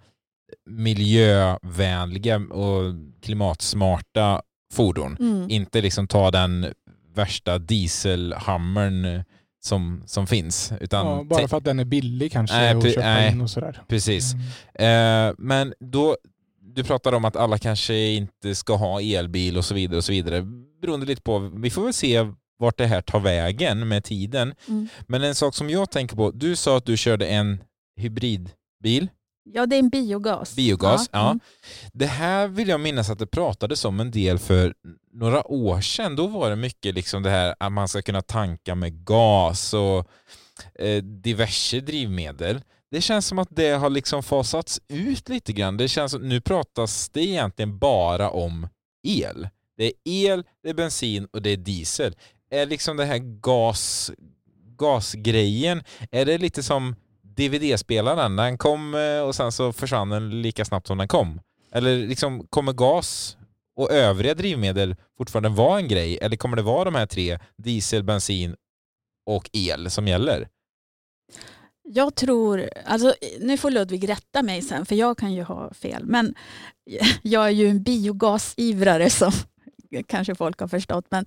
miljövänliga 0.69 2.35
och 2.37 2.93
klimatsmarta 3.21 4.41
fordon. 4.73 5.17
Mm. 5.19 5.49
Inte 5.49 5.81
liksom 5.81 6.07
ta 6.07 6.31
den 6.31 6.73
värsta 7.15 7.57
dieselhammern 7.57 9.23
som, 9.63 10.03
som 10.05 10.27
finns. 10.27 10.71
Utan 10.81 11.07
Ja, 11.07 11.23
bara 11.23 11.47
för 11.47 11.57
att 11.57 11.63
den 11.63 11.79
är 11.79 11.85
billig 11.85 12.31
kanske 12.31 12.55
Nej, 12.57 12.73
pre- 12.75 12.89
köpa 12.89 13.01
nej. 13.07 13.31
in 13.31 13.41
och 13.41 13.49
sådär. 13.49 13.81
Precis. 13.87 14.33
Mm. 14.33 15.29
Eh, 15.29 15.35
men 15.37 15.73
då, 15.79 16.17
du 16.61 16.83
pratar 16.83 17.13
om 17.13 17.25
att 17.25 17.35
alla 17.35 17.57
kanske 17.57 17.95
inte 17.95 18.55
ska 18.55 18.75
ha 18.75 19.01
elbil 19.01 19.57
och 19.57 19.65
så 19.65 19.73
vidare 19.73 19.97
och 19.97 20.03
så 20.03 20.11
vidare. 20.11 20.45
Beroende 20.81 21.05
lite 21.05 21.21
på, 21.21 21.39
vi 21.39 21.69
får 21.69 21.83
väl 21.83 21.93
se 21.93 22.31
vart 22.59 22.77
det 22.77 22.85
här 22.85 23.01
tar 23.01 23.19
vägen 23.19 23.87
med 23.87 24.03
tiden. 24.03 24.53
Mm. 24.67 24.87
Men 25.07 25.23
en 25.23 25.35
sak 25.35 25.55
som 25.55 25.69
jag 25.69 25.91
tänker 25.91 26.15
på, 26.15 26.31
du 26.31 26.55
sa 26.55 26.77
att 26.77 26.85
du 26.85 26.97
körde 26.97 27.27
en 27.27 27.63
hybridbil, 27.95 29.09
Ja, 29.53 29.65
det 29.65 29.75
är 29.75 29.79
en 29.79 29.89
biogas. 29.89 30.55
biogas. 30.55 31.09
Ja. 31.11 31.25
mm. 31.25 31.39
Det 31.93 32.05
här 32.05 32.47
vill 32.47 32.67
jag 32.67 32.79
minnas 32.79 33.09
att 33.09 33.19
det 33.19 33.27
pratades 33.27 33.85
om 33.85 33.99
en 33.99 34.11
del 34.11 34.39
för 34.39 34.73
några 35.13 35.47
år 35.47 35.81
sedan. 35.81 36.15
Då 36.15 36.27
var 36.27 36.49
det 36.49 36.55
mycket 36.55 36.95
liksom 36.95 37.23
det 37.23 37.29
här 37.29 37.55
att 37.59 37.71
man 37.71 37.87
ska 37.87 38.01
kunna 38.01 38.21
tanka 38.21 38.75
med 38.75 39.05
gas 39.05 39.73
och 39.73 40.09
eh, 40.79 41.03
diverse 41.03 41.79
drivmedel. 41.79 42.61
Det 42.91 43.01
känns 43.01 43.27
som 43.27 43.39
att 43.39 43.47
det 43.51 43.69
har 43.69 43.89
liksom 43.89 44.23
fasats 44.23 44.81
ut 44.87 45.29
lite 45.29 45.53
grann. 45.53 45.77
Det 45.77 45.87
känns 45.87 46.11
som 46.11 46.29
nu 46.29 46.41
pratas 46.41 47.09
det 47.09 47.21
egentligen 47.21 47.77
bara 47.77 48.29
om 48.29 48.67
el. 49.03 49.47
Det 49.77 49.85
är 49.85 49.93
el, 50.05 50.43
det 50.63 50.69
är 50.69 50.73
bensin 50.73 51.27
och 51.33 51.41
det 51.41 51.49
är 51.49 51.57
diesel. 51.57 52.15
Är 52.49 52.65
liksom 52.65 52.97
det 52.97 53.05
här 53.05 53.17
gas, 53.41 54.11
gasgrejen, 54.77 55.83
är 56.11 56.25
det 56.25 56.37
lite 56.37 56.63
som 56.63 56.95
DVD-spelaren? 57.21 58.35
Den 58.35 58.57
kom 58.57 58.95
eh, 58.95 59.19
och 59.19 59.35
sen 59.35 59.51
så 59.51 59.73
försvann 59.73 60.09
den 60.09 60.41
lika 60.41 60.65
snabbt 60.65 60.87
som 60.87 60.97
den 60.97 61.07
kom. 61.07 61.41
Eller 61.71 61.97
liksom 61.97 62.47
kommer 62.47 62.73
gas 62.73 63.37
och 63.75 63.91
övriga 63.91 64.33
drivmedel 64.33 64.95
fortfarande 65.17 65.49
vara 65.49 65.79
en 65.79 65.87
grej? 65.87 66.17
Eller 66.21 66.37
kommer 66.37 66.57
det 66.57 66.63
vara 66.63 66.83
de 66.83 66.95
här 66.95 67.05
tre, 67.05 67.39
diesel, 67.57 68.03
bensin 68.03 68.55
och 69.25 69.49
el 69.53 69.89
som 69.89 70.07
gäller? 70.07 70.47
Jag 71.83 72.15
tror, 72.15 72.69
alltså, 72.85 73.13
nu 73.39 73.57
får 73.57 73.71
Ludvig 73.71 74.09
rätta 74.09 74.43
mig 74.43 74.61
sen 74.61 74.85
för 74.85 74.95
jag 74.95 75.17
kan 75.17 75.33
ju 75.33 75.43
ha 75.43 75.73
fel, 75.73 76.05
men 76.05 76.35
jag 77.21 77.45
är 77.45 77.51
ju 77.51 77.67
en 77.67 77.83
biogasivrare 77.83 79.09
som 79.09 79.31
kanske 80.07 80.35
folk 80.35 80.59
har 80.59 80.67
förstått. 80.67 81.05
Men, 81.09 81.25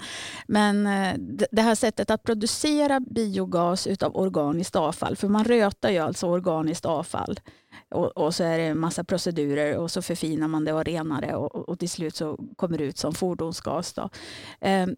men 0.48 0.86
eh, 0.86 1.14
det- 1.50 1.62
här 1.62 1.74
sättet 1.74 2.10
att 2.10 2.22
producera 2.22 3.00
biogas 3.00 3.86
utav 3.86 4.16
organiskt 4.16 4.76
avfall, 4.76 5.16
för 5.16 5.28
man 5.28 5.44
rötar 5.44 5.90
ju 5.90 5.98
alltså 5.98 6.26
organiskt 6.26 6.84
avfall 6.84 7.40
och, 7.90 8.16
och 8.16 8.34
så 8.34 8.44
är 8.44 8.58
det 8.58 8.64
en 8.64 8.78
massa 8.78 9.04
procedurer 9.04 9.76
och 9.76 9.90
så 9.90 10.02
förfinar 10.02 10.48
man 10.48 10.64
det 10.64 10.72
och 10.72 10.84
renar 10.84 11.20
det 11.20 11.34
och, 11.34 11.68
och 11.68 11.78
till 11.78 11.90
slut 11.90 12.16
så 12.16 12.38
kommer 12.56 12.78
det 12.78 12.84
ut 12.84 12.98
som 12.98 13.14
fordonsgas. 13.14 13.92
Då. 13.92 14.08
Ehm, 14.60 14.96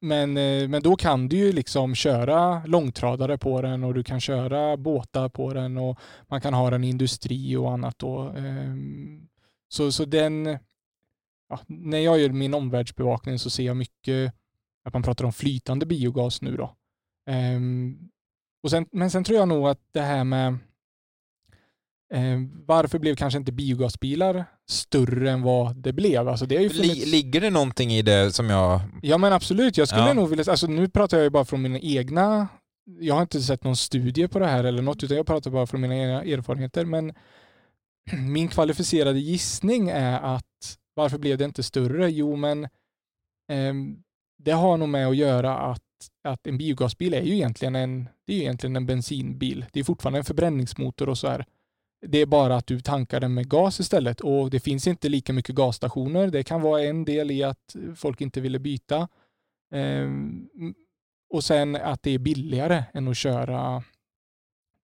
men, 0.00 0.36
eh, 0.36 0.68
men 0.68 0.82
då 0.82 0.96
kan 0.96 1.28
du 1.28 1.36
ju 1.36 1.52
liksom 1.52 1.94
köra 1.94 2.64
långtradare 2.66 3.38
på 3.38 3.62
den 3.62 3.84
och 3.84 3.94
du 3.94 4.04
kan 4.04 4.20
köra 4.20 4.76
båtar 4.76 5.28
på 5.28 5.54
den 5.54 5.76
och 5.76 5.98
man 6.28 6.40
kan 6.40 6.54
ha 6.54 6.70
den 6.70 6.84
i 6.84 6.88
industri 6.88 7.56
och 7.56 7.72
annat. 7.72 7.98
Då. 7.98 8.34
Så, 9.68 9.92
så 9.92 10.04
den, 10.04 10.58
ja, 11.48 11.60
när 11.66 11.98
jag 11.98 12.20
gör 12.20 12.28
min 12.30 12.54
omvärldsbevakning 12.54 13.38
så 13.38 13.50
ser 13.50 13.64
jag 13.64 13.76
mycket 13.76 14.34
att 14.84 14.92
man 14.92 15.02
pratar 15.02 15.24
om 15.24 15.32
flytande 15.32 15.86
biogas 15.86 16.42
nu 16.42 16.56
då. 16.56 16.76
Och 18.62 18.70
sen, 18.70 18.86
men 18.92 19.10
sen 19.10 19.24
tror 19.24 19.38
jag 19.38 19.48
nog 19.48 19.68
att 19.68 19.80
det 19.92 20.00
här 20.00 20.24
med 20.24 20.58
ehm, 22.14 22.64
varför 22.66 22.98
blev 22.98 23.16
kanske 23.16 23.38
inte 23.38 23.52
biogasbilar 23.52 24.44
större 24.70 25.30
än 25.30 25.42
vad 25.42 25.76
det 25.76 25.92
blev? 25.92 26.28
Alltså 26.28 26.46
det 26.46 26.56
har 26.56 26.62
ju 26.62 26.70
funnits... 26.70 27.06
ligger 27.06 27.40
det 27.40 27.50
någonting 27.50 27.92
i 27.92 28.02
det 28.02 28.32
som 28.32 28.50
jag... 28.50 28.80
Ja 29.02 29.18
men 29.18 29.32
absolut, 29.32 29.76
jag 29.76 29.88
skulle 29.88 30.06
Ja. 30.06 30.14
nog 30.14 30.28
vilja, 30.28 30.44
alltså 30.50 30.66
nu 30.66 30.88
pratar 30.88 31.16
jag 31.16 31.24
ju 31.24 31.30
bara 31.30 31.44
från 31.44 31.62
mina 31.62 31.78
egna, 31.78 32.48
jag 33.00 33.14
har 33.14 33.22
inte 33.22 33.40
sett 33.40 33.64
någon 33.64 33.76
studie 33.76 34.28
på 34.28 34.38
det 34.38 34.46
här 34.46 34.64
eller 34.64 34.82
något 34.82 35.02
utan 35.02 35.16
jag 35.16 35.26
pratar 35.26 35.50
bara 35.50 35.66
från 35.66 35.80
mina 35.80 35.96
egna 35.96 36.22
erfarenheter 36.22 36.84
men 36.84 37.12
min 38.32 38.48
kvalificerade 38.48 39.18
gissning 39.18 39.88
är 39.88 40.20
att 40.20 40.44
varför 40.94 41.18
blev 41.18 41.38
det 41.38 41.44
inte 41.44 41.62
större? 41.62 42.11
Jo 42.11 42.36
men 42.36 42.68
ehm, 43.52 43.96
det 44.42 44.50
har 44.52 44.76
nog 44.76 44.88
med 44.88 45.06
att 45.08 45.16
göra 45.16 45.58
att, 45.58 45.82
att 46.28 46.46
en 46.46 46.58
biogasbil 46.58 47.14
är 47.14 47.22
ju 47.22 47.34
egentligen 47.34 47.74
en, 47.76 48.08
det 48.26 48.32
är 48.32 48.36
ju 48.36 48.42
egentligen 48.42 48.76
en 48.76 48.86
bensinbil. 48.86 49.64
Det 49.72 49.80
är 49.80 49.84
fortfarande 49.84 50.18
en 50.18 50.24
förbränningsmotor 50.24 51.08
och 51.08 51.18
så 51.18 51.28
här. 51.28 51.44
Det 52.07 52.18
är 52.18 52.26
bara 52.26 52.57
att 52.57 52.66
du 52.66 52.80
tankar 52.80 53.20
den 53.20 53.34
med 53.34 53.48
gas 53.48 53.80
istället 53.80 54.20
och 54.20 54.51
det 54.51 54.61
finns 54.61 54.86
inte 54.86 55.09
lika 55.09 55.32
mycket 55.32 55.55
gasstationer. 55.55 56.26
Det 56.26 56.42
kan 56.42 56.62
vara 56.62 56.82
en 56.82 57.05
del 57.05 57.30
i 57.30 57.42
att 57.42 57.76
folk 57.96 58.20
inte 58.20 58.40
ville 58.40 58.59
byta. 58.59 59.09
Ehm, 59.72 60.48
och 61.30 61.44
sen 61.44 61.76
att 61.76 62.03
det 62.03 62.11
är 62.11 62.18
billigare 62.18 62.84
än 62.94 63.09
att 63.09 63.16
köra 63.16 63.82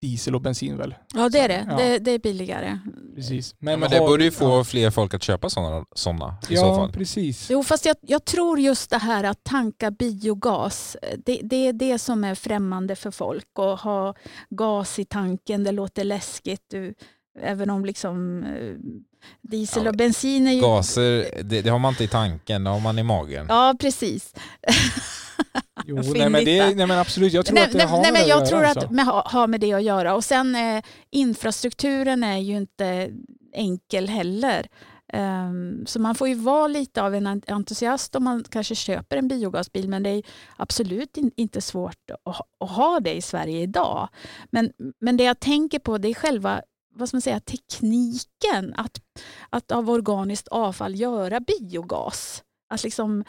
diesel 0.03 0.35
och 0.35 0.41
bensin 0.41 0.77
väl. 0.77 0.95
ja, 1.15 1.29
det 1.29 1.39
är 1.39 1.49
det. 1.49 1.67
Ja. 1.71 1.77
det. 1.77 1.99
Det 1.99 2.11
är 2.11 2.19
billigare. 2.19 2.79
Precis. 3.15 3.55
Men, 3.59 3.81
men 3.81 3.91
det 3.91 3.99
har- 3.99 4.07
borde 4.09 4.25
ju 4.25 4.31
få 4.31 4.45
ja. 4.45 4.65
fler 4.65 4.91
folk 4.91 5.15
att 5.15 5.23
köpa 5.23 5.51
sådana 5.51 5.85
såna, 5.95 6.37
i 6.49 6.55
Ja, 6.55 6.61
så 6.61 6.75
fall. 6.75 6.93
precis. 6.93 7.51
Jo, 7.51 7.63
fast 7.63 7.85
jag, 7.87 7.97
jag 8.01 8.25
tror 8.25 8.61
just 8.61 8.91
det 8.91 8.99
här 8.99 9.25
att 9.25 9.45
tanka 9.45 9.91
biogas, 9.91 10.97
det, 11.27 11.41
det 11.43 11.57
är 11.67 11.73
det 11.73 11.99
som 11.99 12.25
är 12.25 12.35
främmande 12.35 12.97
för 12.97 13.11
folk. 13.11 13.59
Och 13.59 13.79
ha 13.79 14.15
gas 14.51 14.99
i 14.99 15.05
tanken, 15.05 15.65
det 15.65 15.73
låter 15.73 16.05
läskigt. 16.05 16.63
Du, 16.71 16.95
Även 17.43 17.71
om 17.71 17.85
liksom 17.85 18.43
eh, 18.45 18.75
diesel 19.43 19.85
Ja, 19.85 19.91
och 19.91 19.97
bensin 19.97 20.47
är 20.47 20.53
ju... 20.53 20.61
Gaser, 20.61 21.43
det, 21.43 21.63
det 21.63 21.71
har 21.71 21.79
man 21.79 21.93
inte 21.93 22.05
i 22.05 22.09
tanken, 22.09 22.65
det 22.65 22.71
har 22.71 22.81
man 22.81 22.99
i 22.99 23.03
magen. 23.03 23.47
Ja, 23.49 23.75
precis. 23.81 24.35
Jo, 25.85 25.97
nej, 26.15 26.31
men 26.31 26.45
det, 26.45 26.75
nej 26.75 26.87
men 26.87 26.99
absolut, 26.99 27.33
jag 27.33 27.47
tror 27.47 27.55
nej, 27.55 27.65
att 27.65 27.73
det 27.73 27.79
nej, 27.79 27.87
har 27.87 28.03
nej, 28.03 28.13
men 28.13 28.23
det 28.23 28.29
jag 28.29 28.47
tror 28.47 28.65
att 28.65 29.07
ha, 29.07 29.29
har 29.29 29.47
med 29.47 29.61
det 29.61 29.73
att 29.73 29.83
göra. 29.83 30.15
Och 30.15 30.25
sen 30.25 30.55
eh, 30.55 30.83
infrastrukturen 31.11 32.25
är 32.25 32.39
ju 32.39 32.57
inte 32.57 33.11
enkel 33.53 34.09
heller. 34.09 34.69
Ehm, 35.13 35.87
så 35.87 36.01
man 36.01 36.15
får 36.15 36.29
ju 36.29 36.35
vara 36.35 36.69
lite 36.69 37.03
av 37.03 37.15
en 37.15 37.43
entusiast 37.47 38.15
om 38.17 38.25
man 38.25 38.45
kanske 38.51 38.75
köper 38.75 39.17
en 39.17 39.29
biogasbil 39.29 39.89
men 39.89 40.03
det 40.03 40.11
är 40.11 40.23
absolut 40.57 41.17
in, 41.17 41.31
inte 41.37 41.61
svårt 41.61 42.11
att, 42.25 42.37
ha- 42.37 42.47
att 42.61 42.71
ha 42.71 43.01
det 43.01 43.15
i 43.15 43.23
Sverige 43.23 43.61
idag. 43.61 44.09
Men, 44.51 44.73
men 45.01 45.17
det 45.17 45.25
jag 45.25 45.41
tänker 45.41 45.79
på 45.79 45.99
det 45.99 46.09
är 46.09 46.15
själva 46.15 46.63
vad 46.95 47.09
ska 47.09 47.17
man 47.17 47.23
säga, 47.23 47.41
tekniken 47.41 48.75
att, 48.77 49.01
att 49.51 49.73
av 49.73 49.91
organiskt 49.91 50.49
avfall 50.49 50.95
göra 51.01 51.41
biogas. 51.41 52.43
Att 52.69 52.83
liksom, 52.83 53.25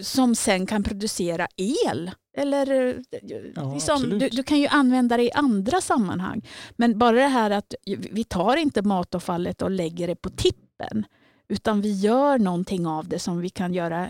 som 0.00 0.34
sen 0.34 0.66
kan 0.66 0.82
producera 0.82 1.48
el. 1.56 2.10
Eller, 2.36 2.96
Ja, 3.54 3.74
liksom, 3.74 4.18
du, 4.18 4.28
du 4.28 4.42
kan 4.42 4.58
ju 4.58 4.66
använda 4.66 5.16
det 5.16 5.22
i 5.22 5.32
andra 5.32 5.80
sammanhang. 5.80 6.48
Men 6.76 6.98
bara 6.98 7.16
det 7.16 7.26
här 7.26 7.50
att 7.50 7.74
vi 8.10 8.24
tar 8.24 8.56
inte 8.56 8.82
matavfallet 8.82 9.62
och 9.62 9.70
lägger 9.70 10.06
det 10.06 10.16
på 10.16 10.30
tippen. 10.30 11.04
Utan 11.48 11.80
vi 11.80 11.92
gör 11.92 12.38
någonting 12.38 12.86
av 12.86 13.08
det 13.08 13.18
som 13.18 13.40
vi 13.40 13.48
kan 13.50 13.74
göra 13.74 14.08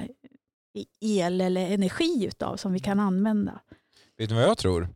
el 1.00 1.40
eller 1.40 1.70
energi 1.70 2.26
utav 2.26 2.56
som 2.56 2.72
vi 2.72 2.80
kan 2.80 3.00
använda. 3.00 3.60
Vet 4.18 4.28
du 4.28 4.34
vad 4.34 4.44
jag 4.44 4.58
tror? 4.58 4.88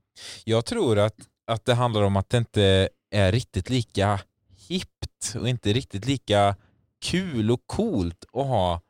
Jag 0.44 0.64
tror 0.64 0.98
att, 0.98 1.16
att 1.46 1.64
det 1.64 1.74
handlar 1.74 2.02
om 2.02 2.16
att 2.16 2.30
det 2.30 2.38
inte 2.38 2.88
är 3.10 3.32
riktigt 3.32 3.70
lika 3.70 4.20
hippt 4.68 5.34
och 5.40 5.48
inte 5.48 5.72
riktigt 5.72 6.06
lika 6.06 6.56
kul 7.04 7.50
och 7.50 7.62
coolt 7.66 8.24
att 8.32 8.46
ha 8.46 8.80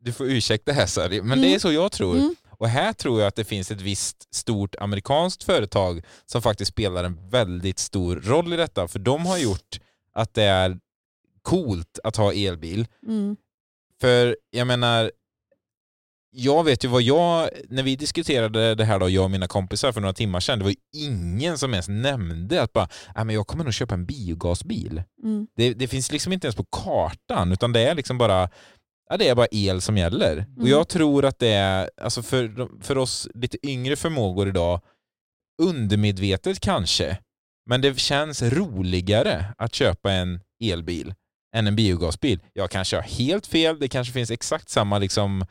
du 0.00 0.12
får 0.12 0.26
ursäkta 0.26 0.72
här 0.72 0.86
Sari, 0.86 1.22
men 1.22 1.40
det 1.40 1.46
är 1.46 1.48
Mm. 1.48 1.60
så 1.60 1.72
jag 1.72 1.92
tror. 1.92 2.16
Mm. 2.16 2.34
Och 2.50 2.68
här 2.68 2.92
tror 2.92 3.20
jag 3.20 3.28
att 3.28 3.36
det 3.36 3.44
finns 3.44 3.70
ett 3.70 3.80
visst 3.80 4.34
stort 4.34 4.74
amerikanskt 4.80 5.42
företag 5.44 6.02
som 6.26 6.42
faktiskt 6.42 6.68
spelar 6.70 7.04
en 7.04 7.28
väldigt 7.30 7.78
stor 7.78 8.16
roll 8.16 8.52
i 8.52 8.56
detta. 8.56 8.88
För 8.88 8.98
de 8.98 9.26
har 9.26 9.38
gjort 9.38 9.80
att 10.14 10.34
det 10.34 10.42
är 10.42 10.78
coolt 11.42 11.98
att 12.04 12.16
ha 12.16 12.32
elbil. 12.32 12.86
Mm. 13.06 13.36
För 14.00 14.36
jag 14.50 14.66
menar, 14.66 15.10
jag 16.32 16.64
vet 16.64 16.84
ju 16.84 16.88
vad 16.88 17.02
jag, 17.02 17.48
när 17.68 17.82
vi 17.82 17.96
diskuterade 17.96 18.74
det 18.74 18.84
här 18.84 18.98
då, 18.98 19.08
jag 19.08 19.24
och 19.24 19.30
mina 19.30 19.48
kompisar 19.48 19.92
för 19.92 20.00
några 20.00 20.12
timmar 20.14 20.40
sedan, 20.40 20.58
det 20.58 20.64
var 20.64 20.70
ju 20.70 20.76
ingen 21.06 21.58
som 21.58 21.70
ens 21.74 21.88
nämnde 21.88 22.62
att 22.62 22.72
bara, 22.72 22.88
"Nej, 23.16 23.24
men 23.24 23.34
jag 23.34 23.46
kommer 23.46 23.64
nog 23.64 23.74
köpa 23.74 23.94
en 23.94 24.06
biogasbil. 24.06 25.02
Mm. 25.22 25.46
Det, 25.56 25.74
det 25.74 25.88
finns 25.88 26.12
liksom 26.12 26.32
inte 26.32 26.46
ens 26.46 26.56
på 26.56 26.64
kartan, 26.64 27.52
utan 27.52 27.72
det 27.72 27.80
är 27.80 27.94
liksom 27.94 28.18
bara 28.18 28.48
Ja, 29.10 29.16
det 29.16 29.28
är 29.28 29.34
bara 29.34 29.46
el 29.50 29.80
som 29.80 29.96
gäller. 29.98 30.36
Och 30.38 30.58
Mm. 30.58 30.70
jag 30.70 30.88
tror 30.88 31.24
att 31.24 31.38
det 31.38 31.48
är, 31.48 31.90
alltså 32.00 32.22
för, 32.22 32.68
för 32.82 32.98
oss 32.98 33.28
lite 33.34 33.66
yngre 33.66 33.96
förmågor 33.96 34.48
idag, 34.48 34.80
undermedvetet 35.62 36.60
kanske, 36.60 37.18
men 37.66 37.80
det 37.80 37.98
känns 37.98 38.42
roligare 38.42 39.44
att 39.58 39.74
köpa 39.74 40.12
en 40.12 40.40
elbil 40.64 41.14
än 41.54 41.66
en 41.66 41.76
biogasbil. 41.76 42.40
Jag 42.52 42.70
kanske 42.70 42.96
har 42.96 43.02
helt 43.02 43.46
fel, 43.46 43.78
det 43.80 43.88
kanske 43.88 44.12
finns 44.12 44.30
exakt 44.30 44.68
samma 44.68 44.98
liksom, 44.98 45.46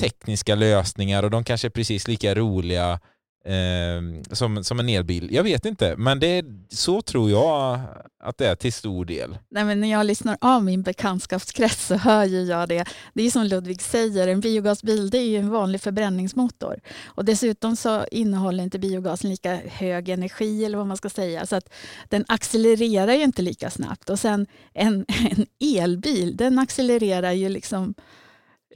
tekniska 0.00 0.54
lösningar 0.54 1.22
och 1.22 1.30
de 1.30 1.44
kanske 1.44 1.68
är 1.68 1.70
precis 1.70 2.08
lika 2.08 2.34
roliga 2.34 3.00
som, 4.30 4.64
som 4.64 4.80
en 4.80 4.88
elbil. 4.88 5.28
Jag 5.32 5.42
vet 5.42 5.64
inte, 5.64 5.96
men 5.96 6.20
det 6.20 6.26
är, 6.26 6.44
så 6.68 7.02
tror 7.02 7.30
jag 7.30 7.80
att 8.22 8.38
det 8.38 8.46
är 8.46 8.54
till 8.54 8.72
stor 8.72 9.04
del. 9.04 9.38
Nej, 9.48 9.64
men 9.64 9.80
när 9.80 9.90
jag 9.90 10.06
lyssnar 10.06 10.38
av 10.40 10.64
min 10.64 10.82
bekantskapskrets 10.82 11.86
så 11.86 11.94
hör 11.94 12.24
ju 12.24 12.42
jag 12.42 12.68
det. 12.68 12.84
Det 13.14 13.22
är 13.22 13.30
som 13.30 13.44
Ludvig 13.44 13.82
säger, 13.82 14.28
en 14.28 14.40
biogasbil 14.40 15.10
det 15.10 15.18
är 15.18 15.26
ju 15.26 15.36
en 15.36 15.50
vanlig 15.50 15.80
förbränningsmotor. 15.80 16.80
Och 17.04 17.24
dessutom 17.24 17.76
så 17.76 18.04
innehåller 18.10 18.64
inte 18.64 18.78
biogasen 18.78 19.30
lika 19.30 19.56
hög 19.56 20.08
energi 20.08 20.64
eller 20.64 20.78
vad 20.78 20.86
man 20.86 20.96
ska 20.96 21.10
säga. 21.10 21.46
Så 21.46 21.56
att 21.56 21.72
den 22.08 22.24
accelererar 22.28 23.12
ju 23.12 23.22
inte 23.22 23.42
lika 23.42 23.70
snabbt. 23.70 24.10
Och 24.10 24.18
sen 24.18 24.46
en, 24.72 25.06
en 25.08 25.46
elbil, 25.78 26.36
den 26.36 26.58
accelererar 26.58 27.32
ju 27.32 27.48
liksom, 27.48 27.94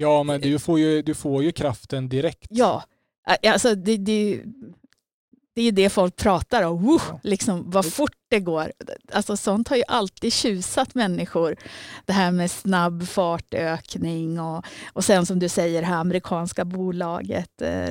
Ja, 0.01 0.23
men 0.23 0.41
du 0.41 0.59
får 0.59 0.79
ju, 0.79 1.03
du 1.03 1.15
får 1.15 1.43
ju 1.43 1.53
kraften 1.53 2.09
direkt. 2.09 2.47
ja, 2.51 2.85
alltså 3.47 3.75
det, 3.75 3.97
det, 3.97 4.43
det 5.55 5.61
är 5.61 5.65
ju 5.65 5.71
det 5.71 5.91
folk 5.91 6.17
pratar 6.17 6.63
om. 6.63 6.99
Ja. 7.09 7.21
liksom, 7.23 7.71
vad 7.71 7.93
fort 7.93 8.18
det 8.29 8.41
går. 8.41 8.73
Alltså, 9.13 9.37
sånt 9.37 9.69
har 9.69 9.77
ju 9.77 9.83
alltid 9.89 10.33
tjusat 10.33 10.95
människor. 10.95 11.57
Det 12.07 12.13
här 12.13 12.31
med 12.33 12.51
snabb 12.51 13.09
fartökning 13.09 14.41
och, 14.41 14.65
och 14.93 15.05
sen 15.05 15.27
som 15.27 15.39
du 15.39 15.49
säger, 15.49 15.81
det 15.81 15.87
här 15.87 15.97
amerikanska 16.01 16.65
bolaget. 16.65 17.63
Eh, 17.63 17.89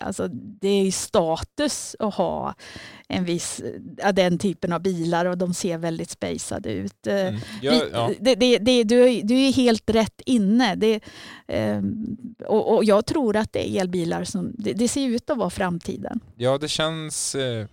alltså, 0.00 0.28
det 0.32 0.68
är 0.68 0.84
ju 0.84 0.92
status 0.92 1.96
att 1.98 2.14
ha 2.14 2.54
en 3.08 3.24
viss, 3.24 3.60
ja, 3.96 4.12
den 4.12 4.38
typen 4.38 4.72
av 4.72 4.82
bilar 4.82 5.26
och 5.26 5.38
de 5.38 5.54
ser 5.54 5.78
väldigt 5.78 6.10
spacade 6.10 6.72
ut. 6.72 7.06
Eh, 7.06 7.20
Mm. 7.20 7.40
Vi- 7.60 7.90
ja. 7.92 8.10
det, 8.20 8.34
det, 8.34 8.58
det, 8.58 8.84
du, 8.84 9.08
är, 9.08 9.22
du 9.22 9.34
är 9.46 9.52
helt 9.52 9.90
rätt 9.90 10.20
inne. 10.26 11.00
Ehm, 11.48 12.16
och, 12.46 12.74
och 12.76 12.84
jag 12.84 13.06
tror 13.06 13.36
att 13.36 13.52
det 13.52 13.70
är 13.70 13.80
elbilar 13.80 14.24
som 14.24 14.52
det, 14.58 14.72
det 14.72 14.88
ser 14.88 15.06
ut 15.08 15.30
att 15.30 15.38
vara 15.38 15.50
framtiden. 15.50 16.20
Ja, 16.36 16.58
det 16.58 16.68
känns 16.68 17.34
eh, 17.34 17.66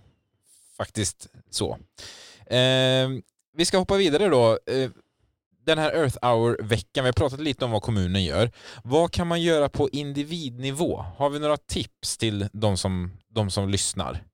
faktiskt 0.78 1.28
så. 1.50 1.78
Eh, 2.46 3.08
vi 3.56 3.64
ska 3.64 3.78
hoppa 3.78 3.96
vidare 3.96 4.28
då. 4.28 4.58
Eh, 4.66 4.90
den 5.66 5.78
här 5.78 5.92
Earth 5.92 6.18
Hour-veckan, 6.22 7.04
vi 7.04 7.08
har 7.08 7.12
pratat 7.12 7.40
lite 7.40 7.64
om 7.64 7.70
vad 7.70 7.82
kommunen 7.82 8.24
gör. 8.24 8.50
Vad 8.84 9.12
kan 9.12 9.26
man 9.26 9.42
göra 9.42 9.68
på 9.68 9.88
individnivå? 9.88 11.04
Har 11.16 11.30
vi 11.30 11.38
några 11.38 11.56
tips 11.56 12.18
till 12.18 12.48
de 12.52 12.76
som, 12.76 13.10
de 13.30 13.50
som 13.50 13.68
lyssnar? 13.68 14.24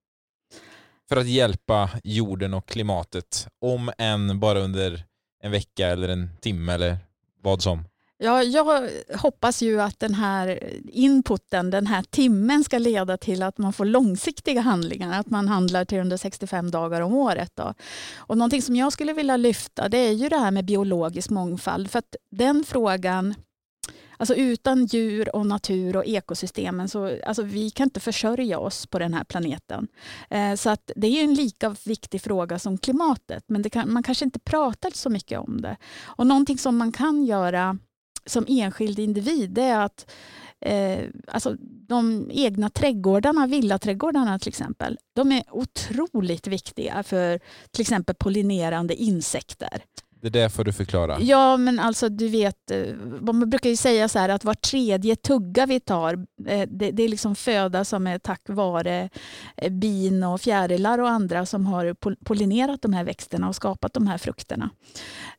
För 1.09 1.17
att 1.17 1.27
hjälpa 1.27 1.91
jorden 2.05 2.55
och 2.55 2.69
klimatet, 2.69 3.49
om 3.61 3.91
än 3.99 4.41
bara 4.41 4.61
under 4.61 5.05
en 5.43 5.51
vecka 5.51 5.89
eller 5.89 6.09
en 6.09 6.31
timme 6.41 6.73
eller 6.73 6.99
vad 7.43 7.63
som. 7.63 7.85
Ja, 8.19 8.43
jag 8.43 8.91
hoppas 9.17 9.63
ju 9.63 9.81
att 9.81 10.01
den 10.01 10.15
här 10.15 10.71
inputen, 10.89 11.71
den 11.71 11.87
här 11.87 12.03
timmen 12.03 12.65
ska 12.65 12.79
leda 12.79 13.17
till 13.17 13.43
att 13.43 13.59
man 13.59 13.73
får 13.73 13.85
långsiktiga 13.85 14.61
handlingar, 14.61 15.21
att 15.21 15.31
man 15.31 15.49
handlar 15.49 15.85
365 15.85 16.71
dagar 16.71 17.01
om 17.01 17.15
året. 17.15 17.53
Då. 17.55 17.75
Och 18.17 18.39
någonting 18.39 18.63
som 18.63 18.77
jag 18.77 18.93
skulle 18.93 19.13
vilja 19.13 19.37
lyfta 19.37 19.89
det 19.89 19.99
är 19.99 20.13
ju 20.13 20.29
det 20.29 20.39
här 20.39 20.51
med 20.51 20.65
biologisk 20.65 21.31
mångfald. 21.31 21.91
För 21.91 21.99
att 21.99 22.17
den 22.31 22.65
frågan, 22.65 23.35
alltså 24.17 24.35
utan 24.35 24.87
djur 24.87 25.37
och 25.37 25.47
natur 25.47 25.97
och 25.97 26.07
ekosystemen 26.07 26.89
så 26.89 27.19
alltså 27.27 27.43
vi 27.43 27.71
kan 27.71 27.85
inte 27.85 28.01
försörja 28.01 28.59
oss 28.59 28.87
på 28.87 28.99
den 28.99 29.15
här 29.15 29.25
planeten. 29.25 29.89
Eh, 30.31 30.55
så 30.55 30.71
att 30.71 30.91
det 30.97 31.07
är 31.07 31.25
en 31.25 31.35
lika 31.35 31.77
viktig 31.85 32.23
fråga 32.23 32.59
som 32.59 32.79
klimatet, 32.79 33.45
men 33.47 33.63
det 33.63 33.71
kan, 33.71 33.93
man 33.93 34.03
kanske 34.03 34.25
inte 34.25 34.39
pratar 34.39 34.91
så 34.91 35.11
mycket 35.11 35.39
om 35.39 35.61
det. 35.61 35.77
Och 36.05 36.27
någonting 36.27 36.59
som 36.59 36.77
man 36.77 36.93
kan 36.93 37.25
göra 37.25 37.79
som 38.27 38.47
enskild 38.49 38.99
individ 38.99 39.51
det 39.51 39.63
är 39.63 39.81
att 39.81 40.11
eh, 40.61 41.05
alltså 41.29 41.57
de 41.89 42.31
egna 42.33 42.71
trädgårdarna, 42.71 43.47
villaträdgårdarna 43.47 44.39
till 44.39 44.49
exempel, 44.49 44.99
de 45.13 45.33
är 45.33 45.43
otroligt 45.51 46.47
viktiga 46.47 47.03
för 47.03 47.41
till 47.71 47.81
exempel 47.81 48.15
pollinerande 48.15 48.95
insekter. 48.95 49.83
Det 50.25 50.31
där 50.31 50.49
får 50.49 50.65
du 50.65 50.73
förklara. 50.73 51.21
Ja, 51.21 51.57
men 51.57 51.79
alltså 51.79 52.09
du 52.09 52.29
vet, 52.29 52.71
eh, 52.71 52.95
man 53.21 53.51
brukar 53.51 53.71
ju 53.71 53.77
säga 53.77 54.09
så 54.09 54.19
här 54.19 54.29
att 54.29 54.45
var 54.45 54.55
tredje 54.55 55.17
tugga 55.17 55.67
vi 55.67 55.81
tar, 55.81 56.15
eh, 56.47 56.69
det, 56.69 56.91
det 56.91 57.03
är 57.03 57.09
liksom 57.09 57.37
föda 57.37 57.85
som 57.85 58.07
är 58.07 58.19
tack 58.19 58.41
vare 58.47 59.09
eh, 59.57 59.73
bin 59.73 60.25
och 60.25 60.41
fjärilar 60.41 60.99
och 60.99 61.09
andra 61.09 61.47
som 61.47 61.67
har 61.67 61.97
pollinerat 62.25 62.83
de 62.83 62.93
här 62.93 63.05
växterna 63.05 63.49
och 63.49 63.57
skapat 63.57 63.93
de 63.93 64.07
här 64.07 64.19
frukterna. 64.19 64.71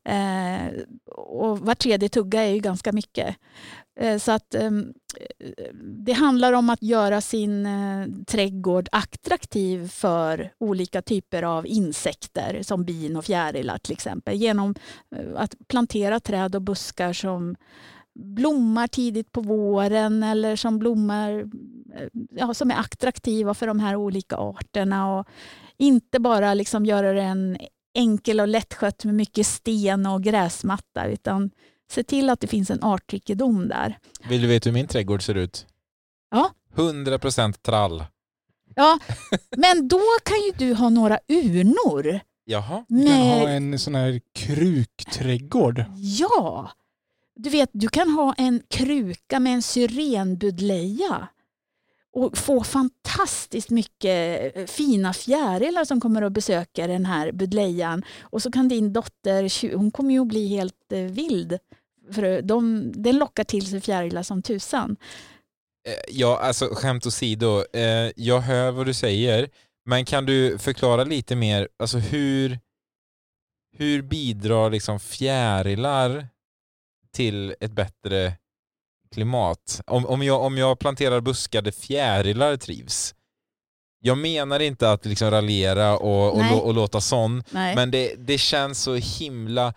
Eh, 0.10 0.82
och 1.16 1.60
var 1.60 1.76
tredje 1.76 2.10
tugga 2.10 2.44
är 2.44 2.54
ju 2.54 2.60
ganska 2.60 2.92
mycket. 2.92 3.36
Eh, 4.00 4.18
så 4.18 4.32
att 4.32 4.56
ehm, 4.56 4.94
det 6.06 6.14
handlar 6.14 6.54
om 6.54 6.70
att 6.70 6.84
göra 6.84 7.22
sin 7.22 7.66
eh, 7.66 8.08
trädgård 8.28 8.90
attraktiv 8.92 9.88
för 9.88 10.54
olika 10.58 11.02
typer 11.02 11.44
av 11.44 11.68
insekter 11.68 12.64
som 12.64 12.86
bin 12.86 13.16
och 13.16 13.26
fjärilar 13.26 13.78
till 13.78 13.94
exempel. 13.94 14.36
Genom 14.36 14.76
eh, 15.16 15.26
att 15.36 15.56
plantera 15.68 16.20
träd 16.20 16.56
och 16.56 16.62
buskar 16.62 17.14
som 17.14 17.56
blommar 18.14 18.88
tidigt 18.88 19.32
på 19.32 19.42
våren 19.42 20.24
eller 20.24 20.56
som 20.56 20.80
blommar 20.80 21.46
ja, 22.32 22.54
som 22.54 22.72
är 22.72 22.80
attraktiva 22.80 23.54
för 23.54 23.68
de 23.68 23.80
här 23.80 23.96
olika 23.96 24.36
arterna. 24.36 25.20
Och 25.20 25.28
inte 25.78 26.20
bara 26.20 26.54
liksom 26.54 26.86
göra 26.86 27.14
den 27.14 27.58
enkel 27.94 28.40
och 28.40 28.48
lättskött 28.48 29.06
med 29.06 29.16
mycket 29.16 29.48
sten 29.48 30.06
och 30.06 30.24
gräsmatta 30.24 31.08
utan 31.08 31.52
se 31.92 32.04
till 32.04 32.30
att 32.30 32.40
det 32.40 32.48
finns 32.48 32.70
en 32.70 32.84
artrikedom 32.84 33.68
där. 33.68 33.98
Vill 34.30 34.42
du 34.42 34.48
veta 34.48 34.70
hur 34.70 34.74
min 34.74 34.88
trädgård 34.88 35.24
ser 35.24 35.36
ut? 35.36 35.66
Ja. 36.32 36.52
100% 36.76 37.54
trall. 37.54 38.06
Ja, 38.76 39.00
men 39.58 39.88
då 39.88 40.02
kan 40.24 40.38
ju 40.38 40.52
du 40.68 40.74
ha 40.74 40.90
några 40.90 41.20
urnor 41.28 42.20
Jaha. 42.48 42.86
Du 42.88 43.06
kan 43.06 43.18
ha 43.18 43.50
en 43.50 43.80
sån 43.80 43.96
här 43.96 44.22
krukträdgård. 44.34 45.86
ja, 45.96 46.72
du 47.36 47.50
vet 47.50 47.70
du 47.74 47.88
kan 47.88 48.10
ha 48.10 48.34
en 48.38 48.62
kruka 48.68 49.40
med 49.40 49.54
en 49.54 49.62
syrenbudleja 49.62 51.28
och 52.16 52.38
få 52.38 52.64
fantastiskt 52.64 53.70
mycket 53.70 54.56
eh, 54.56 54.66
fina 54.66 55.14
fjärilar 55.14 55.86
som 55.86 56.02
kommer 56.02 56.22
och 56.22 56.32
besöker 56.32 56.88
den 56.88 57.06
här 57.06 57.32
budlejan. 57.32 58.04
Och 58.22 58.42
så 58.42 58.52
kan 58.52 58.68
din 58.68 58.94
dotter, 58.94 59.76
hon 59.78 59.92
kommer 59.92 60.14
ju 60.14 60.22
att 60.22 60.28
bli 60.28 60.48
helt 60.48 60.92
eh, 60.92 61.00
vild. 61.00 61.58
För 62.12 62.42
de, 62.42 62.92
den 62.96 63.18
lockar 63.18 63.44
till 63.44 63.68
sig 63.68 63.82
fjärilar 63.82 64.24
som 64.24 64.42
tusan. 64.42 64.98
Eh, 65.88 65.94
ja, 66.08 66.40
alltså 66.40 66.70
skämt 66.72 67.06
åsido, 67.06 67.64
jag 68.16 68.40
hör 68.40 68.72
vad 68.72 68.86
du 68.86 68.94
säger, 68.94 69.50
men 69.86 70.06
kan 70.06 70.26
du 70.26 70.58
förklara 70.58 71.04
lite 71.04 71.36
mer, 71.36 71.68
alltså 71.80 71.98
hur, 71.98 72.60
hur 73.78 74.02
bidrar 74.02 74.70
liksom 74.70 75.00
fjärilar 75.00 76.28
till 77.14 77.56
ett 77.60 77.72
bättre 77.72 78.34
klimat? 79.16 79.82
Om, 79.88 80.06
om, 80.06 80.24
jag, 80.24 80.42
om 80.42 80.58
jag 80.58 80.80
planterar 80.80 81.20
buskar 81.22 81.62
där 81.62 81.72
fjärilar 81.72 82.58
trivs, 82.58 83.16
jag 84.02 84.18
menar 84.18 84.60
inte 84.60 84.92
att 84.92 85.06
liksom 85.06 85.32
raljera 85.32 85.98
och, 85.98 86.34
och, 86.38 86.66
och 86.66 86.74
låta 86.74 87.02
sån, 87.02 87.44
Nej. 87.50 87.76
men 87.76 87.92
det, 87.92 88.16
det 88.18 88.38
känns 88.38 88.82
så 88.84 88.96
himla, 88.96 89.74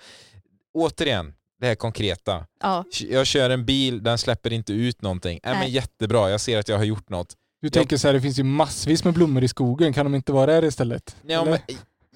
återigen, 0.75 1.35
det 1.61 1.67
här 1.67 1.75
konkreta. 1.75 2.47
ja. 2.63 2.85
Jag 3.11 3.27
kör 3.27 3.51
en 3.51 3.65
bil, 3.65 4.03
den 4.03 4.19
släpper 4.19 4.53
inte 4.53 4.73
ut 4.73 5.03
någonting. 5.03 5.41
Äh, 5.43 5.51
men 5.53 5.71
jättebra, 5.71 6.31
jag 6.31 6.41
ser 6.41 6.59
att 6.59 6.69
jag 6.69 6.77
har 6.77 6.85
gjort 6.85 7.09
något. 7.11 7.35
Du 7.63 7.71
tänker 7.71 7.97
så 7.97 8.09
här, 8.09 8.13
det 8.15 8.21
finns 8.21 8.39
ju 8.39 8.43
massvis 8.43 9.05
med 9.05 9.15
blommor 9.15 9.45
i 9.45 9.49
skogen, 9.49 9.93
kan 9.93 10.07
de 10.07 10.15
inte 10.15 10.33
vara 10.33 10.47
där 10.53 10.65
istället? 10.65 11.17
Ja, 11.27 11.45
men, 11.45 11.59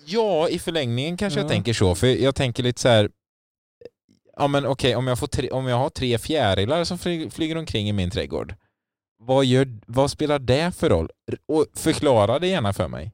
ja 0.06 0.48
i 0.48 0.58
förlängningen 0.58 1.16
kanske 1.16 1.40
jag 1.40 1.44
Ja. 1.44 1.48
tänker 1.48 1.72
så. 1.72 1.94
För 1.94 2.06
jag 2.06 2.34
tänker 2.34 2.62
lite 2.62 2.80
så 2.80 2.88
här. 2.88 3.10
Ja 4.42 4.48
men 4.48 4.66
okej, 4.66 4.96
om, 4.96 5.06
jag 5.06 5.18
får 5.18 5.26
tre, 5.26 5.50
om 5.50 5.66
jag 5.66 5.76
har 5.76 5.90
tre 5.90 6.18
fjärilar 6.18 6.84
som 6.84 6.98
fly, 6.98 7.30
flyger 7.30 7.56
omkring 7.58 7.88
i 7.88 7.92
min 7.92 8.10
trädgård. 8.10 8.54
Vad, 9.18 9.44
gör, 9.44 9.68
vad 9.86 10.10
spelar 10.10 10.38
det 10.38 10.72
för 10.76 10.88
roll? 10.90 11.08
Och 11.48 11.66
förklara 11.74 12.38
det 12.38 12.46
gärna 12.46 12.72
för 12.72 12.88
mig. 12.88 13.12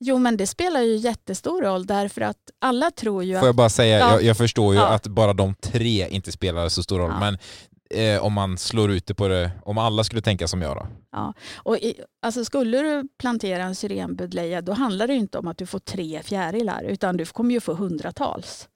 Jo 0.00 0.18
men 0.18 0.36
det 0.36 0.46
spelar 0.46 0.80
ju 0.80 0.96
jättestor 0.96 1.62
roll 1.62 1.86
därför 1.86 2.20
att 2.20 2.36
alla 2.60 2.90
tror 2.90 3.24
ju 3.24 3.34
Får 3.34 3.46
jag 3.46 3.50
att... 3.50 3.56
bara 3.56 3.68
säga, 3.68 3.98
Ja. 3.98 4.10
jag, 4.12 4.22
jag 4.22 4.36
förstår 4.36 4.74
ju 4.74 4.80
Ja. 4.80 4.88
att 4.88 5.06
bara 5.06 5.32
de 5.32 5.54
tre 5.54 6.08
inte 6.08 6.32
spelar 6.32 6.68
så 6.68 6.82
stor 6.82 6.98
roll. 6.98 7.10
Ja. 7.10 7.20
Men 7.20 7.38
eh, 7.94 8.24
om 8.24 8.32
man 8.32 8.58
slår 8.58 8.90
ut 8.90 9.06
det 9.06 9.14
på 9.14 9.28
det, 9.28 9.50
om 9.64 9.78
alla 9.78 10.04
skulle 10.04 10.22
tänka 10.22 10.48
som 10.48 10.62
jag 10.62 10.76
då. 10.76 10.86
Och 11.56 11.76
i, 11.76 11.94
alltså 12.22 12.44
skulle 12.44 12.78
du 12.78 13.08
plantera 13.18 13.62
en 13.62 13.74
syrenbudleja 13.74 14.62
då 14.62 14.72
handlar 14.72 15.06
det 15.06 15.12
ju 15.12 15.18
inte 15.18 15.38
om 15.38 15.48
att 15.48 15.58
du 15.58 15.66
får 15.66 15.78
tre 15.78 16.22
fjärilar 16.24 16.82
utan 16.82 17.16
du 17.16 17.24
kommer 17.26 17.54
ju 17.54 17.60
få 17.60 17.74
hundratals. 17.74 18.68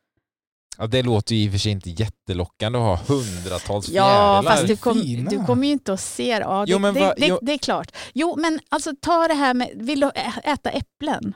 Ja, 0.78 0.86
det 0.86 1.02
låter 1.02 1.34
ju 1.34 1.42
i 1.44 1.48
och 1.48 1.52
för 1.52 1.58
sig 1.58 1.72
inte 1.72 1.90
jättelockande 1.90 2.78
att 2.78 2.84
ha 2.84 2.96
hundratals 3.14 3.88
Ja, 3.88 4.42
fjärilar. 4.42 4.42
fast 4.56 4.66
du, 4.66 4.76
kom, 4.76 5.26
du 5.30 5.44
kommer 5.46 5.66
ju 5.66 5.72
inte 5.72 5.92
att 5.92 6.00
se 6.00 6.34
det. 6.38 6.44
Ja, 6.44 6.64
det, 6.66 6.72
Jo, 6.72 6.78
men 6.78 6.94
det, 6.94 7.00
va- 7.00 7.14
det, 7.16 7.26
jo- 7.26 7.38
det 7.42 7.52
är 7.52 7.58
klart. 7.58 7.96
Jo, 8.14 8.36
men 8.38 8.60
alltså 8.68 8.92
ta 9.00 9.28
det 9.28 9.34
här 9.34 9.54
med, 9.54 9.70
vill 9.74 10.00
du 10.00 10.10
äta 10.44 10.70
äpplen? 10.70 11.34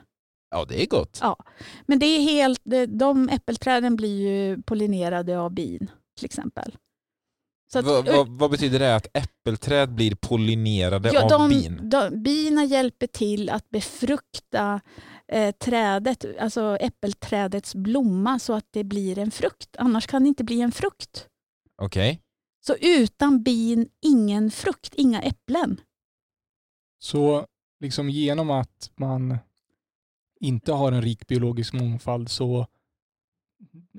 Ja, 0.51 0.65
det 0.69 0.83
är 0.83 0.87
gott. 0.87 1.17
Ja. 1.21 1.35
Men 1.85 1.99
det 1.99 2.05
är 2.05 2.21
helt, 2.21 2.61
det- 2.63 2.85
de 2.85 3.29
äppelträden 3.29 3.95
blir 3.95 4.27
ju 4.29 4.61
pollinerade 4.61 5.39
av 5.39 5.51
bin 5.53 5.91
till 6.17 6.25
exempel. 6.25 6.75
Så 7.73 7.79
att, 7.79 7.85
vad, 7.85 8.05
vad, 8.05 8.27
vad 8.29 8.51
betyder 8.51 8.79
det 8.79 8.95
att 8.95 9.07
äppelträd 9.13 9.95
blir 9.95 10.15
pollinerade 10.15 11.11
ja, 11.13 11.23
av 11.23 11.29
de, 11.29 11.49
bin? 11.49 11.79
De, 11.89 12.23
bina 12.23 12.63
hjälper 12.65 13.07
till 13.07 13.49
att 13.49 13.69
befrukta 13.69 14.81
eh, 15.31 15.51
trädet, 15.51 16.25
alltså 16.39 16.77
äppelträdets 16.79 17.75
blomma 17.75 18.39
så 18.39 18.53
att 18.53 18.67
det 18.71 18.83
blir 18.83 19.17
en 19.17 19.31
frukt. 19.31 19.75
Annars 19.77 20.07
kan 20.07 20.23
det 20.23 20.27
inte 20.27 20.43
bli 20.43 20.61
en 20.61 20.71
frukt. 20.71 21.27
Okej. 21.81 22.21
Så 22.65 22.75
utan 22.81 23.43
bin, 23.43 23.89
ingen 24.01 24.51
frukt, 24.51 24.93
inga 24.93 25.21
äpplen. 25.21 25.81
Så 26.99 27.47
liksom 27.79 28.09
genom 28.09 28.49
att 28.49 28.91
man 28.95 29.37
inte 30.39 30.71
har 30.73 30.91
en 30.91 31.01
rik 31.01 31.27
biologisk 31.27 31.73
mångfald 31.73 32.29
så 32.29 32.67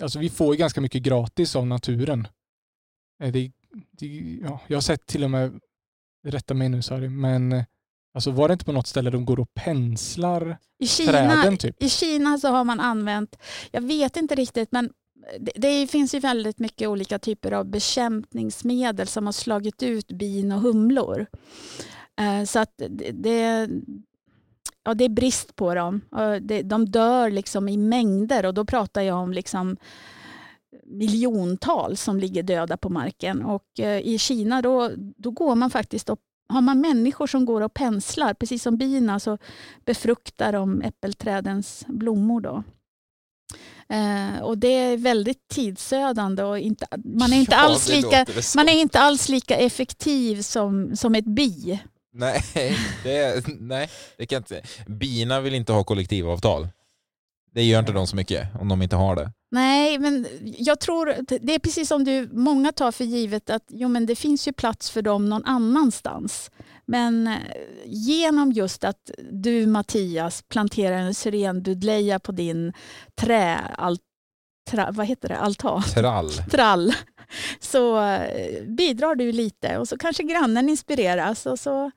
alltså 0.02 0.18
vi 0.18 0.30
får 0.30 0.54
ju 0.54 0.58
ganska 0.58 0.80
mycket 0.80 1.02
gratis 1.02 1.56
av 1.56 1.66
naturen. 1.66 2.28
Eh, 3.22 3.32
Det, 3.32 3.52
det, 3.90 4.06
ja, 4.42 4.60
jag 4.66 4.76
har 4.76 4.82
sett 4.82 5.06
till 5.06 5.24
och 5.24 5.30
med, 5.30 5.60
rätta 6.26 6.54
mig 6.54 6.68
nu 6.68 6.82
Sari, 6.82 7.08
men 7.08 7.52
eh, 7.52 7.64
alltså 8.14 8.30
var 8.30 8.48
det 8.48 8.52
inte 8.52 8.64
på 8.64 8.72
något 8.72 8.86
ställe 8.86 9.10
de 9.10 9.24
går 9.24 9.40
och 9.40 9.54
penslar 9.54 10.58
I 10.78 10.86
Kina, 10.86 11.12
träden 11.12 11.56
typ? 11.56 11.82
I 11.82 11.88
Kina 11.88 12.38
så 12.38 12.48
har 12.48 12.64
man 12.64 12.80
använt, 12.80 13.36
jag 13.70 13.80
vet 13.80 14.16
inte 14.16 14.34
riktigt, 14.34 14.72
men 14.72 14.90
det, 15.38 15.52
det 15.56 15.86
finns 15.86 16.14
ju 16.14 16.18
väldigt 16.18 16.58
mycket 16.58 16.88
olika 16.88 17.18
typer 17.18 17.52
av 17.52 17.66
bekämpningsmedel 17.66 19.06
som 19.06 19.26
har 19.26 19.32
slagit 19.32 19.82
ut 19.82 20.08
bin 20.12 20.52
och 20.52 20.60
humlor. 20.60 21.26
Eh, 22.20 22.44
Så 22.44 22.58
att 22.58 22.72
det, 22.76 23.10
det, 23.12 23.68
ja, 24.84 24.94
det 24.94 25.04
är 25.04 25.08
brist 25.08 25.56
på 25.56 25.74
dem. 25.74 26.00
Det, 26.40 26.62
de 26.62 26.86
dör 26.86 27.30
liksom 27.30 27.68
i 27.68 27.76
mängder 27.76 28.46
och 28.46 28.54
då 28.54 28.64
pratar 28.64 29.02
jag 29.02 29.18
om 29.18 29.32
liksom 29.32 29.76
miljontals 30.86 32.02
som 32.02 32.18
ligger 32.18 32.42
döda 32.42 32.76
på 32.76 32.88
marken. 32.88 33.42
Och 33.42 33.80
eh, 33.80 34.00
i 34.00 34.18
Kina 34.18 34.62
då, 34.62 34.90
då 34.96 35.30
går 35.30 35.54
man 35.54 35.70
faktiskt 35.70 36.10
och 36.10 36.18
har 36.48 36.60
man 36.60 36.80
människor 36.80 37.26
som 37.26 37.44
går 37.44 37.60
och 37.60 37.74
penslar, 37.74 38.34
precis 38.34 38.62
som 38.62 38.76
bina, 38.76 39.20
så 39.20 39.38
befruktar 39.84 40.52
de 40.52 40.82
äppelträdens 40.82 41.84
blommor. 41.88 42.40
Då. 42.40 42.62
Eh, 43.88 44.42
och 44.42 44.58
det 44.58 44.68
är 44.68 44.96
väldigt 44.96 45.48
tidsödande 45.48 46.42
och 46.42 46.58
inte, 46.58 46.86
man, 47.04 47.32
är 47.32 47.36
inte 47.36 47.52
Ja, 47.56 47.58
alls 47.58 47.88
lika, 47.88 48.26
man 48.56 48.68
är 48.68 48.80
inte 48.80 49.00
alls 49.00 49.28
lika 49.28 49.56
effektiv 49.56 50.42
som, 50.42 50.96
som 50.96 51.14
ett 51.14 51.24
bi. 51.24 51.80
Nej, 52.14 52.42
det, 53.04 53.44
nej, 53.60 53.90
det 54.16 54.26
kan 54.26 54.36
jag 54.36 54.40
inte. 54.40 54.68
Bina 54.86 55.40
vill 55.40 55.54
inte 55.54 55.72
ha 55.72 55.84
kollektivavtal. 55.84 56.68
Det 57.54 57.62
gör 57.62 57.80
inte 57.80 57.92
de 57.92 58.06
så 58.06 58.16
mycket 58.16 58.48
om 58.60 58.68
de 58.68 58.82
inte 58.82 58.96
har 58.96 59.16
det. 59.16 59.32
Nej, 59.52 59.98
men 59.98 60.26
jag 60.42 60.80
tror 60.80 61.14
det 61.40 61.54
är 61.54 61.58
precis 61.58 61.88
som 61.88 62.04
du, 62.04 62.28
många 62.32 62.72
tar 62.72 62.92
för 62.92 63.04
givet 63.04 63.50
att 63.50 63.64
jo, 63.68 63.88
men 63.88 64.06
det 64.06 64.14
finns 64.14 64.48
ju 64.48 64.52
plats 64.52 64.90
för 64.90 65.02
dem 65.02 65.28
någon 65.28 65.44
annanstans. 65.44 66.50
Men 66.86 67.26
eh, 67.26 67.34
genom 67.86 68.52
just 68.52 68.84
att 68.84 69.10
du 69.30 69.66
Mattias 69.66 70.42
planterar 70.42 70.96
en 70.96 71.14
syrenbudleja 71.14 72.18
på 72.18 72.32
din 72.32 72.72
trä, 73.20 73.58
al, 73.78 73.98
tra, 74.70 74.88
vad 74.90 75.06
heter 75.06 75.28
det, 75.28 75.36
altan, 75.36 75.82
Trall. 75.82 76.30
trall, 76.50 76.92
så 77.60 78.00
eh, 78.00 78.64
bidrar 78.64 79.14
du 79.14 79.32
lite 79.32 79.78
och 79.78 79.88
så 79.88 79.98
kanske 79.98 80.22
grannen 80.22 80.68
inspireras 80.68 81.46
och 81.46 81.58
så 81.58 81.90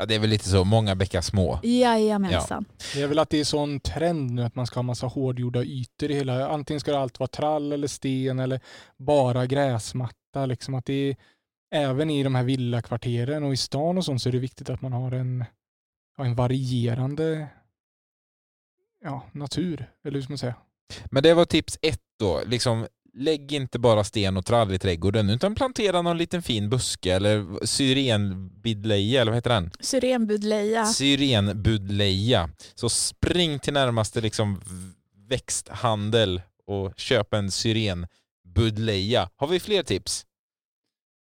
Ja, 0.00 0.06
det 0.06 0.14
är 0.14 0.18
väl 0.18 0.30
lite 0.30 0.48
så, 0.48 0.64
många 0.64 0.94
bäckar 0.94 1.20
små. 1.20 1.60
jajamensan. 1.62 2.64
Det 2.94 3.02
är 3.02 3.06
väl 3.06 3.18
att 3.18 3.30
det 3.30 3.40
är 3.40 3.44
sån 3.44 3.80
trend 3.80 4.30
nu 4.30 4.42
att 4.42 4.54
man 4.54 4.66
ska 4.66 4.78
ha 4.78 4.82
massa 4.82 5.06
hårdgjorda 5.06 5.62
ytor 5.62 6.10
i 6.10 6.14
hela, 6.14 6.48
antingen 6.48 6.80
ska 6.80 6.92
det 6.92 6.98
allt 6.98 7.18
vara 7.18 7.28
trall 7.28 7.72
eller 7.72 7.88
sten 7.88 8.38
eller 8.38 8.60
bara 8.96 9.46
gräsmatta. 9.46 10.46
Liksom 10.46 10.74
att 10.74 10.84
det 10.84 10.92
är, 10.92 11.16
även 11.74 12.10
i 12.10 12.22
de 12.22 12.34
här 12.34 12.42
villakvarteren 12.42 13.44
och 13.44 13.52
i 13.52 13.56
stan 13.56 13.98
och 13.98 14.04
sånt 14.04 14.22
så 14.22 14.28
är 14.28 14.32
det 14.32 14.38
viktigt 14.38 14.70
att 14.70 14.82
man 14.82 14.92
har 14.92 15.12
en, 15.12 15.44
ja, 16.16 16.24
en 16.24 16.34
varierande 16.34 17.48
ja, 19.04 19.22
natur, 19.32 19.90
eller 20.04 20.14
hur 20.14 20.22
ska 20.22 20.30
man 20.30 20.38
säga? 20.38 20.54
Men 21.04 21.22
det 21.22 21.34
var 21.34 21.44
tips 21.44 21.78
ett 21.82 22.02
då. 22.18 22.40
Liksom, 22.46 22.86
lägg 23.12 23.52
inte 23.52 23.78
bara 23.78 24.04
sten 24.04 24.36
och 24.36 24.46
trall 24.46 24.72
i 24.72 24.78
trädgården 24.78 25.30
utan 25.30 25.54
plantera 25.54 26.02
någon 26.02 26.18
liten 26.18 26.42
fin 26.42 26.70
buske 26.70 27.14
eller 27.14 27.66
syrenbidleja, 27.66 29.20
eller 29.20 29.30
vad 29.32 29.36
heter 29.36 29.50
den? 29.50 29.70
Syrenbudleja. 29.80 30.86
Syrenbudleja. 30.86 32.50
Så 32.74 32.88
spring 32.88 33.58
till 33.58 33.72
närmaste 33.72 34.20
liksom 34.20 34.60
växthandel 35.28 36.42
och 36.66 36.92
köp 36.96 37.34
en 37.34 37.50
syrenbudleja. 37.50 39.28
Har 39.36 39.46
vi 39.46 39.60
fler 39.60 39.82
tips? 39.82 40.26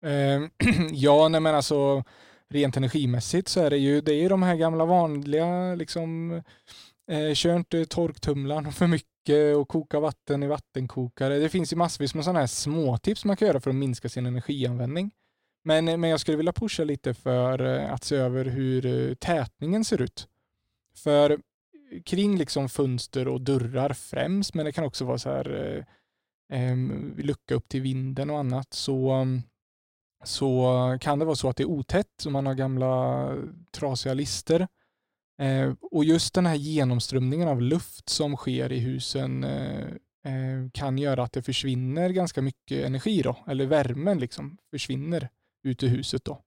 Eh, 0.05 0.69
ja, 0.91 1.27
nej 1.27 1.41
men 1.41 1.55
alltså 1.55 2.03
rent 2.49 2.77
energimässigt 2.77 3.47
så 3.47 3.61
är 3.61 3.69
det 3.69 3.77
ju, 3.77 4.01
det 4.01 4.13
är 4.13 4.21
ju 4.21 4.29
de 4.29 4.43
här 4.43 4.55
gamla 4.55 4.85
vanliga 4.85 5.75
liksom 5.75 6.31
eh, 7.11 7.33
kör 7.33 7.55
inte 7.55 7.85
torktumlaren 7.85 8.71
för 8.73 8.87
mycket 8.87 9.09
och 9.35 9.67
koka 9.67 9.99
vatten 9.99 10.43
i 10.43 10.47
vattenkokare. 10.47 11.39
Det 11.39 11.49
finns 11.49 11.73
ju 11.73 11.77
massvis 11.77 12.15
med 12.15 12.23
sådana 12.23 12.39
här 12.39 12.47
småtips 12.47 13.25
man 13.25 13.37
kan 13.37 13.47
göra 13.47 13.59
för 13.59 13.69
att 13.69 13.75
minska 13.75 14.09
sin 14.09 14.25
energianvändning. 14.25 15.11
Men, 15.63 15.85
men 15.85 16.09
jag 16.09 16.19
skulle 16.19 16.37
vilja 16.37 16.53
pusha 16.53 16.83
lite 16.83 17.13
för 17.13 17.61
eh, 17.61 17.93
att 17.93 18.03
se 18.03 18.15
över 18.15 18.45
hur 18.45 18.85
eh, 18.85 19.15
tätningen 19.15 19.85
ser 19.85 20.01
ut. 20.01 20.27
För 20.95 21.31
eh, 21.31 21.37
kring 22.05 22.37
liksom 22.37 22.69
fönster 22.69 23.27
och 23.27 23.41
dörrar 23.41 23.93
främst, 23.93 24.53
men 24.53 24.65
det 24.65 24.71
kan 24.71 24.83
också 24.83 25.05
vara 25.05 25.17
så 25.17 25.29
här 25.29 25.85
eh, 26.53 26.75
lucka 27.17 27.55
upp 27.55 27.69
till 27.69 27.81
vinden 27.81 28.29
och 28.29 28.39
annat, 28.39 28.73
så, 28.73 29.11
mm, 29.11 29.41
så 30.23 30.97
kan 31.01 31.19
det 31.19 31.25
vara 31.25 31.35
så 31.35 31.49
att 31.49 31.57
det 31.57 31.63
är 31.63 31.69
otätt, 31.69 32.25
och 32.25 32.31
man 32.31 32.45
har 32.45 32.53
gamla 32.53 33.35
trasiga 33.71 34.13
lister. 34.13 34.67
Eh, 35.39 35.73
och 35.91 36.03
just 36.05 36.33
den 36.33 36.45
här 36.45 36.55
genomströmningen 36.55 37.47
av 37.47 37.61
luft 37.61 38.09
som 38.09 38.35
sker 38.35 38.71
i 38.71 38.79
husen 38.79 39.43
eh, 39.43 39.87
eh, 40.25 40.69
kan 40.73 40.97
göra 40.97 41.23
att 41.23 41.33
det 41.33 41.41
försvinner 41.41 42.09
ganska 42.09 42.41
mycket 42.41 42.85
energi 42.85 43.21
då, 43.21 43.35
eller 43.47 43.65
värmen 43.65 44.19
liksom 44.19 44.57
försvinner 44.71 45.29
ut 45.63 45.83
ur 45.83 45.87
huset 45.87 46.25
då. 46.25 46.41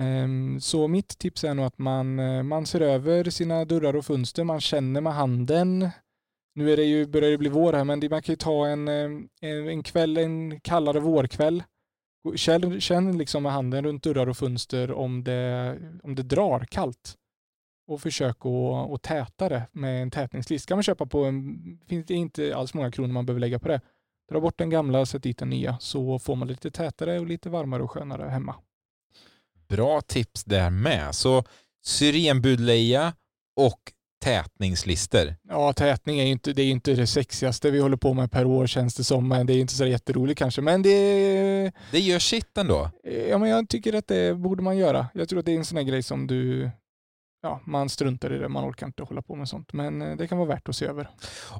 Ehm, 0.00 0.60
så 0.60 0.88
mitt 0.88 1.18
tips 1.18 1.44
är 1.44 1.54
nog 1.54 1.66
att 1.66 1.78
man, 1.78 2.18
eh, 2.18 2.42
man 2.42 2.66
ser 2.66 2.80
över 2.80 3.30
sina 3.30 3.64
dörrar 3.64 3.96
och 3.96 4.04
fönster, 4.04 4.44
man 4.44 4.60
känner 4.60 5.00
med 5.00 5.14
handen. 5.14 5.88
Nu 6.54 6.72
är 6.72 6.76
det 6.76 6.84
ju, 6.84 7.06
börjar 7.06 7.30
det 7.30 7.38
bli 7.38 7.48
vår 7.48 7.72
här, 7.72 7.84
men 7.84 8.00
man 8.10 8.22
kan 8.22 8.32
ju 8.32 8.36
ta 8.36 8.66
en, 8.66 8.88
eh, 8.88 9.10
en, 9.40 9.68
en 9.68 9.82
kväll, 9.82 10.16
en 10.16 10.60
kallare 10.60 11.00
vårkväll. 11.00 11.62
Känn, 12.34 12.80
känn 12.80 13.18
liksom 13.18 13.42
med 13.42 13.52
handen 13.52 13.84
runt 13.84 14.02
dörrar 14.02 14.28
och 14.28 14.36
fönster 14.36 14.92
om 14.92 15.24
det, 15.24 15.78
om 16.02 16.14
det 16.14 16.22
drar 16.22 16.64
kallt. 16.64 17.17
Och 17.88 18.00
försök 18.00 18.36
att, 18.46 18.92
att 18.92 19.02
täta 19.02 19.48
det 19.48 19.62
med 19.72 20.02
en 20.02 20.10
tätningslist. 20.10 20.66
kan 20.66 20.76
man 20.76 20.82
köpa 20.82 21.06
på 21.06 21.24
en, 21.24 21.78
finns 21.88 22.06
det 22.06 22.14
inte 22.14 22.56
alls 22.56 22.74
många 22.74 22.90
kronor 22.90 23.12
man 23.12 23.26
behöver 23.26 23.40
lägga 23.40 23.58
på 23.58 23.68
det. 23.68 23.80
Dra 24.30 24.40
bort 24.40 24.58
den 24.58 24.70
gamla 24.70 25.00
och 25.00 25.08
sätt 25.08 25.22
dit 25.22 25.38
den 25.38 25.50
nya 25.50 25.78
så 25.80 26.18
får 26.18 26.36
man 26.36 26.48
lite 26.48 26.70
tätare 26.70 27.20
och 27.20 27.26
lite 27.26 27.50
varmare 27.50 27.82
och 27.82 27.90
skönare 27.90 28.28
hemma. 28.28 28.54
Bra 29.68 30.00
tips 30.00 30.44
där 30.44 30.70
med. 30.70 31.14
Så 31.14 31.44
syrenbudleja 31.84 33.12
och 33.56 33.92
tätningslister. 34.24 35.36
Ja, 35.48 35.72
tätning 35.72 36.20
är 36.20 36.24
ju 36.24 36.30
inte 36.30 36.52
det, 36.52 36.62
är 36.62 36.70
inte 36.70 36.94
det 36.94 37.06
sexigaste 37.06 37.70
vi 37.70 37.80
håller 37.80 37.96
på 37.96 38.14
med 38.14 38.30
per 38.30 38.44
år 38.44 38.66
känns 38.66 38.94
det 38.94 39.04
som. 39.04 39.28
Men 39.28 39.46
det 39.46 39.52
är 39.52 39.60
inte 39.60 39.74
så 39.74 39.86
jätteroligt 39.86 40.38
kanske. 40.38 40.62
Men 40.62 40.82
det... 40.82 41.72
Det 41.92 42.00
gör 42.00 42.18
sitt 42.18 42.58
ändå. 42.58 42.90
Ja, 43.28 43.38
men 43.38 43.50
jag 43.50 43.68
tycker 43.68 43.92
att 43.92 44.06
det 44.06 44.34
borde 44.34 44.62
man 44.62 44.76
göra. 44.76 45.06
Jag 45.14 45.28
tror 45.28 45.38
att 45.38 45.46
det 45.46 45.52
är 45.52 45.56
en 45.56 45.64
sån 45.64 45.76
här 45.76 45.84
grej 45.84 46.02
som 46.02 46.26
du 46.26 46.70
ja, 47.42 47.60
man 47.66 47.88
struntar 47.88 48.32
i 48.32 48.38
det, 48.38 48.48
man 48.48 48.70
orkar 48.70 48.86
inte 48.86 49.02
hålla 49.02 49.22
på 49.22 49.34
med 49.34 49.48
sånt. 49.48 49.72
Men 49.72 50.02
eh, 50.02 50.16
det 50.16 50.28
kan 50.28 50.38
vara 50.38 50.48
värt 50.48 50.68
att 50.68 50.76
se 50.76 50.86
över. 50.86 51.10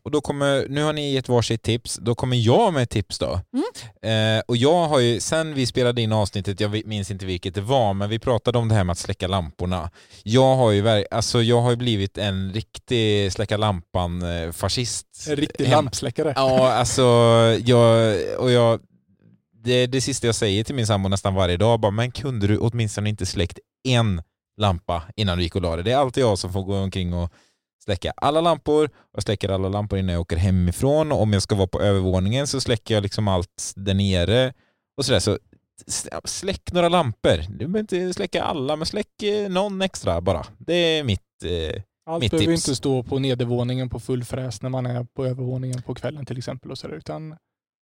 Och 0.03 0.11
då 0.11 0.21
kommer, 0.21 0.67
nu 0.69 0.83
har 0.83 0.93
ni 0.93 1.13
gett 1.13 1.29
varsitt 1.29 1.63
tips, 1.63 1.97
då 2.03 2.15
kommer 2.15 2.37
jag 2.37 2.73
med 2.73 2.83
ett 2.83 2.91
tips 2.91 3.19
då. 3.19 3.41
Mm. 3.53 4.37
Eh, 4.37 4.43
och 4.49 4.57
jag 4.57 4.89
har 4.89 4.99
ju, 4.99 5.21
sen 5.21 5.55
vi 5.55 5.67
spelade 5.67 6.03
in 6.03 6.13
avsnittet, 6.13 6.61
jag 6.61 6.87
minns 6.87 7.11
inte 7.11 7.27
vilket 7.27 7.55
det 7.55 7.61
var, 7.61 7.95
men 7.95 8.11
vi 8.11 8.19
pratade 8.19 8.59
om 8.59 8.69
det 8.69 8.75
här 8.75 8.85
med 8.85 8.93
att 8.93 8.99
släcka 8.99 9.27
lamporna. 9.27 9.91
Jag 10.23 10.57
har 10.57 10.71
ju, 10.71 11.05
alltså 11.11 11.43
jag 11.43 11.61
har 11.61 11.71
ju 11.71 11.77
blivit 11.77 12.19
en 12.19 12.53
riktig 12.53 13.33
släcka 13.33 13.57
lampan-fascist. 13.57 15.29
En 15.29 15.37
riktig 15.37 15.69
lampsläckare. 15.69 16.33
Ja, 16.37 16.73
alltså 16.73 17.03
jag, 17.65 18.17
och 18.39 18.51
jag, 18.51 18.81
det 19.65 19.73
är 19.73 19.87
det 19.87 20.01
sista 20.01 20.27
jag 20.27 20.35
säger 20.35 20.65
till 20.65 20.75
min 20.75 20.87
sambo 20.87 21.09
nästan 21.09 21.35
varje 21.35 21.57
dag, 21.57 21.81
bara, 21.81 21.91
men 21.91 22.11
kunde 22.11 22.47
du 22.47 22.59
åtminstone 22.59 23.09
inte 23.09 23.27
släckt 23.27 23.59
en 23.89 24.23
lampa 24.59 25.03
innan 25.17 25.39
du 25.39 25.45
gick 25.45 25.55
och 25.57 25.63
la 25.63 25.77
dig. 25.77 25.85
Det 25.85 25.93
är 25.93 25.97
alltid 25.97 26.23
jag 26.25 26.39
som 26.39 26.53
får 26.53 26.63
gå 26.63 26.77
omkring 26.77 27.15
och 27.15 27.33
släcka 27.85 28.13
alla 28.17 28.41
lampor. 28.41 28.91
Jag 29.15 29.23
släcker 29.23 29.49
alla 29.49 29.69
lampor 29.69 29.99
innan 29.99 30.13
jag 30.13 30.21
åker 30.21 30.37
hemifrån. 30.37 31.13
Om 31.13 31.33
jag 31.33 31.43
ska 31.43 31.55
vara 31.55 31.67
på 31.67 31.81
övervåningen 31.81 32.47
så 32.47 32.61
släcker 32.61 32.95
jag 32.95 33.03
liksom 33.03 33.29
allt 33.29 33.73
där 33.77 33.95
nere. 33.95 34.53
Och 34.97 35.05
sådär. 35.05 35.21
Så 35.21 35.39
släck 36.25 36.73
några 36.73 36.89
lampor. 36.89 37.37
Du 37.49 37.57
behöver 37.67 37.79
inte 37.79 38.15
släcka 38.15 38.43
alla, 38.43 38.77
men 38.77 38.87
släck 38.87 39.23
eh, 39.23 39.49
någon 39.49 39.83
extra 39.83 40.21
bara. 40.21 40.47
Det 40.59 40.75
är 40.75 41.05
mitt 41.05 41.21
eh, 41.45 41.83
Allt 42.07 42.21
mitt 42.21 42.31
behöver 42.31 42.53
tips. 42.53 42.69
inte 42.69 42.77
stå 42.77 43.03
på 43.03 43.19
nedervåningen 43.19 43.89
på 43.91 44.01
full 44.01 44.25
fräs 44.25 44.63
när 44.63 44.71
man 44.71 44.87
är 44.87 45.05
på 45.05 45.27
övervåningen 45.27 45.83
på 45.83 45.95
kvällen 45.95 46.27
till 46.27 46.39
exempel. 46.39 46.71
Och 46.71 46.79
så 46.79 46.89
där, 46.89 46.95
utan 46.95 47.37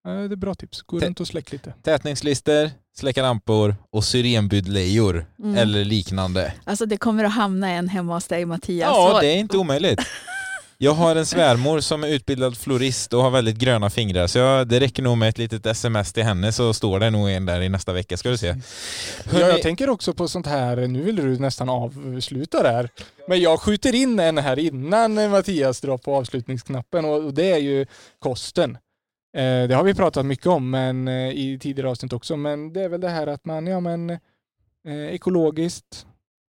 det 0.03 0.09
är 0.33 0.35
bra 0.35 0.55
tips. 0.55 0.81
Gå 0.81 0.99
Tä- 0.99 1.05
runt 1.05 1.19
och 1.19 1.27
släck 1.27 1.51
lite. 1.51 1.73
Tätningslister, 1.83 2.71
släcka 2.95 3.21
lampor 3.21 3.75
och 3.91 4.03
syrenbudlejor 4.03 5.25
Mm. 5.39 5.55
eller 5.57 5.85
liknande. 5.85 6.53
Alltså 6.63 6.85
det 6.85 6.97
kommer 6.97 7.23
att 7.23 7.33
hamna 7.33 7.69
en 7.69 7.89
hemma 7.89 8.13
hos 8.13 8.27
dig 8.27 8.45
Mattias. 8.45 8.89
Ja, 8.93 9.17
det 9.21 9.27
är 9.27 9.35
inte 9.37 9.57
omöjligt. 9.57 9.99
Jag 10.77 10.91
har 10.93 11.15
en 11.15 11.25
svärmor 11.25 11.79
som 11.79 12.03
är 12.03 12.07
utbildad 12.07 12.57
florist 12.57 13.13
och 13.13 13.21
har 13.23 13.29
väldigt 13.31 13.55
gröna 13.57 13.89
fingrar 13.89 14.27
så 14.27 14.37
jag, 14.39 14.67
det 14.67 14.79
räcker 14.79 15.03
nog 15.03 15.17
med 15.17 15.29
ett 15.29 15.37
litet 15.37 15.65
sms 15.65 16.13
till 16.13 16.23
henne 16.23 16.51
så 16.51 16.73
står 16.73 16.99
det 16.99 17.09
nog 17.09 17.29
en 17.29 17.45
där 17.45 17.61
i 17.61 17.69
nästa 17.69 17.93
vecka 17.93 18.17
ska 18.17 18.29
du 18.29 18.37
se. 18.37 18.55
Ja, 19.33 19.39
jag 19.39 19.61
tänker 19.61 19.89
också 19.89 20.13
på 20.13 20.27
sånt 20.27 20.47
här, 20.47 20.87
nu 20.87 21.01
vill 21.01 21.15
du 21.15 21.39
nästan 21.39 21.69
avsluta 21.69 22.63
där. 22.63 22.89
Men 23.27 23.41
jag 23.41 23.59
skjuter 23.59 23.95
in 23.95 24.19
en 24.19 24.37
här 24.37 24.59
innan 24.59 25.29
Mattias 25.31 25.81
drar 25.81 25.97
på 25.97 26.15
avslutningsknappen 26.15 27.05
och 27.05 27.33
det 27.33 27.51
är 27.51 27.57
ju 27.59 27.85
kosten. 28.19 28.77
Eh, 29.33 29.67
det 29.67 29.75
har 29.75 29.83
vi 29.83 29.93
pratat 29.93 30.25
mycket 30.25 30.45
om 30.47 30.69
men, 30.69 31.07
eh, 31.07 31.29
i 31.29 31.57
tidigare 31.61 31.89
avsnitt 31.89 32.13
också, 32.13 32.37
men 32.37 32.73
det 32.73 32.81
är 32.81 32.89
väl 32.89 33.01
det 33.01 33.09
här 33.09 33.27
att 33.27 33.45
man, 33.45 33.67
ja 33.67 33.79
men 33.79 34.09
eh, 34.87 35.13
ekologiskt, 35.13 36.05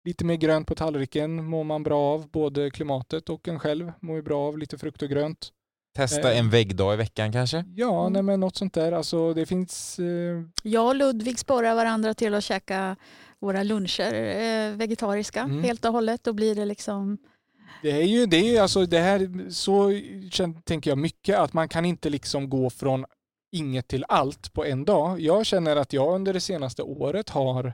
lite 0.06 0.26
mer 0.26 0.36
grönt 0.36 0.68
på 0.68 0.76
tallriken 0.76 1.44
mår 1.46 1.64
man 1.64 1.84
bra 1.84 2.02
av, 2.02 2.30
både 2.30 2.70
klimatet 2.72 3.30
och 3.30 3.48
en 3.48 3.60
själv 3.60 3.92
mår 4.00 4.16
ju 4.16 4.22
bra 4.22 4.48
av 4.48 4.58
lite 4.58 4.78
frukt 4.78 5.02
och 5.02 5.10
grönt. 5.10 5.50
testa 5.96 6.34
en 6.34 6.50
väggdag 6.50 6.94
i 6.94 6.98
veckan 6.98 7.32
kanske? 7.32 7.66
Ja, 7.76 8.02
Mm. 8.02 8.14
nej 8.14 8.22
men 8.22 8.40
något 8.40 8.56
sånt 8.56 8.74
där. 8.74 8.92
Alltså 8.92 9.34
det 9.34 9.46
finns 9.46 10.00
eh, 10.00 10.44
Jag 10.64 10.88
och 10.88 10.96
Ludvig 10.96 11.40
sporrar 11.40 11.76
varandra 11.76 12.14
till 12.14 12.34
att 12.34 12.44
käka 12.44 12.96
våra 13.40 13.64
luncher 13.64 14.14
eh, 14.14 14.76
vegetariska 14.76 15.40
Mm. 15.42 15.64
helt 15.64 15.86
och 15.86 15.92
hållet. 15.94 16.24
Då 16.24 16.34
blir 16.34 16.56
det 16.56 16.66
liksom... 16.66 17.18
Det 17.82 17.92
är 17.92 18.06
ju 18.06 18.26
det, 18.26 18.38
är 18.38 18.52
ju 18.52 18.58
alltså 18.58 18.86
det 18.86 19.00
här, 19.00 19.50
så 19.50 19.92
tänker 20.64 20.92
jag 20.92 20.98
mycket 20.98 21.38
att 21.38 21.54
man 21.54 21.70
kan 21.70 21.86
inte 21.86 22.10
liksom 22.10 22.50
gå 22.50 22.70
från 22.70 23.06
inget 23.52 23.88
till 23.88 24.06
allt 24.08 24.54
på 24.54 24.66
en 24.66 24.86
dag. 24.86 25.20
Jag 25.20 25.46
känner 25.46 25.76
att 25.76 25.94
jag 25.94 26.16
under 26.16 26.34
det 26.34 26.40
senaste 26.40 26.84
året 26.84 27.30
har 27.30 27.74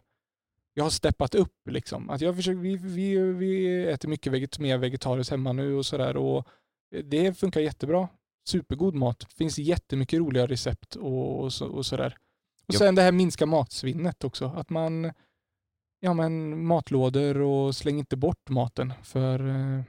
jag 0.74 0.84
har 0.84 0.90
steppat 0.90 1.36
upp 1.36 1.68
liksom. 1.70 2.10
Att 2.10 2.22
jag 2.22 2.36
försöker, 2.36 2.60
vi, 2.60 2.76
vi, 2.76 3.18
vi 3.18 3.84
äter 3.88 4.10
mycket 4.10 4.34
veget, 4.34 4.60
mer 4.60 4.78
vegetariskt 4.78 5.32
hemma 5.32 5.54
nu 5.54 5.76
och 5.76 5.86
sådär 5.86 6.18
och 6.18 6.48
det 7.04 7.38
funkar 7.38 7.62
jättebra. 7.62 8.08
Supergod 8.48 8.96
mat. 8.96 9.28
finns 9.34 9.58
jättemycket 9.58 10.20
roliga 10.20 10.48
recept 10.48 10.96
och, 10.96 11.44
och, 11.44 11.54
så, 11.54 11.66
och 11.66 11.86
sådär. 11.86 12.18
Och 12.68 12.74
sen 12.74 12.96
det 12.96 13.02
här 13.02 13.12
minska 13.12 13.46
matsvinnet 13.46 14.24
också. 14.24 14.46
Att 14.46 14.70
man, 14.70 15.12
ja 16.00 16.14
men 16.14 16.66
matlådor 16.66 17.42
och 17.42 17.76
släng 17.76 18.00
inte 18.00 18.18
bort 18.18 18.50
maten 18.50 18.94
för 19.04 19.50
eh, 19.50 19.84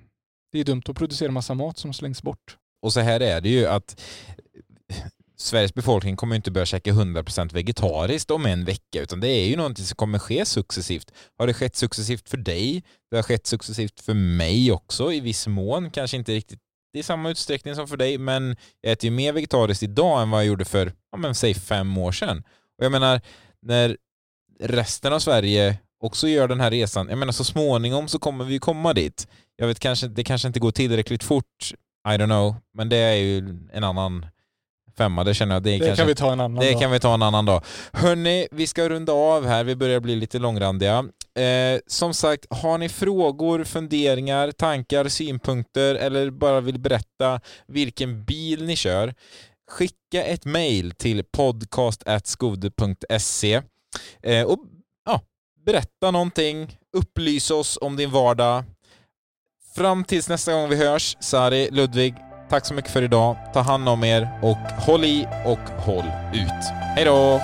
det 0.53 0.61
är 0.61 0.65
dumt 0.65 0.83
att 0.87 0.97
producera 0.97 1.31
massa 1.31 1.55
mat 1.55 1.79
som 1.79 1.93
slängs 1.93 2.23
bort. 2.23 2.57
Och 2.83 2.93
så 2.93 3.01
här 3.01 3.21
är 3.21 3.41
det 3.41 3.49
ju 3.49 3.67
att 3.67 4.01
eh, 4.89 4.97
Sveriges 5.37 5.75
befolkning 5.75 6.17
kommer 6.17 6.35
ju 6.35 6.37
inte 6.37 6.51
börja 6.51 6.67
käka 6.67 6.93
100% 6.93 7.55
vegetariskt 7.55 8.31
om 8.31 8.47
en 8.47 8.65
vecka 8.65 9.01
utan 9.03 9.21
det 9.21 9.29
är 9.29 9.47
ju 9.47 9.57
någonting 9.57 9.85
som 9.85 9.97
kommer 9.97 10.19
ske 10.19 10.45
successivt. 10.45 11.13
Har 11.39 11.47
det 11.47 11.55
skett 11.55 11.77
successivt 11.77 12.29
för 12.29 12.37
dig? 12.37 12.83
Det 13.11 13.17
har 13.17 13.23
skett 13.23 13.47
successivt 13.47 14.01
för 14.01 14.15
mig 14.15 14.73
också 14.73 15.13
i 15.13 15.21
viss 15.21 15.47
mån. 15.47 15.91
Kanske 15.91 16.17
inte 16.17 16.33
riktigt 16.33 16.61
i 16.93 17.03
samma 17.03 17.31
utsträckning 17.31 17.75
som 17.75 17.89
för 17.89 17.97
dig 17.97 18.19
men 18.19 18.57
jag 18.81 18.93
äter 18.93 19.11
ju 19.11 19.17
mer 19.17 19.33
vegetariskt 19.33 19.83
idag 19.83 20.23
än 20.23 20.31
vad 20.31 20.41
jag 20.41 20.47
gjorde 20.47 20.65
för, 20.65 20.93
ja 21.13 21.19
men 21.19 21.35
säg 21.35 21.55
fem 21.55 21.99
år 21.99 22.13
sedan. 22.13 22.39
Och 22.79 22.85
jag 22.85 22.93
menar, 22.93 23.21
när 23.63 23.97
resten 24.61 25.13
av 25.13 25.19
Sverige 25.19 25.79
också 26.01 26.29
gör 26.29 26.49
den 26.49 26.61
här 26.61 26.71
resan, 26.71 27.09
jag 27.09 27.19
menar 27.19 27.33
så 27.33 27.45
småningom 27.45 28.09
så 28.09 28.19
kommer 28.19 28.45
vi 28.45 28.59
komma 28.59 28.93
dit. 28.93 29.29
Jag 29.57 29.67
vet 29.67 29.81
kanske, 29.81 30.09
det 30.09 30.25
kanske 30.25 30.49
inte 30.49 30.61
går 30.61 30.71
tillräckligt 30.71 31.25
fort, 31.25 31.73
I 32.09 32.11
don't 32.11 32.27
know, 32.27 32.55
men 32.75 32.89
det 32.89 32.97
är 32.97 33.15
ju 33.15 33.59
en 33.73 33.85
annan 33.85 34.27
femma, 34.97 35.25
det 35.25 35.35
känner 35.35 35.55
jag. 35.55 35.63
Det, 35.63 35.71
Det 35.71 35.79
kanske, 35.79 35.97
kan 35.97 36.07
vi 36.07 36.15
ta 36.15 36.33
en 36.33 36.41
annan 36.41 36.65
det 36.65 36.71
dag. 36.73 36.81
kan 36.81 36.91
vi 36.91 37.01
ta 37.01 37.15
en 37.15 37.23
annan 37.23 37.45
dag. 37.45 37.65
Hörni, 37.93 38.49
vi 38.51 38.67
ska 38.67 38.89
runda 38.89 39.13
av 39.13 39.47
här, 39.47 39.65
vi 39.65 39.77
börjar 39.77 40.01
bli 40.01 40.17
lite 40.17 40.39
långrandiga. 40.39 41.05
Eh, 41.39 41.81
som 41.87 42.15
sagt, 42.15 42.47
har 42.51 42.79
ni 42.79 42.89
frågor, 42.89 43.65
funderingar, 43.65 44.53
tankar, 44.53 45.09
synpunkter 45.09 45.95
eller 45.95 46.31
bara 46.31 46.61
vill 46.61 46.79
berätta 46.81 47.41
vilken 47.67 48.25
bil 48.25 48.65
ni 48.65 48.77
kör, 48.77 49.15
skicka 49.71 50.25
ett 50.25 50.45
mail 50.45 50.91
till 50.91 51.25
podcast.skode.se 51.25 53.63
eh, 54.23 54.43
och 54.47 54.59
berätta 55.67 56.11
någonting, 56.11 56.77
upplys 56.97 57.51
oss 57.51 57.79
om 57.81 57.97
din 57.97 58.11
vardag. 58.11 58.65
Fram 59.75 60.05
tills 60.05 60.29
nästa 60.29 60.53
gång 60.53 60.69
vi 60.69 60.77
hörs, 60.77 61.17
Sari, 61.21 61.69
Ludvig, 61.71 62.15
tack 62.49 62.67
så 62.67 62.75
mycket 62.75 62.91
för 62.91 63.03
idag. 63.03 63.37
Ta 63.53 63.61
hand 63.61 63.89
om 63.89 64.05
er 64.05 64.39
och 64.43 64.57
håll 64.57 65.05
i 65.05 65.27
och 65.47 65.85
håll 65.85 66.05
ut. 66.35 66.65
Hej 66.97 67.05
då! 67.05 67.41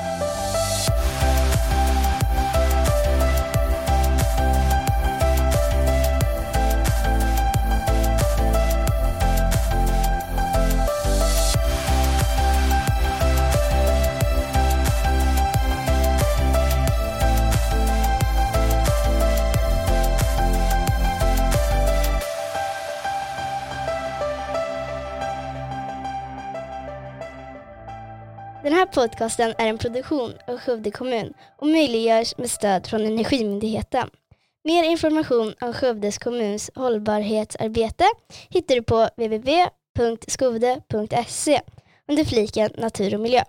Här 28.76 28.86
podcasten 28.86 29.54
är 29.58 29.66
en 29.66 29.78
produktion 29.78 30.32
av 30.46 30.58
Skövde 30.58 30.90
kommun 30.90 31.32
och 31.58 31.66
möjliggörs 31.66 32.38
med 32.38 32.50
stöd 32.50 32.86
från 32.86 33.06
Energimyndigheten. 33.06 34.10
Mer 34.64 34.84
information 34.84 35.54
om 35.60 35.72
Skövdes 35.72 36.18
kommuns 36.18 36.70
hållbarhetsarbete 36.74 38.04
hittar 38.48 38.74
du 38.74 38.82
på 38.82 39.08
www.skovde.se 39.16 41.60
under 42.08 42.24
fliken 42.24 42.70
natur 42.78 43.14
och 43.14 43.20
miljö. 43.20 43.42